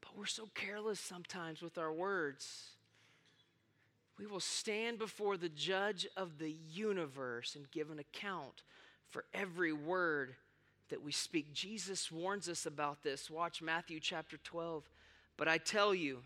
But 0.00 0.16
we're 0.18 0.26
so 0.26 0.48
careless 0.54 0.98
sometimes 0.98 1.62
with 1.62 1.78
our 1.78 1.92
words 1.92 2.70
we 4.20 4.26
will 4.26 4.40
stand 4.40 4.98
before 4.98 5.38
the 5.38 5.48
judge 5.48 6.06
of 6.14 6.38
the 6.38 6.54
universe 6.70 7.56
and 7.56 7.70
give 7.70 7.90
an 7.90 7.98
account 7.98 8.62
for 9.08 9.24
every 9.32 9.72
word 9.72 10.34
that 10.90 11.02
we 11.02 11.10
speak. 11.10 11.54
Jesus 11.54 12.12
warns 12.12 12.46
us 12.46 12.66
about 12.66 13.02
this. 13.02 13.30
Watch 13.30 13.62
Matthew 13.62 13.98
chapter 13.98 14.36
12. 14.36 14.84
But 15.38 15.48
I 15.48 15.56
tell 15.56 15.94
you 15.94 16.18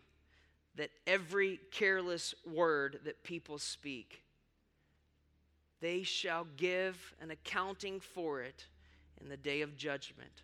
that 0.75 0.91
every 1.07 1.61
careless 1.71 2.35
word 2.45 2.99
that 3.05 3.23
people 3.23 3.59
speak, 3.59 4.25
they 5.81 6.03
shall 6.03 6.49
give 6.57 7.15
an 7.21 7.31
accounting 7.31 8.01
for 8.01 8.43
it 8.43 8.67
in 9.21 9.29
the 9.29 9.37
day 9.37 9.61
of 9.61 9.77
judgment. 9.77 10.43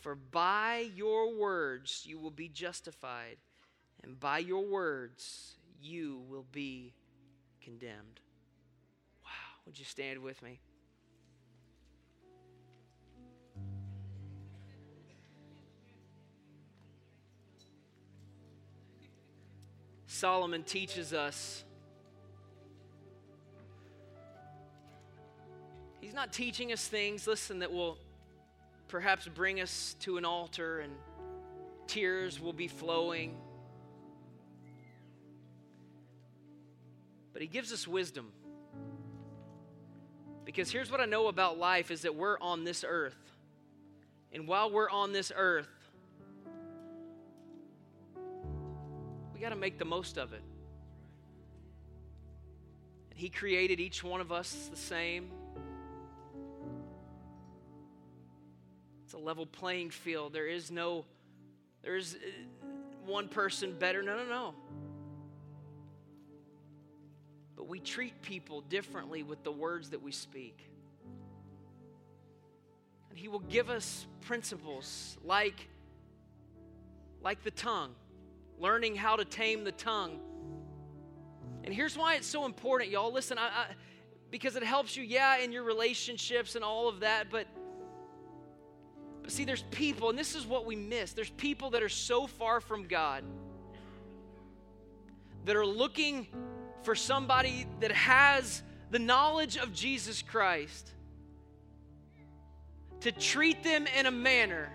For 0.00 0.16
by 0.16 0.90
your 0.96 1.32
words 1.32 2.04
you 2.06 2.18
will 2.18 2.32
be 2.32 2.48
justified, 2.48 3.36
and 4.02 4.18
by 4.18 4.38
your 4.38 4.64
words 4.64 5.57
you 5.80 6.22
will 6.28 6.46
be 6.52 6.94
condemned. 7.62 8.20
Wow. 9.24 9.30
Would 9.66 9.78
you 9.78 9.84
stand 9.84 10.20
with 10.20 10.42
me? 10.42 10.60
Solomon 20.06 20.64
teaches 20.64 21.12
us. 21.12 21.62
He's 26.00 26.14
not 26.14 26.32
teaching 26.32 26.72
us 26.72 26.88
things, 26.88 27.26
listen, 27.26 27.60
that 27.60 27.70
will 27.70 27.98
perhaps 28.88 29.28
bring 29.28 29.60
us 29.60 29.94
to 30.00 30.16
an 30.16 30.24
altar 30.24 30.80
and 30.80 30.92
tears 31.86 32.40
will 32.40 32.52
be 32.52 32.66
flowing 32.66 33.36
but 37.38 37.42
he 37.42 37.46
gives 37.46 37.72
us 37.72 37.86
wisdom. 37.86 38.32
Because 40.44 40.72
here's 40.72 40.90
what 40.90 41.00
I 41.00 41.04
know 41.04 41.28
about 41.28 41.56
life 41.56 41.92
is 41.92 42.02
that 42.02 42.16
we're 42.16 42.36
on 42.40 42.64
this 42.64 42.84
earth. 42.84 43.14
And 44.32 44.48
while 44.48 44.72
we're 44.72 44.90
on 44.90 45.12
this 45.12 45.30
earth, 45.36 45.68
we 49.32 49.38
got 49.38 49.50
to 49.50 49.54
make 49.54 49.78
the 49.78 49.84
most 49.84 50.18
of 50.18 50.32
it. 50.32 50.42
And 53.10 53.20
he 53.20 53.28
created 53.28 53.78
each 53.78 54.02
one 54.02 54.20
of 54.20 54.32
us 54.32 54.68
the 54.68 54.76
same. 54.76 55.30
It's 59.04 59.14
a 59.14 59.18
level 59.18 59.46
playing 59.46 59.90
field. 59.90 60.32
There 60.32 60.48
is 60.48 60.72
no, 60.72 61.04
there 61.84 61.94
is 61.94 62.16
uh, 62.16 62.66
one 63.06 63.28
person 63.28 63.76
better. 63.78 64.02
No, 64.02 64.16
no, 64.16 64.24
no 64.24 64.54
but 67.58 67.66
we 67.66 67.80
treat 67.80 68.22
people 68.22 68.60
differently 68.60 69.24
with 69.24 69.42
the 69.42 69.50
words 69.50 69.90
that 69.90 70.00
we 70.00 70.12
speak. 70.12 70.70
And 73.10 73.18
He 73.18 73.26
will 73.26 73.40
give 73.40 73.68
us 73.68 74.06
principles 74.20 75.18
like, 75.24 75.66
like 77.20 77.42
the 77.42 77.50
tongue, 77.50 77.96
learning 78.60 78.94
how 78.94 79.16
to 79.16 79.24
tame 79.24 79.64
the 79.64 79.72
tongue. 79.72 80.20
And 81.64 81.74
here's 81.74 81.98
why 81.98 82.14
it's 82.14 82.28
so 82.28 82.46
important, 82.46 82.92
y'all. 82.92 83.12
Listen, 83.12 83.38
I, 83.38 83.48
I, 83.48 83.66
because 84.30 84.54
it 84.54 84.62
helps 84.62 84.96
you, 84.96 85.02
yeah, 85.02 85.38
in 85.38 85.50
your 85.50 85.64
relationships 85.64 86.54
and 86.54 86.64
all 86.64 86.88
of 86.88 87.00
that, 87.00 87.26
but 87.28 87.48
but 89.20 89.32
see, 89.32 89.44
there's 89.44 89.64
people, 89.72 90.08
and 90.08 90.18
this 90.18 90.34
is 90.34 90.46
what 90.46 90.64
we 90.64 90.76
miss. 90.76 91.12
There's 91.12 91.28
people 91.28 91.70
that 91.70 91.82
are 91.82 91.90
so 91.90 92.26
far 92.26 92.60
from 92.60 92.86
God 92.86 93.24
that 95.44 95.56
are 95.56 95.66
looking 95.66 96.28
for 96.82 96.94
somebody 96.94 97.66
that 97.80 97.92
has 97.92 98.62
the 98.90 98.98
knowledge 98.98 99.56
of 99.56 99.72
Jesus 99.72 100.22
Christ 100.22 100.92
to 103.00 103.12
treat 103.12 103.62
them 103.62 103.86
in 103.98 104.06
a 104.06 104.10
manner, 104.10 104.70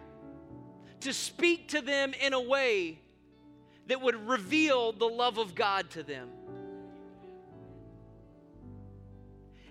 to 1.02 1.14
speak 1.14 1.70
to 1.70 1.82
them 1.82 2.14
in 2.22 2.34
a 2.34 2.42
way 2.42 3.00
that 3.88 4.02
would 4.02 4.16
reveal 4.28 4.94
the 4.94 5.06
love 5.06 5.38
of 5.38 5.56
God 5.56 5.90
to 5.92 6.04
them. 6.04 6.30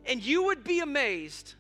And 0.05 0.23
you 0.23 0.45
would 0.45 0.65
be 0.65 0.81
amazed 0.81 1.55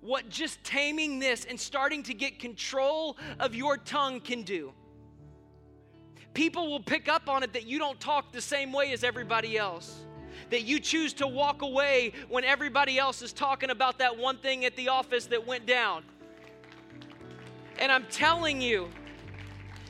what 0.00 0.28
just 0.28 0.62
taming 0.64 1.18
this 1.18 1.44
and 1.44 1.58
starting 1.58 2.02
to 2.04 2.14
get 2.14 2.38
control 2.38 3.16
of 3.38 3.54
your 3.54 3.76
tongue 3.76 4.20
can 4.20 4.42
do 4.42 4.72
people 6.34 6.70
will 6.70 6.80
pick 6.80 7.08
up 7.08 7.28
on 7.28 7.42
it 7.42 7.52
that 7.52 7.66
you 7.66 7.78
don't 7.78 7.98
talk 8.00 8.32
the 8.32 8.40
same 8.40 8.72
way 8.72 8.92
as 8.92 9.04
everybody 9.04 9.58
else. 9.58 10.00
That 10.50 10.62
you 10.62 10.80
choose 10.80 11.12
to 11.14 11.26
walk 11.26 11.62
away 11.62 12.12
when 12.28 12.44
everybody 12.44 12.98
else 12.98 13.22
is 13.22 13.32
talking 13.32 13.70
about 13.70 13.98
that 13.98 14.16
one 14.16 14.38
thing 14.38 14.64
at 14.64 14.76
the 14.76 14.88
office 14.88 15.26
that 15.26 15.46
went 15.46 15.66
down. 15.66 16.02
And 17.78 17.90
I'm 17.90 18.06
telling 18.10 18.60
you, 18.60 18.88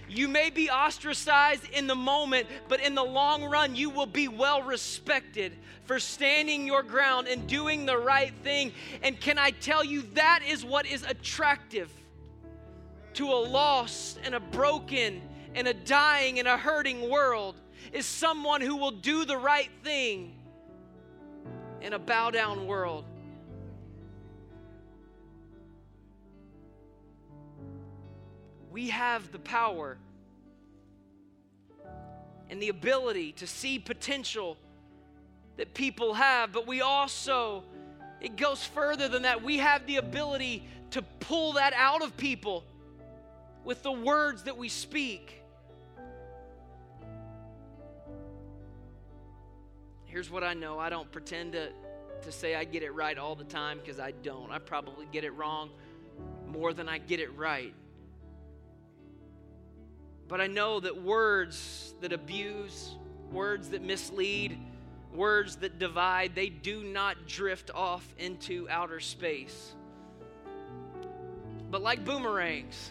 you 0.09 0.27
may 0.27 0.51
be 0.51 0.69
ostracized 0.69 1.71
in 1.71 1.87
the 1.87 1.95
moment, 1.95 2.49
but 2.69 2.81
in 2.81 2.95
the 2.95 3.05
long 3.05 3.45
run, 3.45 3.77
you 3.77 3.91
will 3.91 4.07
be 4.07 4.27
well 4.29 4.63
respected 4.63 5.57
for 5.85 6.01
standing 6.01 6.67
your 6.67 6.83
ground 6.83 7.29
and 7.29 7.47
doing 7.47 7.87
the 7.87 7.97
right 7.97 8.33
thing. 8.43 8.73
And 9.03 9.21
can 9.21 9.39
I 9.39 9.51
tell 9.51 9.85
you, 9.85 10.03
that 10.15 10.41
is 10.47 10.65
what 10.65 10.87
is 10.87 11.05
attractive 11.05 11.91
to 13.15 13.27
a 13.29 13.41
lost 13.41 14.19
and 14.25 14.35
a 14.35 14.41
broken 14.41 15.23
in 15.55 15.67
a 15.67 15.75
dying 15.75 16.39
and 16.39 16.47
a 16.47 16.57
hurting 16.57 17.09
world 17.09 17.57
is 17.93 18.07
someone 18.07 18.61
who 18.61 18.77
will 18.77 18.91
do 18.91 19.25
the 19.25 19.37
right 19.37 19.71
thing 19.83 20.35
in 21.81 21.93
a 21.93 21.99
bow 21.99 22.31
down 22.31 22.67
world. 22.67 23.05
We 28.71 28.91
have 28.91 29.33
the 29.33 29.39
power 29.39 29.99
and 32.49 32.63
the 32.63 32.69
ability 32.69 33.33
to 33.33 33.47
see 33.47 33.79
potential 33.79 34.57
that 35.57 35.75
people 35.75 36.15
have, 36.15 36.53
but 36.53 36.67
we 36.67 36.81
also, 36.81 37.65
it 38.21 38.37
goes 38.37 38.65
further 38.65 39.09
than 39.09 39.23
that. 39.23 39.43
We 39.43 39.59
have 39.59 39.87
the 39.87 39.97
ability 39.97 40.69
to 40.91 41.03
pull 41.03 41.55
that 41.55 41.73
out 41.75 42.03
of 42.03 42.17
people 42.17 42.65
with 43.65 43.83
the 43.83 43.93
words 43.93 44.45
that 44.45 44.57
we 44.57 44.69
speak. 44.69 45.40
Here's 50.11 50.29
what 50.29 50.43
I 50.43 50.55
know 50.55 50.77
I 50.77 50.91
don't 50.91 51.11
pretend 51.13 51.53
to, 51.53 51.69
to 52.23 52.33
say 52.33 52.57
I 52.57 52.65
get 52.65 52.83
it 52.83 52.91
right 52.91 53.17
all 53.17 53.37
the 53.37 53.45
time 53.45 53.79
because 53.79 54.01
I 54.01 54.11
don't. 54.11 54.51
I 54.51 54.59
probably 54.59 55.07
get 55.13 55.23
it 55.23 55.31
wrong 55.31 55.71
more 56.49 56.73
than 56.73 56.89
I 56.89 56.99
get 56.99 57.21
it 57.21 57.37
right. 57.37 57.73
But 60.27 60.41
I 60.41 60.49
know 60.49 60.81
that 60.81 61.01
words 61.01 61.95
that 62.01 62.13
abuse, 62.13 62.97
words 63.31 63.69
that 63.69 63.83
mislead, 63.83 64.59
words 65.15 65.57
that 65.57 65.79
divide, 65.79 66.35
they 66.35 66.49
do 66.49 66.83
not 66.83 67.29
drift 67.29 67.71
off 67.73 68.05
into 68.19 68.69
outer 68.69 68.99
space. 68.99 69.75
But 71.71 71.83
like 71.83 72.05
boomerangs, 72.05 72.91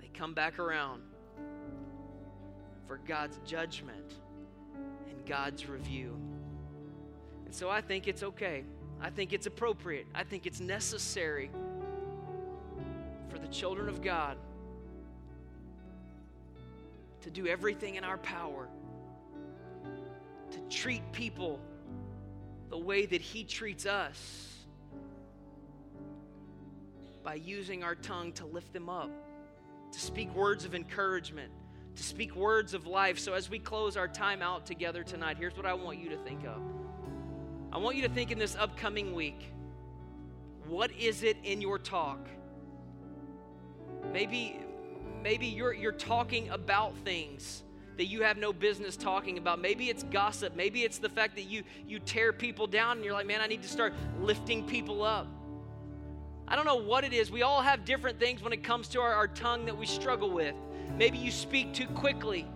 they 0.00 0.08
come 0.08 0.34
back 0.34 0.58
around 0.58 1.02
for 2.88 2.98
God's 3.06 3.38
judgment 3.46 4.12
God's 5.26 5.68
review. 5.68 6.16
And 7.46 7.54
so 7.54 7.68
I 7.68 7.80
think 7.80 8.08
it's 8.08 8.22
okay. 8.22 8.64
I 9.00 9.10
think 9.10 9.32
it's 9.32 9.46
appropriate. 9.46 10.06
I 10.14 10.24
think 10.24 10.46
it's 10.46 10.60
necessary 10.60 11.50
for 13.28 13.38
the 13.38 13.48
children 13.48 13.88
of 13.88 14.02
God 14.02 14.36
to 17.22 17.30
do 17.30 17.46
everything 17.46 17.96
in 17.96 18.04
our 18.04 18.18
power 18.18 18.68
to 20.50 20.58
treat 20.68 21.02
people 21.12 21.60
the 22.70 22.78
way 22.78 23.06
that 23.06 23.20
He 23.20 23.44
treats 23.44 23.86
us 23.86 24.56
by 27.22 27.34
using 27.34 27.84
our 27.84 27.94
tongue 27.94 28.32
to 28.32 28.46
lift 28.46 28.72
them 28.72 28.88
up, 28.88 29.10
to 29.92 30.00
speak 30.00 30.34
words 30.34 30.64
of 30.64 30.74
encouragement, 30.74 31.52
to 31.96 32.02
speak 32.02 32.34
words 32.34 32.74
of 32.74 32.86
life. 32.86 33.18
So, 33.18 33.34
as 33.34 33.50
we 33.50 33.58
close 33.58 33.96
our 33.96 34.08
time 34.08 34.42
out 34.42 34.66
together 34.66 35.02
tonight, 35.02 35.36
here's 35.38 35.56
what 35.56 35.66
I 35.66 35.74
want 35.74 35.98
you 35.98 36.10
to 36.10 36.16
think 36.18 36.44
of. 36.44 36.60
I 37.72 37.78
want 37.78 37.96
you 37.96 38.02
to 38.02 38.08
think 38.08 38.30
in 38.30 38.38
this 38.38 38.56
upcoming 38.56 39.14
week 39.14 39.52
what 40.66 40.92
is 40.92 41.22
it 41.24 41.36
in 41.42 41.60
your 41.60 41.78
talk? 41.78 42.28
Maybe 44.12 44.60
maybe 45.22 45.46
you're, 45.46 45.74
you're 45.74 45.92
talking 45.92 46.48
about 46.50 46.96
things 46.98 47.62
that 47.96 48.06
you 48.06 48.22
have 48.22 48.38
no 48.38 48.52
business 48.52 48.96
talking 48.96 49.36
about. 49.36 49.60
Maybe 49.60 49.90
it's 49.90 50.02
gossip. 50.04 50.56
Maybe 50.56 50.82
it's 50.82 50.98
the 50.98 51.08
fact 51.08 51.36
that 51.36 51.42
you, 51.42 51.62
you 51.86 51.98
tear 51.98 52.32
people 52.32 52.66
down 52.66 52.96
and 52.96 53.04
you're 53.04 53.12
like, 53.12 53.26
man, 53.26 53.40
I 53.40 53.46
need 53.46 53.62
to 53.62 53.68
start 53.68 53.92
lifting 54.20 54.66
people 54.66 55.02
up. 55.02 55.26
I 56.48 56.56
don't 56.56 56.64
know 56.64 56.76
what 56.76 57.04
it 57.04 57.12
is. 57.12 57.30
We 57.30 57.42
all 57.42 57.60
have 57.60 57.84
different 57.84 58.18
things 58.18 58.42
when 58.42 58.52
it 58.52 58.64
comes 58.64 58.88
to 58.88 59.00
our, 59.00 59.12
our 59.12 59.28
tongue 59.28 59.66
that 59.66 59.76
we 59.76 59.86
struggle 59.86 60.30
with. 60.30 60.54
Maybe 60.96 61.18
you 61.18 61.30
speak 61.30 61.72
too 61.72 61.86
quickly. 61.88 62.46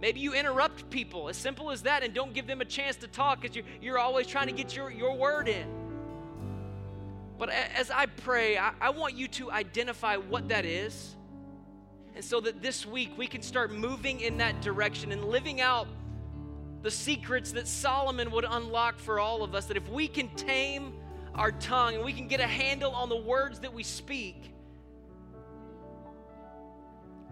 Maybe 0.00 0.20
you 0.20 0.34
interrupt 0.34 0.90
people, 0.90 1.28
as 1.28 1.36
simple 1.36 1.70
as 1.70 1.82
that, 1.82 2.02
and 2.02 2.14
don't 2.14 2.32
give 2.32 2.46
them 2.46 2.60
a 2.60 2.64
chance 2.64 2.96
to 2.96 3.08
talk 3.08 3.40
because 3.40 3.56
you're, 3.56 3.64
you're 3.80 3.98
always 3.98 4.26
trying 4.26 4.46
to 4.46 4.52
get 4.52 4.76
your, 4.76 4.90
your 4.90 5.16
word 5.16 5.48
in. 5.48 5.66
But 7.38 7.50
as 7.50 7.90
I 7.90 8.06
pray, 8.06 8.58
I, 8.58 8.72
I 8.80 8.90
want 8.90 9.14
you 9.14 9.28
to 9.28 9.50
identify 9.50 10.16
what 10.16 10.48
that 10.48 10.64
is 10.64 11.16
and 12.18 12.24
so 12.24 12.40
that 12.40 12.60
this 12.60 12.84
week 12.84 13.16
we 13.16 13.28
can 13.28 13.42
start 13.42 13.72
moving 13.72 14.20
in 14.22 14.38
that 14.38 14.60
direction 14.60 15.12
and 15.12 15.26
living 15.26 15.60
out 15.60 15.86
the 16.82 16.90
secrets 16.90 17.52
that 17.52 17.68
Solomon 17.68 18.32
would 18.32 18.44
unlock 18.44 18.98
for 18.98 19.20
all 19.20 19.44
of 19.44 19.54
us. 19.54 19.66
That 19.66 19.76
if 19.76 19.88
we 19.88 20.08
can 20.08 20.28
tame 20.30 20.94
our 21.36 21.52
tongue 21.52 21.94
and 21.94 22.04
we 22.04 22.12
can 22.12 22.26
get 22.26 22.40
a 22.40 22.46
handle 22.46 22.90
on 22.90 23.08
the 23.08 23.16
words 23.16 23.60
that 23.60 23.72
we 23.72 23.84
speak, 23.84 24.52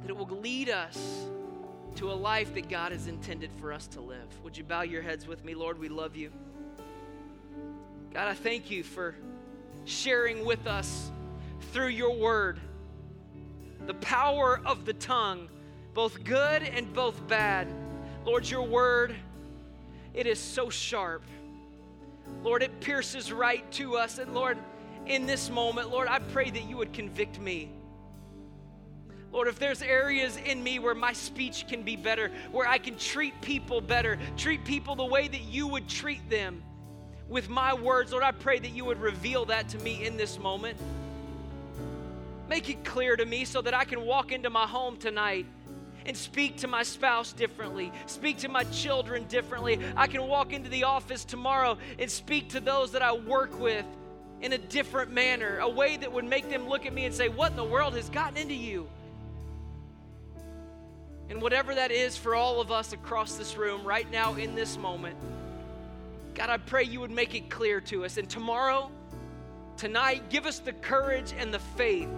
that 0.03 0.11
it 0.11 0.17
will 0.17 0.27
lead 0.27 0.69
us 0.69 1.27
to 1.97 2.11
a 2.11 2.15
life 2.15 2.55
that 2.55 2.69
God 2.69 2.93
has 2.93 3.07
intended 3.07 3.51
for 3.61 3.73
us 3.73 3.87
to 3.89 4.01
live. 4.01 4.29
Would 4.45 4.57
you 4.57 4.65
bow 4.65 4.83
your 4.83 5.03
heads 5.03 5.27
with 5.27 5.45
me? 5.45 5.55
Lord, 5.55 5.79
we 5.79 5.89
love 5.89 6.15
you. 6.15 6.31
God, 8.13 8.29
I 8.29 8.35
thank 8.35 8.71
you 8.71 8.83
for 8.83 9.15
sharing 9.85 10.45
with 10.45 10.67
us 10.67 11.11
through 11.73 11.89
your 11.89 12.17
word 12.17 12.61
the 13.87 13.95
power 13.95 14.61
of 14.65 14.85
the 14.85 14.93
tongue, 14.95 15.49
both 15.95 16.25
good 16.25 16.63
and 16.63 16.93
both 16.93 17.27
bad. 17.29 17.69
Lord, 18.25 18.49
your 18.49 18.63
word, 18.63 19.15
it 20.13 20.27
is 20.27 20.39
so 20.39 20.69
sharp. 20.69 21.23
Lord, 22.43 22.63
it 22.63 22.81
pierces 22.81 23.33
right 23.33 23.71
to 23.73 23.97
us. 23.97 24.19
And 24.19 24.35
Lord, 24.35 24.59
in 25.07 25.27
this 25.27 25.51
moment, 25.51 25.91
Lord, 25.91 26.09
I 26.09 26.19
pray 26.19 26.51
that 26.51 26.65
you 26.65 26.77
would 26.77 26.93
convict 26.93 27.39
me. 27.39 27.71
Lord, 29.37 29.49
if 29.49 29.59
there's 29.59 29.83
areas 29.83 30.39
in 30.47 30.63
me 30.63 30.79
where 30.79 30.95
my 30.95 31.13
speech 31.13 31.69
can 31.69 31.83
be 31.83 31.95
better, 31.95 32.31
where 32.53 32.67
I 32.67 32.79
can 32.79 32.97
treat 32.97 33.39
people 33.43 33.83
better, 33.83 34.19
treat 34.39 34.65
people 34.65 34.97
the 34.97 35.05
way 35.05 35.29
that 35.29 35.43
you 35.43 35.67
would 35.67 35.91
treat 35.91 36.31
them 36.31 36.63
with 37.29 37.51
my 37.51 37.75
words, 37.75 38.13
Lord, 38.13 38.25
I 38.25 38.31
pray 38.31 38.59
that 38.59 38.71
you 38.71 38.87
would 38.87 38.99
reveal 38.99 39.45
that 39.45 39.69
to 39.69 39.79
me 39.81 40.07
in 40.07 40.17
this 40.17 40.39
moment. 40.39 40.79
Make 42.49 42.71
it 42.71 42.83
clear 42.83 43.15
to 43.15 43.27
me 43.27 43.45
so 43.45 43.61
that 43.61 43.75
I 43.75 43.85
can 43.85 44.07
walk 44.07 44.33
into 44.33 44.49
my 44.49 44.67
home 44.67 44.97
tonight 44.97 45.45
and 46.07 46.17
speak 46.17 46.57
to 46.61 46.67
my 46.67 46.83
spouse 46.83 47.35
differently, 47.35 47.93
speak 48.07 48.39
to 48.39 48.49
my 48.49 48.65
children 48.65 49.25
differently. 49.25 49.79
I 49.99 50.07
can 50.07 50.27
walk 50.27 50.55
into 50.55 50.71
the 50.71 50.85
office 50.85 51.27
tomorrow 51.27 51.77
and 51.99 52.11
speak 52.11 52.49
to 52.53 52.61
those 52.61 52.93
that 52.93 53.03
I 53.03 53.13
work 53.13 53.61
with 53.61 53.85
in 54.41 54.55
a 54.55 54.59
different 54.59 55.11
manner, 55.11 55.59
a 55.59 55.69
way 55.69 55.99
that 55.99 56.11
would 56.11 56.25
make 56.25 56.49
them 56.49 56.71
look 56.71 56.87
at 56.87 56.95
me 56.95 57.05
and 57.05 57.15
say, 57.15 57.29
What 57.29 57.51
in 57.51 57.57
the 57.59 57.65
world 57.65 57.97
has 57.97 58.09
gotten 58.09 58.39
into 58.39 58.55
you? 58.55 58.89
And 61.29 61.43
whatever 61.43 61.75
that 61.75 61.91
is 61.91 62.17
for 62.17 62.35
all 62.35 62.61
of 62.61 62.71
us 62.71 62.93
across 62.93 63.37
this 63.37 63.57
room 63.57 63.85
right 63.85 64.11
now 64.11 64.35
in 64.35 64.55
this 64.55 64.79
moment, 64.79 65.17
God, 66.35 66.51
I 66.51 66.59
pray 66.59 66.85
you 66.85 67.01
would 67.01 67.11
make 67.11 67.35
it 67.35 67.51
clear 67.51 67.81
to 67.83 68.05
us. 68.05 68.17
And 68.17 68.29
tomorrow, 68.29 68.91
tonight, 69.77 70.29
give 70.31 70.47
us 70.47 70.59
the 70.59 70.73
courage 70.73 71.33
and 71.37 71.53
the 71.53 71.59
faith 71.59 72.09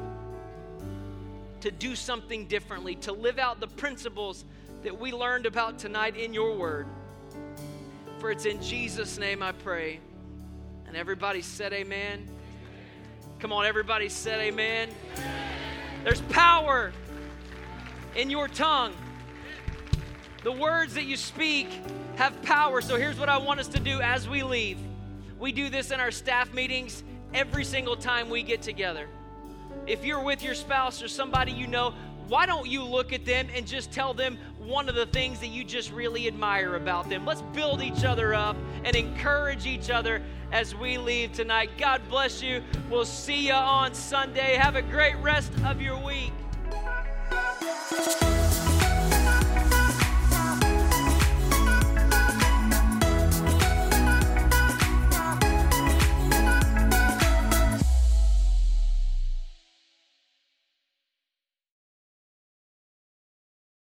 to 1.60 1.70
do 1.70 1.94
something 1.94 2.46
differently, 2.46 2.96
to 2.96 3.12
live 3.12 3.38
out 3.38 3.60
the 3.60 3.68
principles 3.68 4.44
that 4.82 4.98
we 4.98 5.12
learned 5.12 5.46
about 5.46 5.78
tonight 5.78 6.16
in 6.16 6.32
your 6.32 6.56
word. 6.56 6.86
For 8.18 8.30
it's 8.30 8.44
in 8.44 8.60
Jesus' 8.62 9.18
name 9.18 9.42
I 9.42 9.52
pray. 9.52 10.00
And 10.86 10.96
everybody 10.96 11.42
said, 11.42 11.72
Amen. 11.72 12.28
Come 13.38 13.52
on, 13.52 13.66
everybody 13.66 14.08
said, 14.08 14.40
Amen. 14.40 14.88
There's 16.04 16.20
power 16.22 16.92
in 18.18 18.28
your 18.28 18.48
tongue. 18.48 18.92
The 20.44 20.52
words 20.52 20.92
that 20.94 21.04
you 21.04 21.16
speak 21.16 21.68
have 22.16 22.42
power. 22.42 22.82
So 22.82 22.96
here's 22.96 23.18
what 23.18 23.30
I 23.30 23.38
want 23.38 23.60
us 23.60 23.68
to 23.68 23.80
do 23.80 24.00
as 24.02 24.28
we 24.28 24.42
leave. 24.42 24.78
We 25.38 25.52
do 25.52 25.70
this 25.70 25.90
in 25.90 26.00
our 26.00 26.10
staff 26.10 26.52
meetings 26.52 27.02
every 27.32 27.64
single 27.64 27.96
time 27.96 28.28
we 28.28 28.42
get 28.42 28.60
together 28.60 29.08
if 29.88 30.04
you're 30.04 30.22
with 30.22 30.42
your 30.42 30.54
spouse 30.54 31.02
or 31.02 31.08
somebody 31.08 31.52
you 31.52 31.66
know, 31.66 31.94
why 32.28 32.44
don't 32.44 32.68
you 32.68 32.84
look 32.84 33.12
at 33.12 33.24
them 33.24 33.48
and 33.54 33.66
just 33.66 33.90
tell 33.90 34.12
them 34.12 34.38
one 34.58 34.88
of 34.88 34.94
the 34.94 35.06
things 35.06 35.40
that 35.40 35.46
you 35.46 35.64
just 35.64 35.90
really 35.92 36.28
admire 36.28 36.76
about 36.76 37.08
them? 37.08 37.24
Let's 37.24 37.42
build 37.54 37.82
each 37.82 38.04
other 38.04 38.34
up 38.34 38.56
and 38.84 38.94
encourage 38.94 39.66
each 39.66 39.88
other 39.88 40.22
as 40.52 40.74
we 40.74 40.98
leave 40.98 41.32
tonight. 41.32 41.70
God 41.78 42.02
bless 42.10 42.42
you. 42.42 42.62
We'll 42.90 43.06
see 43.06 43.46
you 43.46 43.54
on 43.54 43.94
Sunday. 43.94 44.56
Have 44.56 44.76
a 44.76 44.82
great 44.82 45.16
rest 45.16 45.52
of 45.64 45.80
your 45.80 45.98
week. 46.04 46.32
Thank 47.90 48.22
you. 48.22 48.47